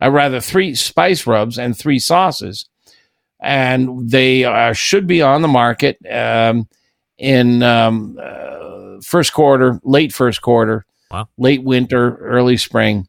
or 0.00 0.08
uh, 0.08 0.10
rather, 0.10 0.40
three 0.40 0.74
spice 0.74 1.26
rubs 1.26 1.58
and 1.58 1.76
three 1.76 1.98
sauces, 1.98 2.68
and 3.40 4.10
they 4.10 4.44
uh, 4.44 4.72
should 4.72 5.06
be 5.06 5.22
on 5.22 5.42
the 5.42 5.48
market 5.48 5.98
um, 6.10 6.68
in 7.18 7.62
um, 7.62 8.18
uh, 8.22 9.00
first 9.02 9.32
quarter, 9.32 9.80
late 9.82 10.12
first 10.12 10.42
quarter, 10.42 10.84
wow. 11.10 11.28
late 11.38 11.62
winter, 11.62 12.16
early 12.16 12.56
spring. 12.56 13.08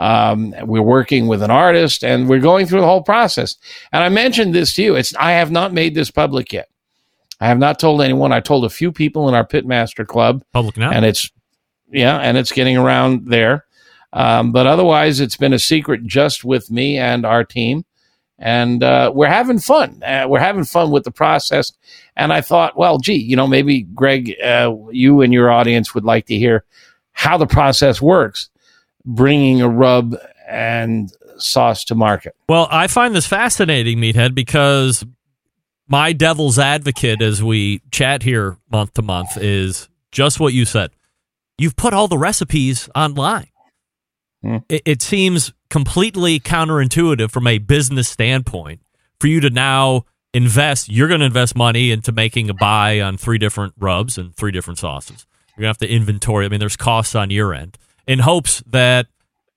Um, 0.00 0.54
we're 0.62 0.80
working 0.80 1.26
with 1.26 1.42
an 1.42 1.50
artist 1.50 2.02
and 2.02 2.26
we're 2.26 2.40
going 2.40 2.66
through 2.66 2.80
the 2.80 2.86
whole 2.86 3.02
process. 3.02 3.56
And 3.92 4.02
I 4.02 4.08
mentioned 4.08 4.54
this 4.54 4.74
to 4.74 4.82
you. 4.82 4.96
It's 4.96 5.14
I 5.16 5.32
have 5.32 5.50
not 5.50 5.74
made 5.74 5.94
this 5.94 6.10
public 6.10 6.54
yet. 6.54 6.70
I 7.38 7.48
have 7.48 7.58
not 7.58 7.78
told 7.78 8.00
anyone. 8.00 8.32
I 8.32 8.40
told 8.40 8.64
a 8.64 8.70
few 8.70 8.92
people 8.92 9.28
in 9.28 9.34
our 9.34 9.46
Pitmaster 9.46 10.06
Club. 10.06 10.42
Public 10.54 10.78
now, 10.78 10.90
and 10.90 11.04
it's 11.04 11.30
yeah, 11.92 12.16
and 12.16 12.38
it's 12.38 12.50
getting 12.50 12.78
around 12.78 13.26
there. 13.26 13.66
Um, 14.14 14.52
but 14.52 14.66
otherwise, 14.66 15.20
it's 15.20 15.36
been 15.36 15.52
a 15.52 15.58
secret 15.58 16.04
just 16.04 16.46
with 16.46 16.70
me 16.70 16.96
and 16.96 17.26
our 17.26 17.44
team, 17.44 17.84
and 18.38 18.82
uh, 18.82 19.12
we're 19.14 19.28
having 19.28 19.58
fun. 19.58 20.02
Uh, 20.02 20.24
we're 20.28 20.40
having 20.40 20.64
fun 20.64 20.90
with 20.90 21.04
the 21.04 21.10
process. 21.10 21.72
And 22.16 22.32
I 22.32 22.40
thought, 22.40 22.76
well, 22.76 22.98
gee, 22.98 23.14
you 23.14 23.36
know, 23.36 23.46
maybe 23.46 23.82
Greg, 23.82 24.34
uh, 24.42 24.74
you 24.90 25.20
and 25.20 25.32
your 25.32 25.50
audience 25.50 25.94
would 25.94 26.04
like 26.04 26.26
to 26.26 26.38
hear 26.38 26.64
how 27.12 27.36
the 27.36 27.46
process 27.46 28.00
works 28.00 28.48
bringing 29.04 29.60
a 29.60 29.68
rub 29.68 30.16
and 30.48 31.12
sauce 31.38 31.84
to 31.84 31.94
market. 31.94 32.34
Well, 32.48 32.68
I 32.70 32.86
find 32.86 33.14
this 33.14 33.26
fascinating, 33.26 33.98
Meathead, 33.98 34.34
because 34.34 35.04
my 35.88 36.12
devil's 36.12 36.58
advocate 36.58 37.22
as 37.22 37.42
we 37.42 37.82
chat 37.90 38.22
here 38.22 38.58
month 38.70 38.94
to 38.94 39.02
month 39.02 39.36
is 39.36 39.88
just 40.12 40.40
what 40.40 40.52
you 40.52 40.64
said. 40.64 40.90
You've 41.58 41.76
put 41.76 41.92
all 41.92 42.08
the 42.08 42.18
recipes 42.18 42.88
online. 42.94 43.48
Hmm. 44.42 44.58
It, 44.68 44.82
it 44.86 45.02
seems 45.02 45.52
completely 45.68 46.40
counterintuitive 46.40 47.30
from 47.30 47.46
a 47.46 47.58
business 47.58 48.08
standpoint 48.08 48.80
for 49.18 49.26
you 49.26 49.40
to 49.40 49.50
now 49.50 50.04
invest. 50.32 50.88
You're 50.88 51.08
going 51.08 51.20
to 51.20 51.26
invest 51.26 51.56
money 51.56 51.90
into 51.90 52.12
making 52.12 52.48
a 52.48 52.54
buy 52.54 53.00
on 53.00 53.16
three 53.16 53.38
different 53.38 53.74
rubs 53.78 54.16
and 54.16 54.34
three 54.34 54.52
different 54.52 54.78
sauces. 54.78 55.26
You're 55.48 55.62
going 55.62 55.74
to 55.74 55.84
have 55.84 55.88
to 55.88 55.94
inventory. 55.94 56.46
I 56.46 56.48
mean, 56.48 56.60
there's 56.60 56.76
costs 56.76 57.14
on 57.14 57.30
your 57.30 57.52
end 57.52 57.76
in 58.06 58.18
hopes 58.18 58.62
that 58.66 59.06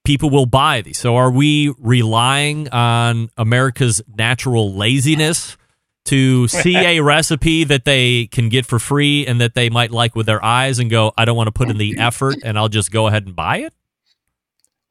people 0.04 0.30
will 0.30 0.46
buy 0.46 0.82
these. 0.82 0.98
So 0.98 1.16
are 1.16 1.32
we 1.32 1.74
relying 1.80 2.70
on 2.70 3.30
America's 3.38 4.02
natural 4.16 4.74
laziness 4.74 5.58
to 6.06 6.48
see 6.48 6.76
a 6.76 7.00
recipe 7.04 7.64
that 7.64 7.86
they 7.86 8.28
can 8.28 8.50
get 8.50 8.66
for 8.66 8.80
free 8.80 9.26
and 9.26 9.40
that 9.42 9.56
they 9.56 9.70
might 9.70 9.92
like 9.92 10.16
with 10.16 10.26
their 10.26 10.44
eyes 10.44 10.80
and 10.80 10.90
go, 10.90 11.14
I 11.18 11.26
don't 11.26 11.38
want 11.38 11.48
to 11.48 11.54
put 11.54 11.70
in 11.70 11.78
the 11.78 11.98
effort 12.00 12.38
and 12.44 12.58
I'll 12.58 12.70
just 12.70 12.92
go 12.92 13.08
ahead 13.08 13.26
and 13.26 13.36
buy 13.36 13.60
it? 13.60 13.74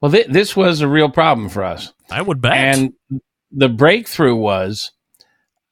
Well, 0.01 0.11
th- 0.11 0.27
this 0.27 0.55
was 0.55 0.81
a 0.81 0.87
real 0.87 1.09
problem 1.09 1.47
for 1.49 1.63
us. 1.63 1.93
I 2.11 2.21
would 2.21 2.41
bet. 2.41 2.53
And 2.53 2.93
the 3.51 3.69
breakthrough 3.69 4.35
was 4.35 4.91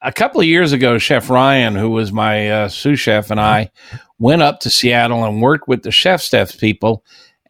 a 0.01 0.11
couple 0.11 0.39
of 0.39 0.47
years 0.47 0.71
ago, 0.71 0.97
Chef 0.97 1.29
Ryan, 1.29 1.75
who 1.75 1.89
was 1.89 2.11
my 2.11 2.49
uh, 2.49 2.69
sous 2.69 2.99
chef, 2.99 3.29
and 3.31 3.39
I 3.39 3.71
went 4.19 4.41
up 4.41 4.61
to 4.61 4.69
Seattle 4.69 5.25
and 5.25 5.41
worked 5.41 5.67
with 5.67 5.83
the 5.83 5.91
chef 5.91 6.21
staff 6.21 6.57
people 6.57 7.03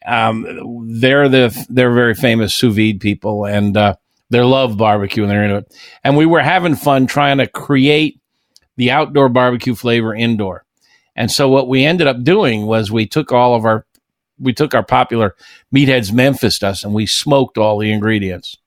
um, 0.06 0.90
they're 0.90 1.30
the 1.30 1.66
they're 1.70 1.94
very 1.94 2.16
famous 2.16 2.54
sous 2.54 2.76
vide 2.76 3.00
people, 3.00 3.46
and 3.46 3.76
uh, 3.78 3.96
they 4.32 4.42
love 4.42 4.78
barbecue 4.78 5.24
and 5.24 5.32
they're 5.32 5.44
into 5.44 5.58
it. 5.58 5.74
And 6.04 6.18
we 6.18 6.26
were 6.26 6.42
having 6.42 6.76
fun 6.76 7.06
trying 7.06 7.38
to 7.38 7.48
create 7.48 8.20
the 8.78 8.92
outdoor 8.92 9.30
barbecue 9.30 9.76
flavor 9.76 10.16
indoor. 10.16 10.66
And 11.16 11.30
so 11.30 11.50
what 11.50 11.68
we 11.68 11.84
ended 11.84 12.08
up 12.08 12.24
doing 12.24 12.66
was 12.66 12.92
we 12.92 13.06
took 13.06 13.32
all 13.32 13.54
of 13.54 13.66
our 13.66 13.86
we 14.40 14.54
took 14.54 14.74
our 14.74 14.84
popular 14.84 15.36
meatheads 15.74 16.12
Memphis 16.12 16.58
dust 16.58 16.84
and 16.84 16.94
we 16.94 17.06
smoked 17.06 17.58
all 17.58 17.78
the 17.78 17.92
ingredients. 17.92 18.58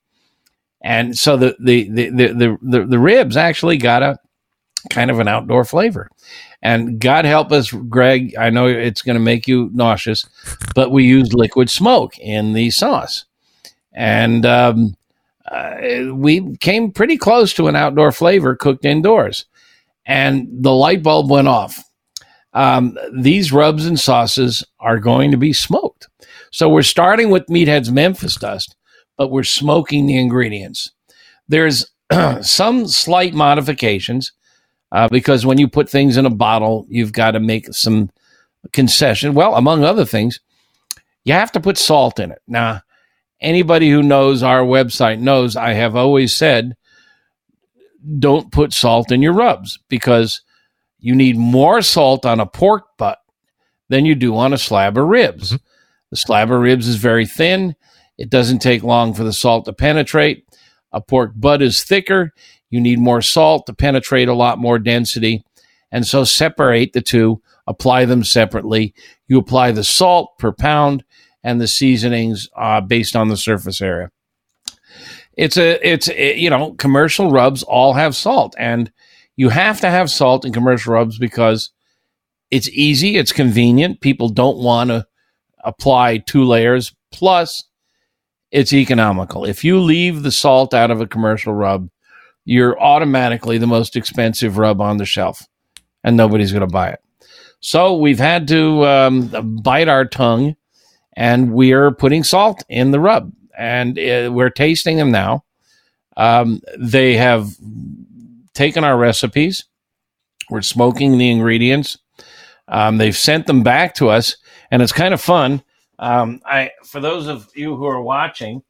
And 0.82 1.16
so 1.18 1.37
the 1.37 1.57
the 1.59 1.89
the 1.89 2.09
the 2.11 2.59
the, 2.62 2.87
the 2.87 2.99
ribs 2.99 3.37
actually 3.37 3.78
got 3.78 4.03
a 4.03 4.18
kind 4.91 5.11
of 5.11 5.18
an 5.18 5.28
outdoor 5.28 5.64
flavor. 5.64 6.11
And 6.64 6.98
God 6.98 7.26
help 7.26 7.52
us, 7.52 7.70
Greg, 7.70 8.34
I 8.38 8.48
know 8.48 8.66
it's 8.66 9.02
going 9.02 9.16
to 9.16 9.20
make 9.20 9.46
you 9.46 9.70
nauseous, 9.74 10.24
but 10.74 10.90
we 10.90 11.04
used 11.04 11.34
liquid 11.34 11.68
smoke 11.68 12.18
in 12.18 12.54
the 12.54 12.70
sauce. 12.70 13.26
And 13.92 14.46
um, 14.46 14.96
uh, 15.46 15.76
we 16.14 16.56
came 16.56 16.90
pretty 16.90 17.18
close 17.18 17.52
to 17.54 17.68
an 17.68 17.76
outdoor 17.76 18.12
flavor 18.12 18.56
cooked 18.56 18.86
indoors. 18.86 19.44
And 20.06 20.48
the 20.50 20.72
light 20.72 21.02
bulb 21.02 21.30
went 21.30 21.48
off. 21.48 21.84
Um, 22.54 22.96
these 23.12 23.52
rubs 23.52 23.84
and 23.84 24.00
sauces 24.00 24.64
are 24.80 24.98
going 24.98 25.32
to 25.32 25.36
be 25.36 25.52
smoked. 25.52 26.08
So 26.50 26.68
we're 26.68 26.82
starting 26.82 27.28
with 27.30 27.46
Meathead's 27.50 27.92
Memphis 27.92 28.36
dust, 28.36 28.74
but 29.18 29.30
we're 29.30 29.42
smoking 29.42 30.06
the 30.06 30.16
ingredients. 30.16 30.92
There's 31.46 31.90
some 32.40 32.86
slight 32.88 33.34
modifications 33.34 34.32
uh, 34.95 35.09
because 35.09 35.45
when 35.45 35.59
you 35.59 35.66
put 35.66 35.90
things 35.90 36.16
in 36.16 36.24
a 36.24 36.30
bottle, 36.30 36.86
you've 36.88 37.12
got 37.12 37.32
to 37.32 37.40
make 37.40 37.74
some 37.74 38.11
concession. 38.72 39.34
Well, 39.34 39.57
among 39.57 39.82
other 39.82 40.05
things, 40.05 40.38
you 41.24 41.34
have 41.34 41.51
to 41.53 41.61
put 41.61 41.76
salt 41.76 42.20
in 42.20 42.30
it. 42.30 42.40
Now, 42.47 42.82
anybody 43.40 43.90
who 43.90 44.05
knows 44.05 44.45
our 44.45 44.61
website 44.61 45.18
knows 45.18 45.57
I 45.57 45.72
have 45.72 45.97
always 45.97 46.34
said 46.34 46.76
don't 48.18 48.53
put 48.53 48.72
salt 48.72 49.11
in 49.11 49.20
your 49.20 49.32
rubs 49.32 49.80
because 49.88 50.42
you 51.01 51.14
need 51.14 51.36
more 51.36 51.82
salt 51.82 52.24
on 52.24 52.38
a 52.38 52.47
pork 52.47 52.84
butt 52.97 53.18
than 53.88 54.05
you 54.05 54.14
do 54.14 54.36
on 54.36 54.53
a 54.53 54.59
slab 54.59 54.97
of 54.97 55.09
ribs. 55.09 55.53
Mhm. 55.53 55.61
The 56.11 56.16
slab 56.16 56.51
of 56.53 56.61
ribs 56.61 56.86
is 56.86 56.97
very 56.97 57.26
thin. 57.26 57.74
It 58.16 58.30
doesn't 58.30 58.61
take 58.61 58.84
long 58.84 59.12
for 59.12 59.24
the 59.24 59.32
salt 59.32 59.64
to 59.64 59.72
penetrate. 59.72 60.45
A 60.92 61.01
pork 61.01 61.32
butt 61.34 61.62
is 61.62 61.82
thicker. 61.82 62.32
You 62.74 62.80
need 62.80 62.98
more 62.98 63.22
salt 63.22 63.66
to 63.66 63.72
penetrate 63.72 64.26
a 64.26 64.34
lot 64.34 64.58
more 64.58 64.80
density. 64.80 65.44
And 65.92 66.04
so 66.04 66.24
separate 66.24 66.92
the 66.92 67.02
two, 67.02 67.40
apply 67.68 68.04
them 68.04 68.24
separately. 68.24 68.94
You 69.28 69.38
apply 69.38 69.70
the 69.70 69.84
salt 69.84 70.36
per 70.40 70.50
pound 70.50 71.04
and 71.44 71.60
the 71.60 71.68
seasonings 71.68 72.48
uh, 72.56 72.80
based 72.80 73.14
on 73.14 73.28
the 73.28 73.36
surface 73.36 73.80
area. 73.80 74.10
It's 75.34 75.56
a, 75.56 75.88
it's, 75.88 76.08
a, 76.08 76.36
you 76.36 76.50
know, 76.50 76.72
commercial 76.72 77.30
rubs 77.30 77.62
all 77.62 77.92
have 77.92 78.16
salt 78.16 78.56
and 78.58 78.90
you 79.36 79.50
have 79.50 79.80
to 79.82 79.88
have 79.88 80.10
salt 80.10 80.44
in 80.44 80.52
commercial 80.52 80.94
rubs 80.94 81.16
because 81.16 81.70
it's 82.50 82.68
easy, 82.70 83.16
it's 83.16 83.30
convenient. 83.30 84.00
People 84.00 84.30
don't 84.30 84.58
want 84.58 84.90
to 84.90 85.06
apply 85.62 86.18
two 86.18 86.42
layers. 86.42 86.92
Plus, 87.12 87.62
it's 88.50 88.72
economical. 88.72 89.44
If 89.44 89.62
you 89.62 89.78
leave 89.78 90.24
the 90.24 90.32
salt 90.32 90.74
out 90.74 90.90
of 90.90 91.00
a 91.00 91.06
commercial 91.06 91.52
rub, 91.52 91.88
you're 92.45 92.78
automatically 92.80 93.59
the 93.59 93.66
most 93.66 93.97
expensive 93.97 94.59
rub 94.59 94.80
on 94.80 94.99
the 94.99 95.05
shelf, 95.05 95.47
and 96.03 96.16
nobody's 96.16 96.53
going 96.53 96.61
to 96.61 96.66
buy 96.66 96.90
it. 96.90 97.01
So 97.61 97.97
we've 97.97 98.18
had 98.18 98.47
to 98.49 98.84
um, 98.84 99.61
bite 99.62 99.88
our 99.88 100.05
tongue, 100.05 100.57
and 101.16 101.53
we're 101.53 101.90
putting 101.90 102.22
salt 102.22 102.62
in 102.68 102.90
the 102.90 103.01
rub, 103.01 103.32
and 103.57 103.99
uh, 103.99 104.30
we're 104.32 104.51
tasting 104.51 104.97
them 104.99 105.11
now. 105.11 105.45
Um, 106.16 106.61
they 106.78 107.16
have 107.16 107.49
taken 108.53 108.84
our 108.84 108.97
recipes. 108.97 109.64
We're 110.51 110.62
smoking 110.62 111.18
the 111.18 111.30
ingredients. 111.30 111.99
Um, 112.68 112.99
they've 112.99 113.16
sent 113.16 113.47
them 113.47 113.62
back 113.62 113.95
to 113.97 114.11
us, 114.11 114.36
and 114.70 114.82
it's 114.82 114.92
kind 114.92 115.14
of 115.14 115.20
fun. 115.20 115.62
Um, 115.99 116.40
I, 116.45 116.70
for 116.84 117.01
those 117.01 117.26
of 117.26 117.49
you 117.55 117.76
who 117.76 117.86
are 117.86 118.03
watching, 118.03 118.62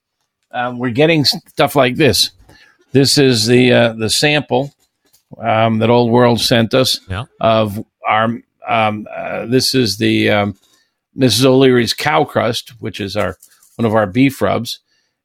um, 0.51 0.79
we're 0.79 0.91
getting 0.91 1.25
stuff 1.25 1.75
like 1.75 1.97
this. 1.97 2.31
This 2.95 3.18
is 3.18 3.47
the 3.47 3.72
uh, 3.72 3.92
the 3.95 4.09
sample 4.09 4.72
um, 5.38 5.80
that 5.80 5.90
Old 5.90 6.12
World 6.12 6.40
sent 6.40 6.72
us 6.74 7.01
Yeah. 7.11 7.24
of 7.40 7.84
our. 8.09 8.38
Um, 8.66 9.07
uh, 9.14 9.45
this 9.47 9.74
is 9.74 9.99
the 9.99 10.30
um, 10.30 10.57
Mrs. 11.18 11.45
O'Leary's 11.45 11.92
cow 11.92 12.24
crust, 12.24 12.70
which 12.78 13.01
is 13.01 13.16
our 13.16 13.36
one 13.76 13.84
of 13.84 13.95
our 13.95 14.07
beef 14.07 14.40
rubs, 14.40 14.78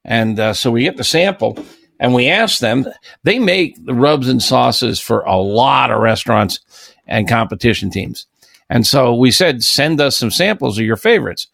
and 0.04 0.40
uh, 0.40 0.54
so 0.54 0.72
we 0.72 0.82
get 0.84 0.98
the 0.98 1.04
sample 1.04 1.64
and 2.00 2.14
we 2.16 2.28
ask 2.28 2.60
them. 2.60 2.88
They 3.24 3.38
make 3.40 3.86
the 3.86 3.94
rubs 3.94 4.28
and 4.28 4.42
sauces 4.42 5.00
for 5.00 5.22
a 5.22 5.38
lot 5.38 5.92
of 5.92 6.02
restaurants 6.02 6.60
and 7.08 7.30
competition 7.30 7.92
teams, 7.92 8.26
and 8.68 8.86
so 8.88 9.14
we 9.14 9.30
said, 9.32 9.64
send 9.64 10.02
us 10.02 10.18
some 10.18 10.32
samples 10.32 10.80
of 10.80 10.86
your 10.86 10.98
favorites. 10.98 11.48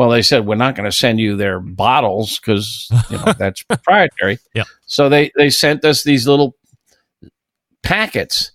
Well, 0.00 0.08
they 0.08 0.22
said 0.22 0.46
we're 0.46 0.54
not 0.54 0.76
going 0.76 0.90
to 0.90 0.96
send 0.96 1.20
you 1.20 1.36
their 1.36 1.60
bottles 1.60 2.38
because 2.38 2.88
you 3.10 3.18
know, 3.18 3.34
that's 3.38 3.62
proprietary. 3.62 4.38
Yeah. 4.54 4.64
So 4.86 5.10
they 5.10 5.30
they 5.36 5.50
sent 5.50 5.84
us 5.84 6.04
these 6.04 6.26
little 6.26 6.56
packets, 7.82 8.52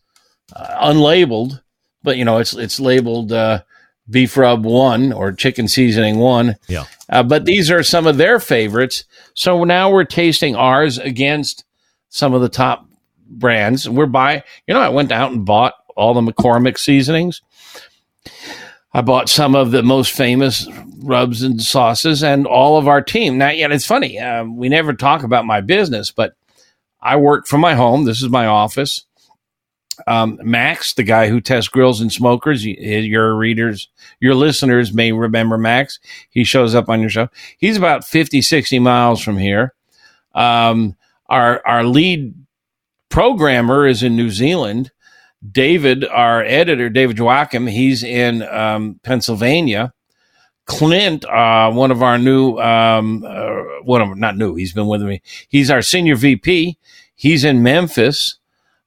uh, 0.56 0.92
unlabeled, 0.92 1.62
but 2.02 2.18
you 2.18 2.26
know 2.26 2.40
it's 2.40 2.56
it's 2.56 2.80
labeled 2.80 3.32
uh, 3.32 3.62
beef 4.10 4.36
rub 4.38 4.66
one 4.66 5.14
or 5.14 5.34
chicken 5.34 5.68
seasoning 5.68 6.18
one. 6.18 6.56
Yeah. 6.68 6.86
Uh, 7.10 7.22
but 7.22 7.46
these 7.46 7.70
are 7.70 7.84
some 7.84 8.08
of 8.08 8.18
their 8.18 8.40
favorites. 8.40 9.04
So 9.36 9.66
now 9.66 9.92
we're 9.92 10.04
tasting 10.04 10.56
ours 10.56 10.98
against 10.98 11.64
some 12.10 12.34
of 12.34 12.42
the 12.42 12.50
top 12.50 12.90
brands. 13.30 13.88
We're 13.88 14.08
buying. 14.08 14.42
You 14.66 14.74
know, 14.74 14.82
I 14.82 14.90
went 14.90 15.12
out 15.12 15.32
and 15.32 15.46
bought 15.46 15.76
all 15.96 16.16
the 16.16 16.22
McCormick 16.22 16.80
seasonings. 16.80 17.44
I 18.96 19.02
bought 19.02 19.28
some 19.28 19.56
of 19.56 19.72
the 19.72 19.84
most 19.84 20.14
famous 20.14 20.70
rubs 21.00 21.42
and 21.42 21.62
sauces 21.62 22.24
and 22.24 22.48
all 22.48 22.78
of 22.78 22.88
our 22.88 23.02
team. 23.02 23.38
Now, 23.38 23.50
yet 23.50 23.74
it's 23.74 23.86
funny. 23.86 24.18
Um, 24.20 24.56
we 24.56 24.70
never 24.70 24.94
talk 24.94 25.24
about 25.24 25.46
my 25.46 25.60
business, 25.60 26.12
but 26.12 26.38
I 27.02 27.18
work 27.18 27.46
from 27.46 27.60
my 27.60 27.76
home. 27.76 28.06
This 28.06 28.24
is 28.24 28.30
my 28.30 28.46
office. 28.46 29.04
Um, 30.08 30.40
Max, 30.42 30.94
the 30.94 31.04
guy 31.04 31.28
who 31.28 31.42
tests 31.42 31.68
grills 31.68 32.00
and 32.00 32.10
smokers, 32.10 32.66
your 32.66 33.36
readers, 33.36 33.90
your 34.22 34.34
listeners 34.34 34.94
may 34.94 35.12
remember 35.12 35.58
Max. 35.58 36.00
He 36.30 36.46
shows 36.46 36.74
up 36.74 36.88
on 36.88 37.02
your 37.02 37.10
show. 37.10 37.28
He's 37.58 37.76
about 37.76 38.06
50, 38.06 38.42
60 38.42 38.80
miles 38.80 39.22
from 39.22 39.38
here. 39.38 39.74
Um, 40.34 40.96
our, 41.28 41.62
our 41.68 41.84
lead 41.84 42.34
programmer 43.10 43.88
is 43.88 44.04
in 44.04 44.16
New 44.16 44.30
Zealand. 44.30 44.92
David, 45.52 46.06
our 46.06 46.44
editor, 46.44 46.90
David 46.90 47.18
Joachim, 47.18 47.68
he's 47.68 48.04
in 48.04 48.44
um, 48.44 49.00
Pennsylvania. 49.04 49.94
Clint, 50.66 51.26
uh, 51.26 51.72
one 51.72 51.92
of 51.92 52.02
our 52.02 52.18
new, 52.18 52.58
um, 52.58 53.24
uh, 53.24 53.62
one 53.84 54.02
of 54.02 54.18
not 54.18 54.36
new, 54.36 54.56
he's 54.56 54.74
been 54.74 54.88
with 54.88 55.04
me. 55.04 55.22
He's 55.48 55.70
our 55.70 55.84
senior 55.84 56.16
VP. 56.16 56.78
He's 57.16 57.44
in 57.44 57.62
Memphis. 57.62 58.38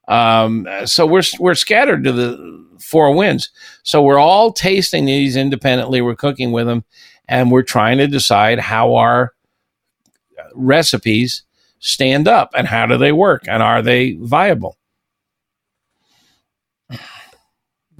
Um, 0.07 0.67
so 0.85 1.05
we're 1.05 1.23
we're 1.39 1.55
scattered 1.55 2.03
to 2.03 2.11
the 2.11 2.67
four 2.79 3.15
winds. 3.15 3.49
So 3.83 4.01
we're 4.01 4.19
all 4.19 4.51
tasting 4.51 5.05
these 5.05 5.37
independently. 5.37 6.01
We're 6.01 6.15
cooking 6.15 6.51
with 6.51 6.67
them, 6.67 6.83
and 7.27 7.51
we're 7.51 7.63
trying 7.63 7.99
to 7.99 8.07
decide 8.07 8.59
how 8.59 8.95
our 8.95 9.33
recipes 10.53 11.43
stand 11.79 12.27
up 12.27 12.51
and 12.55 12.67
how 12.67 12.85
do 12.85 12.97
they 12.97 13.11
work 13.11 13.43
and 13.47 13.63
are 13.63 13.81
they 13.81 14.13
viable. 14.13 14.77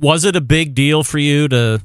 Was 0.01 0.25
it 0.25 0.35
a 0.35 0.41
big 0.41 0.75
deal 0.75 1.03
for 1.03 1.19
you 1.19 1.47
to 1.49 1.81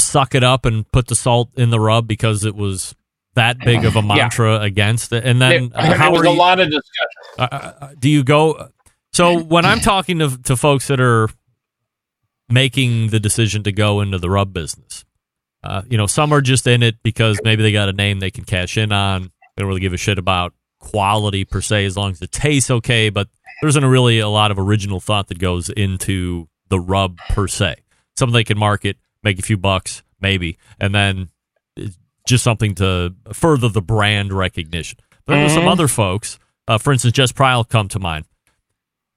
suck 0.00 0.34
it 0.34 0.44
up 0.44 0.64
and 0.64 0.90
put 0.92 1.08
the 1.08 1.14
salt 1.14 1.50
in 1.56 1.70
the 1.70 1.80
rub 1.80 2.06
because 2.06 2.44
it 2.44 2.54
was 2.54 2.94
that 3.34 3.58
big 3.58 3.84
of 3.84 3.96
a 3.96 4.02
mantra 4.02 4.60
against 4.60 5.12
it? 5.12 5.24
And 5.24 5.40
then 5.40 5.70
there, 5.70 5.78
uh, 5.78 5.88
there 5.88 5.98
how 5.98 6.12
was 6.12 6.22
a 6.22 6.30
you, 6.30 6.36
lot 6.36 6.60
of 6.60 6.68
discussion. 6.68 7.38
uh, 7.38 7.72
uh, 7.80 7.88
do 7.98 8.08
you 8.08 8.24
go? 8.24 8.68
So 9.12 9.42
when 9.42 9.64
I'm 9.64 9.80
talking 9.80 10.18
to 10.18 10.36
to 10.42 10.56
folks 10.56 10.88
that 10.88 11.00
are 11.00 11.28
making 12.48 13.08
the 13.08 13.20
decision 13.20 13.62
to 13.62 13.72
go 13.72 14.00
into 14.00 14.18
the 14.18 14.28
rub 14.30 14.52
business, 14.52 15.04
uh, 15.62 15.82
you 15.88 15.96
know, 15.96 16.06
some 16.06 16.32
are 16.32 16.40
just 16.40 16.66
in 16.66 16.82
it 16.82 16.96
because 17.02 17.40
maybe 17.44 17.62
they 17.62 17.72
got 17.72 17.88
a 17.88 17.92
name 17.92 18.20
they 18.20 18.30
can 18.30 18.44
cash 18.44 18.76
in 18.76 18.92
on. 18.92 19.22
They 19.22 19.60
don't 19.62 19.68
really 19.68 19.80
give 19.80 19.92
a 19.92 19.96
shit 19.96 20.18
about 20.18 20.52
quality 20.80 21.44
per 21.44 21.60
se, 21.60 21.86
as 21.86 21.96
long 21.96 22.10
as 22.10 22.20
it 22.20 22.32
tastes 22.32 22.70
okay. 22.70 23.08
But 23.08 23.28
there 23.60 23.68
isn't 23.68 23.84
really 23.84 24.18
a 24.18 24.28
lot 24.28 24.50
of 24.50 24.58
original 24.58 25.00
thought 25.00 25.28
that 25.28 25.38
goes 25.38 25.70
into 25.70 26.48
the 26.68 26.80
rub 26.80 27.18
per 27.30 27.48
se. 27.48 27.76
Something 28.16 28.34
they 28.34 28.44
can 28.44 28.58
market, 28.58 28.96
make 29.22 29.38
a 29.38 29.42
few 29.42 29.56
bucks, 29.56 30.02
maybe, 30.20 30.58
and 30.78 30.94
then 30.94 31.28
just 32.26 32.44
something 32.44 32.74
to 32.76 33.14
further 33.32 33.68
the 33.68 33.82
brand 33.82 34.32
recognition. 34.32 34.98
But 35.26 35.34
there's 35.34 35.54
some 35.54 35.68
other 35.68 35.88
folks, 35.88 36.38
uh, 36.68 36.78
for 36.78 36.92
instance, 36.92 37.12
Jess 37.12 37.32
Pryles 37.32 37.66
come 37.68 37.88
to 37.88 37.98
mind. 37.98 38.26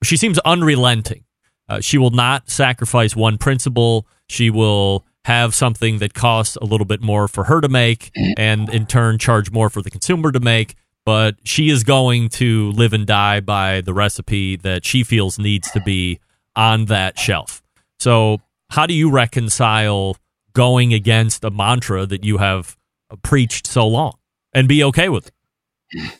She 0.03 0.17
seems 0.17 0.39
unrelenting. 0.39 1.23
Uh, 1.69 1.81
she 1.81 1.97
will 1.97 2.11
not 2.11 2.49
sacrifice 2.49 3.15
one 3.15 3.37
principle. 3.37 4.07
She 4.29 4.49
will 4.49 5.05
have 5.25 5.53
something 5.53 5.97
that 5.97 6.13
costs 6.13 6.55
a 6.57 6.65
little 6.65 6.85
bit 6.85 7.01
more 7.01 7.27
for 7.27 7.45
her 7.45 7.59
to 7.59 7.67
make 7.67 8.11
and 8.37 8.69
in 8.69 8.85
turn 8.85 9.17
charge 9.17 9.51
more 9.51 9.69
for 9.69 9.81
the 9.81 9.89
consumer 9.89 10.31
to 10.31 10.39
make. 10.39 10.75
But 11.05 11.35
she 11.43 11.69
is 11.69 11.83
going 11.83 12.29
to 12.29 12.71
live 12.71 12.93
and 12.93 13.05
die 13.05 13.39
by 13.39 13.81
the 13.81 13.93
recipe 13.93 14.55
that 14.57 14.85
she 14.85 15.03
feels 15.03 15.39
needs 15.39 15.71
to 15.71 15.81
be 15.81 16.19
on 16.58 16.86
that 16.86 17.18
shelf. 17.18 17.64
So, 17.99 18.41
how 18.70 18.86
do 18.86 18.93
you 18.93 19.10
reconcile 19.10 20.18
going 20.53 20.93
against 20.93 21.43
a 21.45 21.51
mantra 21.51 22.05
that 22.05 22.26
you 22.26 22.38
have 22.38 22.76
preached 23.22 23.68
so 23.68 23.88
long 23.88 24.18
and 24.53 24.68
be 24.68 24.84
okay 24.84 25.08
with 25.08 25.28
it? 25.28 26.20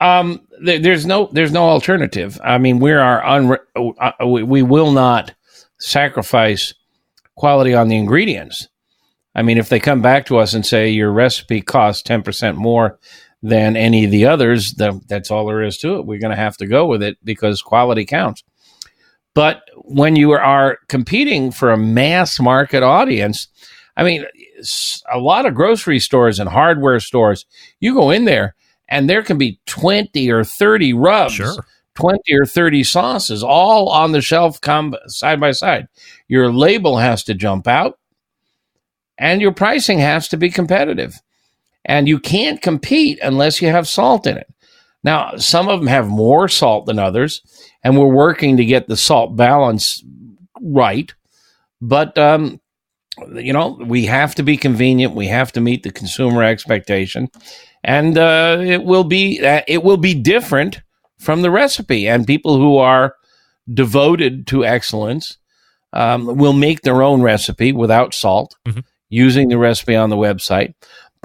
Um, 0.00 0.46
there, 0.60 0.78
there's 0.78 1.06
no 1.06 1.30
there's 1.32 1.52
no 1.52 1.62
alternative. 1.62 2.38
I 2.44 2.58
mean, 2.58 2.80
we 2.80 2.92
are 2.92 3.24
un, 3.24 3.56
uh, 3.76 4.12
we, 4.26 4.42
we 4.42 4.62
will 4.62 4.92
not 4.92 5.34
sacrifice 5.78 6.74
quality 7.34 7.72
on 7.72 7.88
the 7.88 7.96
ingredients. 7.96 8.68
I 9.34 9.42
mean, 9.42 9.56
if 9.56 9.68
they 9.68 9.80
come 9.80 10.02
back 10.02 10.26
to 10.26 10.38
us 10.38 10.52
and 10.52 10.66
say 10.66 10.90
your 10.90 11.12
recipe 11.12 11.62
costs 11.62 12.02
ten 12.02 12.22
percent 12.22 12.58
more 12.58 12.98
than 13.42 13.76
any 13.76 14.04
of 14.04 14.10
the 14.10 14.26
others, 14.26 14.72
then 14.72 15.00
that's 15.06 15.30
all 15.30 15.46
there 15.46 15.62
is 15.62 15.78
to 15.78 15.96
it. 15.96 16.06
We're 16.06 16.18
going 16.18 16.30
to 16.30 16.36
have 16.36 16.56
to 16.58 16.66
go 16.66 16.86
with 16.86 17.02
it 17.02 17.16
because 17.24 17.62
quality 17.62 18.04
counts. 18.04 18.42
But 19.36 19.64
when 19.74 20.16
you 20.16 20.32
are 20.32 20.78
competing 20.88 21.50
for 21.52 21.70
a 21.70 21.76
mass 21.76 22.40
market 22.40 22.82
audience, 22.82 23.48
I 23.94 24.02
mean, 24.02 24.24
a 25.12 25.18
lot 25.18 25.44
of 25.44 25.54
grocery 25.54 26.00
stores 26.00 26.40
and 26.40 26.48
hardware 26.48 27.00
stores, 27.00 27.44
you 27.78 27.92
go 27.92 28.08
in 28.08 28.24
there 28.24 28.54
and 28.88 29.10
there 29.10 29.22
can 29.22 29.36
be 29.36 29.60
20 29.66 30.30
or 30.30 30.42
30 30.42 30.94
rubs, 30.94 31.34
Sure. 31.34 31.66
20 31.96 32.18
or 32.32 32.46
30 32.46 32.82
sauces, 32.82 33.42
all 33.44 33.90
on 33.90 34.12
the 34.12 34.22
shelf 34.22 34.58
com- 34.62 34.96
side 35.06 35.38
by 35.38 35.50
side. 35.50 35.86
Your 36.28 36.50
label 36.50 36.96
has 36.96 37.22
to 37.24 37.34
jump 37.34 37.68
out 37.68 37.98
and 39.18 39.42
your 39.42 39.52
pricing 39.52 39.98
has 39.98 40.28
to 40.28 40.38
be 40.38 40.48
competitive. 40.48 41.20
And 41.84 42.08
you 42.08 42.18
can't 42.18 42.62
compete 42.62 43.18
unless 43.22 43.60
you 43.60 43.68
have 43.68 43.86
salt 43.86 44.26
in 44.26 44.38
it. 44.38 44.48
Now, 45.06 45.36
some 45.36 45.68
of 45.68 45.78
them 45.80 45.86
have 45.86 46.08
more 46.08 46.48
salt 46.48 46.84
than 46.86 46.98
others, 46.98 47.40
and 47.84 47.96
we're 47.96 48.06
working 48.12 48.56
to 48.56 48.64
get 48.64 48.88
the 48.88 48.96
salt 48.96 49.36
balance 49.36 50.04
right, 50.60 51.14
but 51.80 52.18
um, 52.18 52.60
you 53.34 53.52
know 53.52 53.78
we 53.86 54.06
have 54.06 54.34
to 54.34 54.42
be 54.42 54.56
convenient. 54.56 55.14
We 55.14 55.28
have 55.28 55.52
to 55.52 55.60
meet 55.60 55.84
the 55.84 55.92
consumer 55.92 56.42
expectation, 56.42 57.28
and 57.84 58.18
uh, 58.18 58.58
it 58.60 58.82
will 58.82 59.04
be 59.04 59.40
uh, 59.40 59.62
it 59.68 59.84
will 59.84 59.96
be 59.96 60.12
different 60.12 60.82
from 61.20 61.42
the 61.42 61.52
recipe. 61.52 62.08
And 62.08 62.26
people 62.26 62.56
who 62.58 62.76
are 62.76 63.14
devoted 63.72 64.46
to 64.48 64.64
excellence 64.64 65.38
um, 65.92 66.36
will 66.36 66.52
make 66.52 66.82
their 66.82 67.00
own 67.02 67.22
recipe 67.22 67.72
without 67.72 68.12
salt, 68.12 68.56
Mhm. 68.66 68.82
using 69.08 69.48
the 69.48 69.58
recipe 69.58 69.94
on 69.94 70.10
the 70.10 70.16
website. 70.16 70.74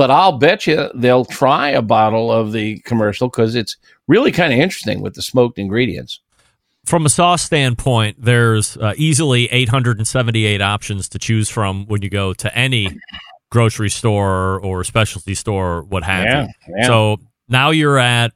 But 0.01 0.09
I'll 0.09 0.39
bet 0.39 0.65
you 0.65 0.89
they'll 0.95 1.25
try 1.25 1.69
a 1.69 1.81
bottle 1.83 2.31
of 2.31 2.53
the 2.53 2.79
commercial 2.79 3.27
because 3.29 3.53
it's 3.53 3.77
really 4.07 4.31
kind 4.31 4.51
of 4.51 4.57
interesting 4.57 4.99
with 4.99 5.13
the 5.13 5.21
smoked 5.21 5.59
ingredients. 5.59 6.21
From 6.85 7.05
a 7.05 7.09
sauce 7.09 7.43
standpoint, 7.43 8.17
there's 8.19 8.77
uh, 8.77 8.95
easily 8.97 9.45
878 9.51 10.59
options 10.59 11.07
to 11.09 11.19
choose 11.19 11.49
from 11.49 11.85
when 11.85 12.01
you 12.01 12.09
go 12.09 12.33
to 12.33 12.57
any 12.57 12.87
grocery 13.51 13.91
store 13.91 14.59
or 14.61 14.83
specialty 14.83 15.35
store, 15.35 15.83
what 15.83 16.01
have 16.03 16.23
Yeah, 16.25 16.47
you. 16.67 16.75
yeah. 16.79 16.87
So 16.87 17.17
now 17.47 17.69
you're 17.69 17.99
at 17.99 18.33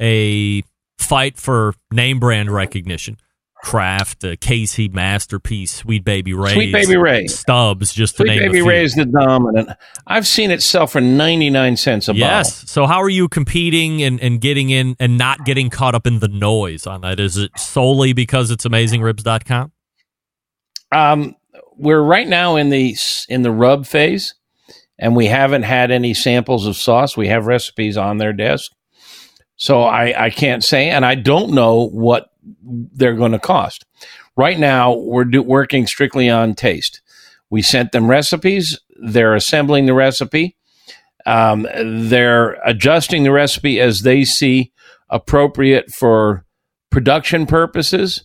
a 0.00 0.62
fight 1.00 1.36
for 1.36 1.74
name 1.90 2.20
brand 2.20 2.48
recognition. 2.52 3.16
Kraft, 3.62 4.24
uh, 4.24 4.36
KC, 4.36 4.92
Masterpiece, 4.92 5.72
Sweet 5.72 6.04
Baby 6.04 6.32
Ray's, 6.34 6.52
Sweet 6.52 6.72
Baby 6.72 6.96
Ray. 6.96 7.26
Stubbs, 7.26 7.92
just 7.92 8.16
to 8.16 8.22
Sweet 8.22 8.28
name 8.28 8.38
Baby 8.38 8.60
a 8.60 8.62
few. 8.62 8.68
Ray 8.68 8.84
is 8.84 8.94
the 8.94 9.04
dominant. 9.04 9.70
I've 10.06 10.26
seen 10.26 10.50
it 10.50 10.62
sell 10.62 10.86
for 10.86 11.00
99 11.00 11.76
cents 11.76 12.08
a 12.08 12.14
Yes. 12.14 12.70
So 12.70 12.86
how 12.86 13.02
are 13.02 13.08
you 13.08 13.28
competing 13.28 14.02
and, 14.02 14.20
and 14.20 14.40
getting 14.40 14.70
in 14.70 14.96
and 15.00 15.18
not 15.18 15.44
getting 15.44 15.70
caught 15.70 15.94
up 15.94 16.06
in 16.06 16.20
the 16.20 16.28
noise 16.28 16.86
on 16.86 17.00
that? 17.00 17.18
Is 17.18 17.36
it 17.36 17.50
solely 17.58 18.12
because 18.12 18.50
it's 18.50 18.64
AmazingRibs.com? 18.64 19.72
bottle. 20.92 21.12
Um, 21.22 21.36
we're 21.76 22.02
right 22.02 22.26
now 22.26 22.56
in 22.56 22.70
the 22.70 22.96
in 23.28 23.42
the 23.42 23.50
rub 23.50 23.86
phase, 23.86 24.34
and 24.98 25.14
we 25.14 25.26
haven't 25.26 25.62
had 25.62 25.90
any 25.90 26.14
samples 26.14 26.66
of 26.66 26.76
sauce. 26.76 27.16
We 27.16 27.28
have 27.28 27.46
recipes 27.46 27.96
on 27.96 28.18
their 28.18 28.32
desk, 28.32 28.72
so 29.56 29.82
I 29.82 30.26
I 30.26 30.30
can't 30.30 30.64
say, 30.64 30.88
and 30.90 31.04
I 31.04 31.14
don't 31.14 31.52
know 31.52 31.88
what 31.88 32.30
they're 32.62 33.14
going 33.14 33.32
to 33.32 33.38
cost. 33.38 33.84
Right 34.36 34.58
now, 34.58 34.94
we're 34.94 35.24
do, 35.24 35.42
working 35.42 35.86
strictly 35.86 36.28
on 36.28 36.54
taste. 36.54 37.00
We 37.50 37.62
sent 37.62 37.92
them 37.92 38.08
recipes. 38.08 38.78
They're 39.00 39.34
assembling 39.34 39.86
the 39.86 39.94
recipe. 39.94 40.56
Um, 41.24 41.66
they're 41.74 42.52
adjusting 42.64 43.24
the 43.24 43.32
recipe 43.32 43.80
as 43.80 44.02
they 44.02 44.24
see 44.24 44.72
appropriate 45.08 45.90
for 45.90 46.44
production 46.90 47.46
purposes. 47.46 48.24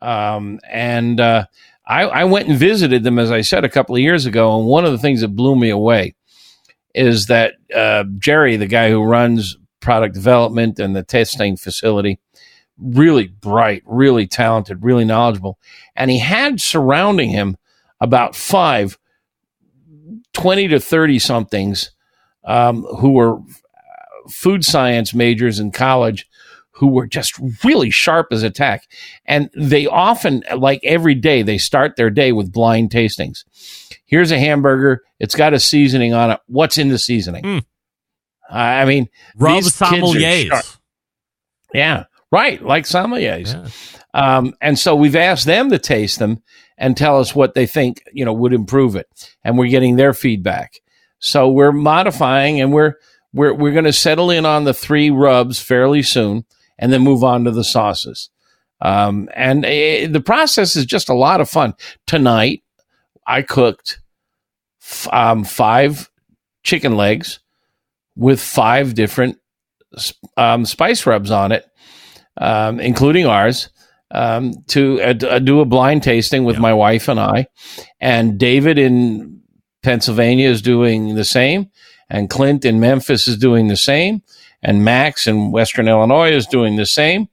Um, 0.00 0.60
and 0.70 1.20
uh, 1.20 1.46
I, 1.86 2.02
I 2.02 2.24
went 2.24 2.48
and 2.48 2.58
visited 2.58 3.02
them, 3.02 3.18
as 3.18 3.30
I 3.30 3.40
said, 3.40 3.64
a 3.64 3.68
couple 3.68 3.94
of 3.94 4.02
years 4.02 4.26
ago. 4.26 4.58
And 4.58 4.68
one 4.68 4.84
of 4.84 4.92
the 4.92 4.98
things 4.98 5.22
that 5.22 5.28
blew 5.28 5.56
me 5.56 5.70
away 5.70 6.14
is 6.94 7.26
that 7.26 7.54
uh, 7.74 8.04
Jerry, 8.18 8.56
the 8.56 8.66
guy 8.66 8.90
who 8.90 9.02
runs 9.02 9.56
product 9.80 10.14
development 10.14 10.78
and 10.78 10.94
the 10.94 11.02
testing 11.02 11.56
facility, 11.56 12.18
really 12.78 13.26
bright, 13.26 13.82
really 13.86 14.26
talented, 14.26 14.82
really 14.82 15.04
knowledgeable. 15.04 15.58
And 15.96 16.10
he 16.10 16.18
had 16.18 16.60
surrounding 16.60 17.30
him 17.30 17.56
about 18.00 18.36
five 18.36 18.98
20 20.34 20.68
to 20.68 20.80
30 20.80 21.18
somethings 21.18 21.90
um, 22.44 22.82
who 22.82 23.12
were 23.12 23.38
food 24.30 24.64
science 24.64 25.12
majors 25.12 25.58
in 25.58 25.70
college 25.70 26.28
who 26.78 26.86
were 26.86 27.08
just 27.08 27.34
really 27.64 27.90
sharp 27.90 28.28
as 28.30 28.44
a 28.44 28.50
tack. 28.50 28.84
And 29.26 29.50
they 29.56 29.86
often, 29.86 30.44
like 30.56 30.80
every 30.84 31.16
day, 31.16 31.42
they 31.42 31.58
start 31.58 31.96
their 31.96 32.08
day 32.08 32.30
with 32.30 32.52
blind 32.52 32.90
tastings. 32.90 33.44
Here's 34.04 34.30
a 34.30 34.38
hamburger. 34.38 35.02
It's 35.18 35.34
got 35.34 35.54
a 35.54 35.58
seasoning 35.58 36.14
on 36.14 36.30
it. 36.30 36.40
What's 36.46 36.78
in 36.78 36.88
the 36.88 36.98
seasoning? 36.98 37.44
Hmm. 37.44 37.58
I 38.48 38.84
mean, 38.84 39.08
Rub 39.36 39.56
these 39.56 39.76
kids 39.76 40.16
are 40.16 40.46
sharp. 40.46 40.64
Yeah, 41.74 42.04
right. 42.30 42.62
Like 42.62 42.84
sommeliers. 42.84 43.52
Yeah. 43.52 43.68
Um, 44.14 44.54
and 44.60 44.78
so 44.78 44.94
we've 44.96 45.16
asked 45.16 45.46
them 45.46 45.70
to 45.70 45.78
taste 45.78 46.18
them 46.18 46.42
and 46.76 46.96
tell 46.96 47.18
us 47.18 47.34
what 47.34 47.54
they 47.54 47.66
think, 47.66 48.02
you 48.12 48.24
know, 48.24 48.32
would 48.32 48.52
improve 48.52 48.96
it. 48.96 49.36
And 49.44 49.58
we're 49.58 49.70
getting 49.70 49.96
their 49.96 50.14
feedback. 50.14 50.80
So 51.18 51.48
we're 51.48 51.72
modifying 51.72 52.60
and 52.60 52.72
we're, 52.72 52.94
we're, 53.32 53.52
we're 53.52 53.72
going 53.72 53.84
to 53.84 53.92
settle 53.92 54.30
in 54.30 54.46
on 54.46 54.64
the 54.64 54.74
three 54.74 55.10
rubs 55.10 55.60
fairly 55.60 56.02
soon 56.02 56.44
and 56.78 56.92
then 56.92 57.02
move 57.02 57.24
on 57.24 57.44
to 57.44 57.50
the 57.50 57.64
sauces. 57.64 58.30
Um, 58.80 59.28
and 59.34 59.64
eh, 59.64 60.06
the 60.06 60.20
process 60.20 60.76
is 60.76 60.86
just 60.86 61.08
a 61.08 61.14
lot 61.14 61.40
of 61.40 61.50
fun. 61.50 61.74
Tonight, 62.06 62.62
I 63.26 63.42
cooked 63.42 64.00
f- 64.80 65.08
um, 65.12 65.44
five 65.44 66.10
chicken 66.62 66.96
legs 66.96 67.40
with 68.16 68.40
five 68.40 68.94
different 68.94 69.38
um, 70.36 70.64
spice 70.64 71.06
rubs 71.06 71.30
on 71.30 71.52
it, 71.52 71.66
um, 72.38 72.80
including 72.80 73.26
ours, 73.26 73.68
um, 74.10 74.52
to 74.68 75.00
uh, 75.02 75.14
uh, 75.26 75.38
do 75.38 75.60
a 75.60 75.64
blind 75.64 76.02
tasting 76.02 76.44
with 76.44 76.56
Yeah. 76.56 76.62
my 76.62 76.74
wife 76.74 77.08
and 77.08 77.20
I. 77.20 77.46
And 78.00 78.38
David 78.38 78.78
in 78.78 79.40
Pennsylvania 79.82 80.48
is 80.48 80.62
doing 80.62 81.14
the 81.14 81.24
same, 81.24 81.70
and 82.08 82.30
Clint 82.30 82.64
in 82.64 82.80
Memphis 82.80 83.28
is 83.28 83.36
doing 83.36 83.68
the 83.68 83.76
same, 83.76 84.22
and 84.62 84.84
Max 84.84 85.26
in 85.26 85.50
Western 85.50 85.88
Illinois 85.88 86.30
is 86.32 86.46
doing 86.46 86.76
the 86.76 86.86
same. 86.86 87.28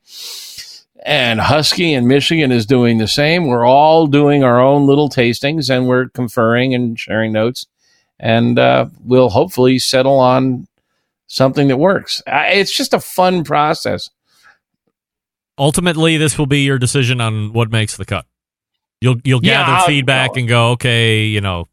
And 1.07 1.39
Husky 1.39 1.93
in 1.93 2.07
Michigan 2.07 2.51
is 2.51 2.65
doing 2.65 2.97
the 2.97 3.07
same. 3.07 3.45
We're 3.45 3.65
all 3.65 4.07
doing 4.07 4.43
our 4.43 4.59
own 4.59 4.87
little 4.87 5.07
tastings 5.07 5.69
and 5.69 5.87
we're 5.87 6.09
conferring 6.09 6.73
and 6.73 6.99
sharing 6.99 7.31
notes. 7.31 7.67
And 8.19 8.57
uh, 8.57 8.87
we'll 9.03 9.29
hopefully 9.29 9.77
settle 9.77 10.17
on 10.17 10.67
something 11.27 11.67
that 11.67 11.77
works. 11.77 12.23
I- 12.25 12.53
It's 12.53 12.75
just 12.75 12.91
a 12.93 12.99
fun 12.99 13.43
process. 13.43 14.09
Ultimately, 15.57 16.17
this 16.17 16.37
will 16.37 16.45
be 16.47 16.61
your 16.61 16.77
decision 16.77 17.21
on 17.21 17.53
what 17.53 17.71
makes 17.71 17.95
the 17.97 18.05
cut. 18.05 18.25
You'll 19.01 19.17
you'll 19.23 19.43
Yeah, 19.43 19.61
gather 19.63 19.71
I'll- 19.73 19.85
feedback 19.87 20.35
and 20.37 20.47
go, 20.47 20.71
okay, 20.71 21.23
you 21.25 21.41
know, 21.41 21.67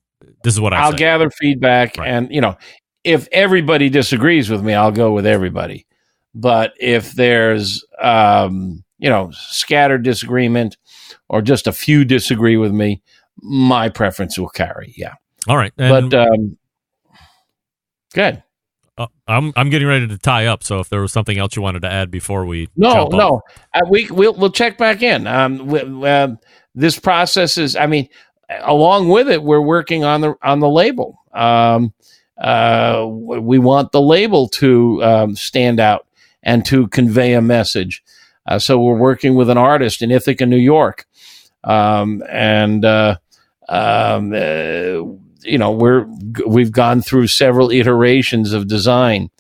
this 0.45 0.55
is 0.55 0.61
what 0.61 0.73
I 0.73 0.79
I'll 0.83 0.91
say. 0.93 0.99
gather 0.99 1.31
feedback, 1.31 1.97
Right. 1.97 2.09
and 2.09 2.29
you 2.33 2.41
know, 2.41 2.57
if 3.05 3.29
everybody 3.33 3.89
disagrees 3.89 4.51
with 4.51 4.63
me, 4.63 4.75
I'll 4.75 4.93
go 4.93 5.13
with 5.13 5.27
everybody. 5.27 5.87
But 6.35 6.73
if 6.81 7.13
there's, 7.13 7.85
um, 8.01 8.85
you 8.99 9.09
know, 9.11 9.31
scattered 9.33 10.03
disagreement, 10.03 10.77
or 11.29 11.43
just 11.43 11.67
a 11.67 11.73
few 11.73 12.05
disagree 12.05 12.57
with 12.57 12.73
me, 12.73 13.03
my 13.39 13.89
preference 13.89 14.39
will 14.39 14.49
carry. 14.49 14.95
Yeah, 14.97 15.15
All 15.49 15.57
right, 15.57 15.73
and, 15.79 16.11
but 16.11 16.29
um, 16.29 16.57
good. 18.15 18.43
Uh, 19.03 19.07
I'm 19.29 19.53
I'm 19.57 19.71
getting 19.71 19.89
ready 19.89 20.07
to 20.09 20.19
tie 20.19 20.47
up. 20.47 20.63
So 20.63 20.81
if 20.81 20.89
there 20.89 21.01
was 21.01 21.13
something 21.13 21.39
else 21.39 21.57
you 21.57 21.63
wanted 21.63 21.83
to 21.83 21.91
add 21.91 22.11
before 22.11 22.45
we 22.47 22.69
No, 22.77 23.07
no, 23.07 23.43
uh, 23.75 23.81
we 23.89 24.11
we'll 24.11 24.35
we'll 24.35 24.51
check 24.51 24.79
back 24.79 25.03
in. 25.03 25.27
Um, 25.27 25.67
we, 25.67 25.81
uh, 26.09 26.29
this 26.75 26.99
process 26.99 27.59
is, 27.59 27.77
I 27.77 27.87
mean, 27.87 28.09
along 28.61 29.09
with 29.09 29.29
it, 29.29 29.43
we're 29.43 29.61
working 29.61 30.05
on 30.05 30.21
the 30.21 30.35
on 30.43 30.61
the 30.61 30.69
label. 30.69 31.19
Um, 31.33 31.93
uh, 32.39 33.07
we 33.09 33.59
want 33.59 33.93
the 33.93 34.01
label 34.01 34.49
to 34.49 35.03
um, 35.05 35.37
stand 35.37 35.81
out 35.81 36.07
and 36.43 36.65
to 36.67 36.89
convey 36.89 37.35
a 37.35 37.43
message. 37.43 38.03
Uh, 38.47 38.59
so 38.59 38.81
we're 38.81 38.97
working 38.97 39.35
with 39.37 39.49
an 39.49 39.59
artist 39.59 40.03
in 40.03 40.11
Ithaca, 40.11 40.45
New 40.45 40.57
York, 40.57 41.07
um, 41.63 42.23
and 42.29 42.85
uh, 42.85 43.17
um, 43.69 44.33
uh, 44.33 45.03
you 45.43 45.59
know 45.59 45.71
we're 45.71 46.07
we've 46.47 46.73
gone 46.73 47.03
through 47.03 47.27
several 47.29 47.71
iterations 47.71 48.53
of 48.53 48.69
design. 48.69 49.31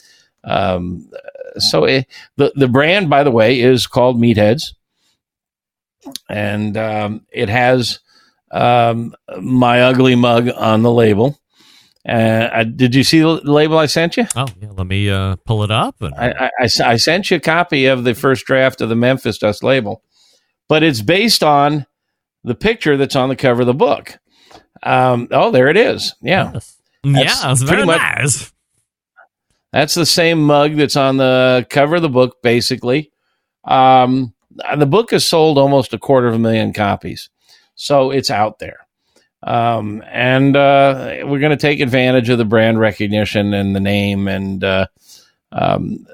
Um, 0.45 1.09
so 1.59 1.85
it, 1.85 2.07
the 2.37 2.53
the 2.57 2.69
brand, 2.69 3.09
by 3.11 3.23
the 3.23 3.31
way, 3.31 3.61
is 3.61 3.87
called 3.87 4.17
Meatheads, 4.21 4.75
and 6.29 6.77
um, 6.77 7.27
it 7.33 7.49
has 7.49 8.01
um, 8.51 9.15
my 9.41 9.83
ugly 9.83 10.15
mug 10.15 10.49
on 10.49 10.83
the 10.83 10.91
label. 10.93 11.39
Uh, 12.09 12.49
I- 12.53 12.65
did 12.65 12.95
you 12.95 13.05
see 13.05 13.21
the 13.21 13.29
label 13.29 13.79
I 13.79 13.87
sent 13.87 14.17
you? 14.17 14.27
Oh 14.35 14.47
yeah, 14.61 14.71
let 14.73 14.87
me 14.87 15.09
uh, 15.09 15.37
pull 15.47 15.63
it 15.63 15.71
up. 15.71 15.97
And 16.01 16.15
I, 16.15 16.51
I- 16.59 16.69
I 16.85 16.97
sent 16.97 17.31
you 17.31 17.37
a 17.37 17.41
copy 17.41 17.87
of 17.87 18.05
the 18.05 18.15
first 18.15 18.45
draft 18.45 18.81
of 18.81 18.89
the 18.89 18.97
Memphis 18.97 19.39
Dust 19.39 19.63
label, 19.63 20.03
but 20.69 20.83
it's 20.83 21.01
based 21.03 21.45
on 21.45 21.87
the 22.43 22.57
picture 22.57 22.97
that's 22.97 23.15
on 23.15 23.29
the 23.29 23.37
cover 23.37 23.61
of 23.61 23.67
the 23.69 23.75
book. 23.75 24.19
Um, 24.83 25.29
oh, 25.31 25.51
there 25.51 25.69
it 25.69 25.77
is. 25.77 26.15
Yeah, 26.21 26.53
Yes. 26.55 26.77
That's 27.05 27.43
yeah, 27.45 27.53
it's 27.53 27.65
pretty 27.65 27.85
much- 27.85 27.99
nice. 27.99 28.53
That's 29.73 29.95
the 29.95 30.05
same 30.07 30.43
mug 30.45 30.77
that's 30.77 30.97
on 30.97 31.17
the 31.17 31.67
cover 31.71 31.97
of 31.97 32.03
the 32.03 32.09
book, 32.11 32.43
basically. 32.43 33.11
Um, 33.65 34.35
the 34.77 34.85
book 34.87 35.13
has 35.13 35.25
sold 35.27 35.57
almost 35.57 35.95
a 35.95 35.99
quarter 35.99 36.29
of 36.29 36.35
a 36.35 36.39
million 36.39 36.73
copies, 36.75 37.31
so 37.75 38.11
it's 38.11 38.31
out 38.31 38.59
there. 38.59 38.87
Um, 39.43 40.05
and 40.07 40.55
uh, 40.57 41.21
we're 41.25 41.41
going 41.41 41.51
to 41.51 41.57
take 41.57 41.81
advantage 41.81 42.29
of 42.29 42.39
the 42.39 42.45
brand 42.45 42.79
recognition 42.79 43.55
and 43.55 43.75
the 43.75 43.81
name. 43.81 44.29
And 44.29 44.63
uh, 44.63 44.87
um, 45.51 46.07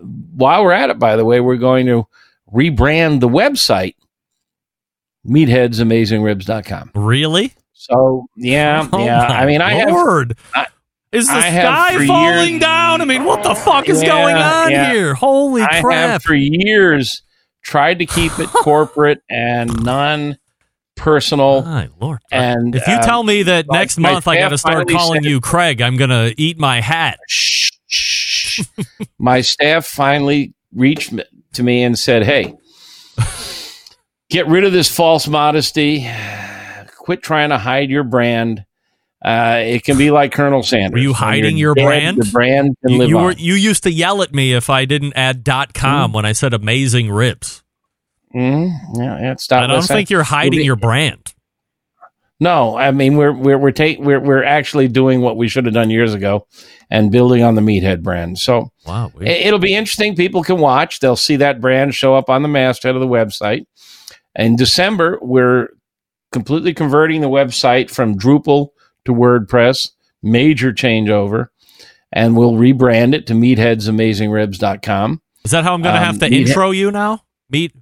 while 0.00 0.64
we're 0.64 0.72
at 0.72 0.90
it, 0.90 0.98
by 0.98 1.16
the 1.16 1.24
way, 1.24 1.40
we're 1.40 1.56
going 1.56 1.86
to 1.86 2.08
rebrand 2.52 3.20
the 3.20 3.28
website 3.28 3.94
meatheadsamazingribs.com. 5.26 6.90
Really? 6.94 7.52
So 7.90 8.26
yeah, 8.36 8.88
Oh 8.92 9.04
yeah. 9.04 9.22
I 9.22 9.46
mean, 9.46 9.60
I 9.60 9.74
have 9.74 9.88
I- 10.54 10.66
is 11.12 11.26
the 11.28 11.34
I 11.34 11.50
sky 11.50 12.06
falling 12.06 12.50
years- 12.54 12.60
down? 12.62 13.00
I 13.02 13.04
mean, 13.04 13.24
what 13.24 13.42
the 13.42 13.54
fuck 13.54 13.88
is 13.88 14.02
Yeah, 14.02 14.08
going 14.08 14.36
on 14.36 14.70
yeah. 14.70 14.92
here? 14.92 15.14
Holy 15.14 15.60
I 15.62 15.74
have 15.74 15.82
crap. 15.84 16.22
for 16.22 16.34
years 16.34 17.22
tried 17.62 17.98
to 17.98 18.06
keep 18.06 18.38
it 18.38 18.48
corporate 18.52 19.20
and 19.28 19.84
non-personal. 19.84 21.62
My 21.62 21.88
Lord. 22.00 22.18
And 22.30 22.74
if 22.74 22.86
you 22.86 22.94
um, 22.94 23.02
tell 23.02 23.22
me 23.24 23.42
that 23.42 23.66
next 23.70 23.98
month 23.98 24.26
I 24.26 24.36
got 24.38 24.48
to 24.50 24.58
start 24.58 24.88
calling 24.88 25.22
said- 25.22 25.28
you 25.30 25.40
Craig, 25.40 25.82
I'm 25.82 25.96
going 25.96 26.10
to 26.10 26.34
eat 26.38 26.58
my 26.58 26.80
hat. 26.80 27.18
shh, 27.28 27.70
shh. 27.88 28.62
my 29.18 29.42
staff 29.42 29.84
finally 29.86 30.54
reached 30.74 31.12
to 31.52 31.62
me 31.62 31.82
and 31.82 31.98
said, 31.98 32.22
"Hey, 32.24 32.54
get 34.30 34.46
rid 34.46 34.64
of 34.64 34.72
this 34.72 34.88
false 34.94 35.28
modesty. 35.28 36.08
Quit 37.02 37.20
trying 37.22 37.50
to 37.50 37.58
hide 37.58 37.90
your 37.90 38.04
brand. 38.04 38.64
Uh, 39.24 39.60
it 39.64 39.84
can 39.84 39.98
be 39.98 40.10
like 40.12 40.32
Colonel 40.32 40.62
Sanders. 40.62 40.92
Were 40.92 40.98
you 40.98 41.12
hiding 41.12 41.56
your 41.56 41.74
dead, 41.74 41.84
brand? 41.84 42.16
The 42.18 42.30
brand 42.32 42.76
can 42.80 42.92
You, 42.92 42.98
live 42.98 43.08
you 43.08 43.16
were 43.16 43.22
on. 43.30 43.38
you 43.38 43.54
used 43.54 43.82
to 43.82 43.90
yell 43.92 44.22
at 44.22 44.32
me 44.32 44.52
if 44.52 44.70
I 44.70 44.84
didn't 44.84 45.12
add 45.16 45.42
dot 45.44 45.74
.com 45.74 46.10
Hmm? 46.10 46.16
when 46.16 46.24
I 46.24 46.32
said 46.32 46.54
amazing 46.54 47.10
ribs. 47.10 47.62
Mhm. 48.34 48.70
Yeah, 48.96 49.20
yeah, 49.20 49.34
stop 49.36 49.64
I 49.64 49.66
don't 49.66 49.82
think 49.84 50.10
you're 50.10 50.22
hiding 50.22 50.52
Maybe- 50.52 50.64
your 50.64 50.76
brand. 50.76 51.34
No, 52.40 52.76
I 52.76 52.90
mean 52.90 53.16
we're 53.16 53.32
we're 53.32 53.58
we're 53.58 53.70
take 53.70 54.00
we're 54.00 54.18
we're 54.18 54.42
actually 54.42 54.88
doing 54.88 55.20
what 55.20 55.36
we 55.36 55.46
should 55.48 55.64
have 55.66 55.74
done 55.74 55.90
years 55.90 56.12
ago, 56.14 56.46
and 56.90 57.12
building 57.12 57.42
on 57.44 57.54
the 57.54 57.60
Meathead 57.60 58.02
brand. 58.02 58.38
So 58.38 58.70
Wow. 58.86 59.12
it'll 59.20 59.60
be 59.60 59.74
interesting. 59.74 60.16
People 60.16 60.42
can 60.42 60.58
watch. 60.58 60.98
They'll 60.98 61.14
see 61.14 61.36
that 61.36 61.60
brand 61.60 61.94
show 61.94 62.14
up 62.16 62.28
on 62.30 62.42
the 62.42 62.48
masthead 62.48 62.94
of 62.96 63.00
the 63.00 63.06
website. 63.06 63.64
In 64.34 64.56
December, 64.56 65.18
we're 65.22 65.68
completely 66.32 66.74
converting 66.74 67.20
the 67.20 67.28
website 67.28 67.90
from 67.90 68.18
Drupal 68.18 68.70
to 69.04 69.12
WordPress. 69.12 69.90
Major 70.24 70.72
changeover, 70.72 71.48
and 72.12 72.36
we'll 72.36 72.52
rebrand 72.52 73.12
it 73.12 73.26
to 73.26 73.32
MeatheadsAmazingRibs.com. 73.32 75.20
Is 75.44 75.50
that 75.50 75.64
how 75.64 75.74
I'm 75.74 75.82
going 75.82 75.94
to 75.94 76.00
um, 76.00 76.06
have 76.06 76.18
to 76.20 76.26
Meathead- 76.28 76.48
intro 76.48 76.70
you 76.70 76.92
now? 76.92 77.24
Meat. 77.50 77.74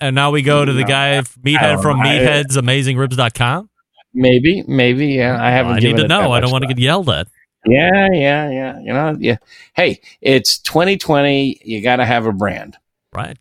And 0.00 0.14
now 0.14 0.30
we 0.30 0.42
go 0.42 0.64
to 0.64 0.72
the 0.72 0.84
guy, 0.84 1.20
Meathead 1.20 1.82
from 1.82 1.98
know. 1.98 2.04
MeatheadsAmazingRibs.com. 2.04 3.70
Maybe, 4.12 4.62
maybe, 4.68 5.06
yeah. 5.08 5.42
I 5.42 5.50
haven't. 5.50 5.72
I 5.72 5.78
need 5.78 5.96
to 5.96 6.06
know. 6.06 6.32
I 6.32 6.40
don't 6.40 6.52
want 6.52 6.62
to 6.62 6.68
get 6.68 6.78
yelled 6.78 7.08
at. 7.10 7.28
Yeah, 7.66 8.08
yeah, 8.12 8.50
yeah. 8.50 8.80
You 8.80 8.92
know, 8.92 9.16
yeah. 9.18 9.36
Hey, 9.74 10.00
it's 10.20 10.58
2020. 10.58 11.60
You 11.64 11.82
got 11.82 11.96
to 11.96 12.04
have 12.04 12.26
a 12.26 12.32
brand. 12.32 12.76
Right. 13.12 13.36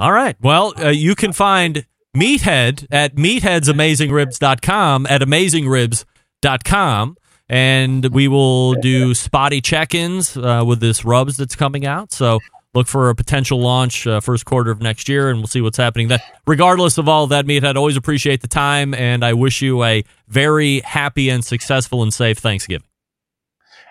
All 0.00 0.12
right. 0.12 0.36
Well, 0.40 0.72
uh, 0.82 0.88
you 0.88 1.14
can 1.14 1.32
find 1.32 1.86
Meathead 2.16 2.86
at 2.90 3.14
meatheadsamazingribs.com 3.16 5.06
at 5.08 5.20
amazingribs.com. 5.22 7.16
And 7.48 8.06
we 8.14 8.28
will 8.28 8.74
do 8.74 9.14
spotty 9.14 9.60
check 9.60 9.94
ins 9.94 10.36
uh, 10.36 10.64
with 10.66 10.80
this 10.80 11.04
rubs 11.04 11.36
that's 11.36 11.54
coming 11.54 11.84
out. 11.84 12.12
So 12.12 12.38
look 12.74 12.86
for 12.86 13.10
a 13.10 13.14
potential 13.14 13.60
launch 13.60 14.06
uh, 14.06 14.20
first 14.20 14.44
quarter 14.44 14.70
of 14.70 14.80
next 14.80 15.08
year, 15.08 15.28
and 15.28 15.40
we'll 15.40 15.48
see 15.48 15.60
what's 15.60 15.76
happening 15.76 16.08
then. 16.08 16.20
Regardless 16.46 16.98
of 16.98 17.08
all 17.08 17.24
of 17.24 17.30
that, 17.30 17.44
Meathead, 17.44 17.76
always 17.76 17.96
appreciate 17.96 18.40
the 18.40 18.48
time, 18.48 18.94
and 18.94 19.24
I 19.24 19.34
wish 19.34 19.60
you 19.60 19.84
a 19.84 20.04
very 20.28 20.80
happy 20.80 21.28
and 21.28 21.44
successful 21.44 22.02
and 22.02 22.12
safe 22.12 22.38
Thanksgiving. 22.38 22.86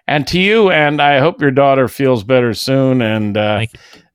And 0.07 0.27
to 0.27 0.39
you, 0.39 0.71
and 0.71 0.99
I 1.01 1.19
hope 1.19 1.39
your 1.41 1.51
daughter 1.51 1.87
feels 1.87 2.23
better 2.23 2.53
soon, 2.53 3.01
and 3.01 3.37
uh, 3.37 3.65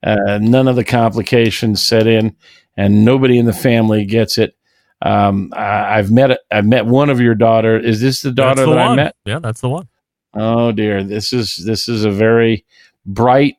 uh, 0.03 0.39
none 0.43 0.67
of 0.67 0.77
the 0.77 0.85
complications 0.85 1.83
set 1.83 2.07
in, 2.07 2.35
and 2.77 3.05
nobody 3.05 3.39
in 3.39 3.47
the 3.47 3.53
family 3.53 4.05
gets 4.05 4.39
it. 4.39 4.57
Um, 5.03 5.53
I, 5.55 5.99
I've 5.99 6.11
met 6.11 6.39
I've 6.51 6.66
met 6.66 6.87
one 6.87 7.11
of 7.11 7.20
your 7.20 7.35
daughter. 7.35 7.79
Is 7.79 8.01
this 8.01 8.22
the 8.22 8.33
daughter 8.33 8.64
the 8.64 8.72
that 8.72 8.79
I 8.79 8.95
met? 8.95 9.16
Yeah, 9.24 9.39
that's 9.39 9.61
the 9.61 9.68
one. 9.68 9.89
Oh 10.35 10.72
dear, 10.72 11.03
this 11.05 11.33
is 11.33 11.57
this 11.57 11.89
is 11.89 12.05
a 12.05 12.11
very 12.11 12.64
bright, 13.05 13.57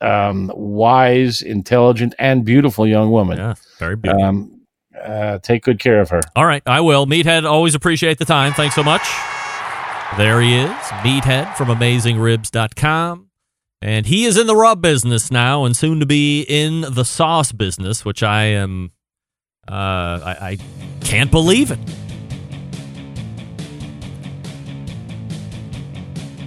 um, 0.00 0.50
wise, 0.54 1.42
intelligent, 1.42 2.14
and 2.18 2.44
beautiful 2.44 2.86
young 2.86 3.10
woman. 3.10 3.38
Yeah, 3.38 3.54
very 3.78 3.96
beautiful. 3.96 4.24
Um, 4.24 4.60
uh, 5.00 5.38
take 5.38 5.62
good 5.62 5.78
care 5.78 6.00
of 6.00 6.10
her. 6.10 6.20
All 6.36 6.44
right, 6.44 6.62
I 6.66 6.80
will. 6.80 7.06
Meathead, 7.06 7.48
always 7.48 7.74
appreciate 7.74 8.18
the 8.18 8.24
time. 8.24 8.52
Thanks 8.52 8.74
so 8.74 8.82
much. 8.82 9.02
There 10.16 10.40
he 10.40 10.56
is, 10.56 10.70
Meathead 11.02 11.56
from 11.56 11.68
AmazingRibs.com. 11.68 13.29
And 13.82 14.04
he 14.04 14.26
is 14.26 14.36
in 14.36 14.46
the 14.46 14.54
rub 14.54 14.82
business 14.82 15.30
now 15.30 15.64
and 15.64 15.74
soon 15.74 16.00
to 16.00 16.06
be 16.06 16.42
in 16.42 16.82
the 16.82 17.04
sauce 17.04 17.50
business, 17.50 18.04
which 18.04 18.22
I 18.22 18.44
am, 18.44 18.92
uh, 19.66 19.72
I, 19.72 20.36
I 20.40 20.58
can't 21.00 21.30
believe 21.30 21.70
it. 21.70 21.78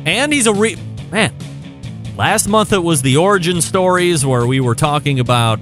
And 0.06 0.32
he's 0.32 0.46
a 0.46 0.54
re. 0.54 0.78
Man, 1.12 1.34
last 2.16 2.48
month 2.48 2.72
it 2.72 2.84
was 2.84 3.02
the 3.02 3.18
origin 3.18 3.62
stories 3.62 4.24
where 4.24 4.46
we 4.46 4.60
were 4.60 4.76
talking 4.76 5.20
about 5.20 5.60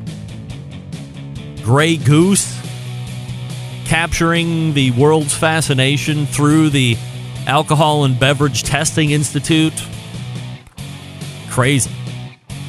Grey 1.64 1.96
Goose 1.96 2.58
capturing 3.86 4.74
the 4.74 4.92
world's 4.92 5.36
fascination 5.36 6.26
through 6.26 6.70
the 6.70 6.98
Alcohol 7.46 8.04
and 8.04 8.20
Beverage 8.20 8.64
Testing 8.64 9.12
Institute. 9.12 9.86
Crazy. 11.52 11.92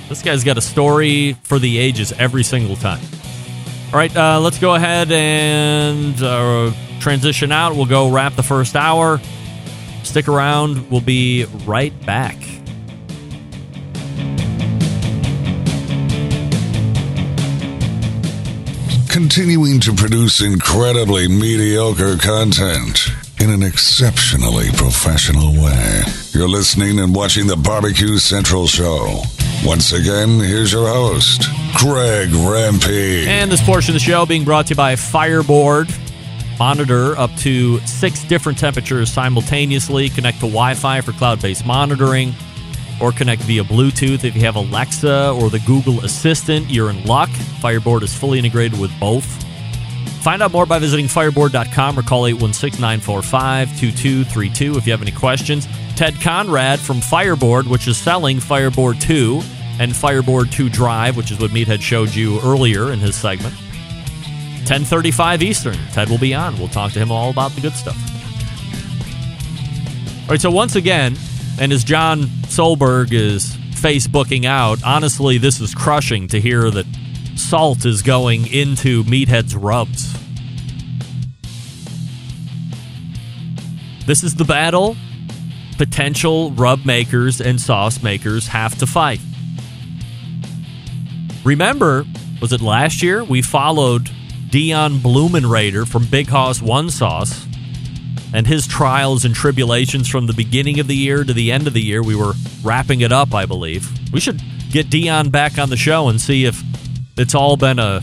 This 0.09 0.23
guy's 0.23 0.45
got 0.45 0.59
a 0.59 0.61
story 0.61 1.35
for 1.45 1.59
the 1.59 1.79
ages 1.79 2.13
every 2.13 2.43
single 2.43 2.77
time. 2.77 3.01
All 3.87 3.99
right, 3.99 4.15
uh, 4.15 4.41
let's 4.41 4.59
go 4.59 4.75
ahead 4.75 5.11
and 5.13 6.21
uh, 6.23 6.73
transition 6.99 7.53
out. 7.53 7.77
We'll 7.77 7.87
go 7.87 8.11
wrap 8.11 8.35
the 8.35 8.43
first 8.43 8.75
hour. 8.75 9.21
Stick 10.03 10.29
around. 10.29 10.91
We'll 10.91 11.01
be 11.01 11.45
right 11.65 11.95
back. 12.05 12.37
continuing 19.13 19.79
to 19.79 19.93
produce 19.93 20.41
incredibly 20.41 21.29
mediocre 21.29 22.17
content 22.17 23.12
in 23.43 23.51
an 23.51 23.63
exceptionally 23.65 24.71
professional 24.77 25.53
way. 25.61 26.03
You're 26.31 26.49
listening 26.49 27.01
and 27.01 27.13
watching 27.13 27.49
the 27.49 27.57
Barbecue 27.57 28.19
Central 28.19 28.69
Show. 28.69 29.21
Once 29.65 29.93
again, 29.93 30.39
here's 30.39 30.73
your 30.73 30.87
host, 30.87 31.49
Greg 31.77 32.29
Rempe. 32.29 33.27
And 33.27 33.51
this 33.51 33.61
portion 33.61 33.91
of 33.91 33.95
the 33.95 34.05
show 34.05 34.25
being 34.27 34.45
brought 34.45 34.69
to 34.69 34.71
you 34.71 34.77
by 34.77 34.95
Fireboard. 34.95 35.93
Monitor 36.57 37.19
up 37.19 37.35
to 37.39 37.81
six 37.81 38.23
different 38.25 38.59
temperatures 38.59 39.13
simultaneously. 39.13 40.09
Connect 40.09 40.39
to 40.39 40.47
Wi 40.47 40.75
Fi 40.75 41.01
for 41.01 41.11
cloud 41.11 41.43
based 41.43 41.67
monitoring 41.67 42.35
or 43.01 43.11
connect 43.11 43.43
via 43.43 43.65
Bluetooth. 43.65 44.23
If 44.23 44.37
you 44.37 44.43
have 44.43 44.55
Alexa 44.55 45.33
or 45.33 45.51
the 45.51 45.59
Google 45.67 46.05
Assistant, 46.05 46.71
you're 46.71 46.91
in 46.91 47.05
luck. 47.07 47.31
Fireboard 47.61 48.05
is 48.05 48.15
fully 48.15 48.39
integrated 48.39 48.79
with 48.79 48.93
both. 49.01 49.45
Find 50.23 50.41
out 50.41 50.53
more 50.53 50.67
by 50.67 50.79
visiting 50.79 51.07
fireboard.com 51.07 51.99
or 51.99 52.03
call 52.03 52.29
816 52.29 52.81
945 52.81 53.69
2232 53.81 54.77
if 54.77 54.87
you 54.87 54.93
have 54.93 55.03
any 55.03 55.11
questions. 55.11 55.67
Ted 55.97 56.15
Conrad 56.21 56.79
from 56.79 57.01
Fireboard, 57.01 57.67
which 57.67 57.89
is 57.89 57.97
selling 57.99 58.39
Fireboard 58.39 59.01
2 59.01 59.41
and 59.81 59.95
Fireboard 59.95 60.53
2 60.53 60.69
Drive, 60.69 61.17
which 61.17 61.33
is 61.33 61.41
what 61.41 61.51
Meathead 61.51 61.83
showed 61.83 62.15
you 62.15 62.41
earlier 62.43 62.93
in 62.93 63.01
his 63.01 63.17
segment. 63.17 63.53
1035 64.63 65.43
Eastern. 65.43 65.77
Ted 65.93 66.09
will 66.09 66.19
be 66.19 66.35
on. 66.35 66.57
We'll 66.57 66.69
talk 66.69 66.93
to 66.93 67.01
him 67.01 67.11
all 67.11 67.31
about 67.31 67.51
the 67.53 67.61
good 67.61 67.73
stuff. 67.73 67.99
All 70.23 70.29
right, 70.29 70.41
so 70.41 70.53
once 70.53 70.77
again, 70.77 71.17
and 71.59 71.73
as 71.73 71.83
John 71.83 72.23
Solberg 72.47 73.13
is 73.13 73.57
Facebooking 73.73 74.45
out, 74.45 74.85
honestly, 74.85 75.39
this 75.39 75.61
is 75.61 75.75
crushing 75.75 76.29
to 76.29 76.41
hear 76.41 76.71
that 76.71 76.87
salt 77.37 77.85
is 77.85 78.03
going 78.03 78.47
into 78.47 79.05
Meathead's 79.05 79.55
rubs. 79.55 80.13
This 84.07 84.23
is 84.23 84.35
the 84.35 84.45
battle 84.45 84.97
potential 85.79 86.53
rub 86.53 86.85
makers 86.85 87.41
and 87.41 87.61
sauce 87.61 88.03
makers 88.05 88.47
have 88.47 88.79
to 88.79 88.87
fight. 88.87 89.21
Remember, 91.45 92.05
was 92.41 92.53
it 92.53 92.61
last 92.61 93.03
year? 93.03 93.25
We 93.25 93.43
followed 93.43 94.09
Dion 94.51 94.99
Blumenrader 94.99 95.89
from 95.89 96.07
Big 96.07 96.29
Hoss 96.29 96.63
One 96.63 96.89
Sauce 96.89 97.47
and 98.33 98.47
his 98.47 98.67
trials 98.67 99.25
and 99.25 99.35
tribulations 99.35 100.09
from 100.09 100.27
the 100.27 100.33
beginning 100.33 100.79
of 100.79 100.87
the 100.87 100.97
year 100.97 101.25
to 101.25 101.33
the 101.33 101.51
end 101.51 101.67
of 101.67 101.73
the 101.73 101.83
year. 101.83 102.03
We 102.03 102.15
were 102.15 102.35
wrapping 102.63 103.01
it 103.01 103.11
up, 103.11 103.35
I 103.35 103.47
believe. 103.47 103.91
We 104.13 104.21
should 104.21 104.41
get 104.71 104.89
Dion 104.89 105.31
back 105.31 105.59
on 105.59 105.69
the 105.69 105.77
show 105.77 106.09
and 106.09 106.21
see 106.21 106.45
if 106.45 106.63
it's 107.17 107.35
all 107.35 107.57
been 107.57 107.79
a 107.79 108.01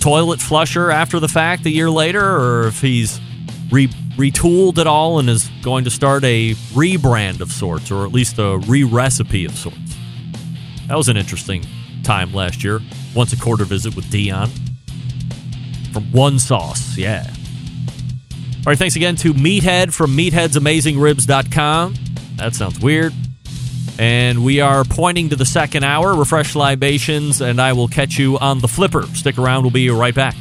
toilet 0.00 0.40
flusher 0.40 0.90
after 0.90 1.18
the 1.20 1.28
fact 1.28 1.66
a 1.66 1.70
year 1.70 1.90
later, 1.90 2.22
or 2.24 2.66
if 2.68 2.80
he's 2.80 3.20
re- 3.70 3.88
retooled 4.16 4.78
it 4.78 4.86
all 4.86 5.18
and 5.18 5.28
is 5.28 5.48
going 5.62 5.84
to 5.84 5.90
start 5.90 6.24
a 6.24 6.54
rebrand 6.74 7.40
of 7.40 7.50
sorts, 7.52 7.90
or 7.90 8.04
at 8.04 8.12
least 8.12 8.38
a 8.38 8.58
re 8.66 8.84
recipe 8.84 9.44
of 9.44 9.52
sorts. 9.56 9.78
That 10.88 10.96
was 10.96 11.08
an 11.08 11.16
interesting 11.16 11.64
time 12.04 12.32
last 12.32 12.62
year. 12.62 12.80
Once 13.14 13.32
a 13.32 13.36
quarter 13.36 13.64
visit 13.64 13.96
with 13.96 14.08
Dion. 14.10 14.50
from 15.92 16.04
one 16.12 16.38
sauce. 16.38 16.96
Yeah. 16.96 17.26
All 17.28 18.70
right, 18.72 18.78
thanks 18.78 18.96
again 18.96 19.16
to 19.16 19.32
Meathead 19.32 19.92
from 19.94 20.16
meatheadsamazingribs.com. 20.16 21.94
That 22.36 22.54
sounds 22.54 22.80
weird. 22.80 23.12
And 23.98 24.44
we 24.44 24.60
are 24.60 24.84
pointing 24.84 25.30
to 25.30 25.36
the 25.36 25.46
second 25.46 25.84
hour, 25.84 26.14
refresh 26.14 26.54
libations, 26.54 27.40
and 27.40 27.60
I 27.60 27.72
will 27.72 27.88
catch 27.88 28.18
you 28.18 28.38
on 28.38 28.60
the 28.60 28.68
flipper. 28.68 29.02
Stick 29.14 29.38
around, 29.38 29.62
we'll 29.62 29.70
be 29.70 29.88
right 29.90 30.14
back. 30.14 30.36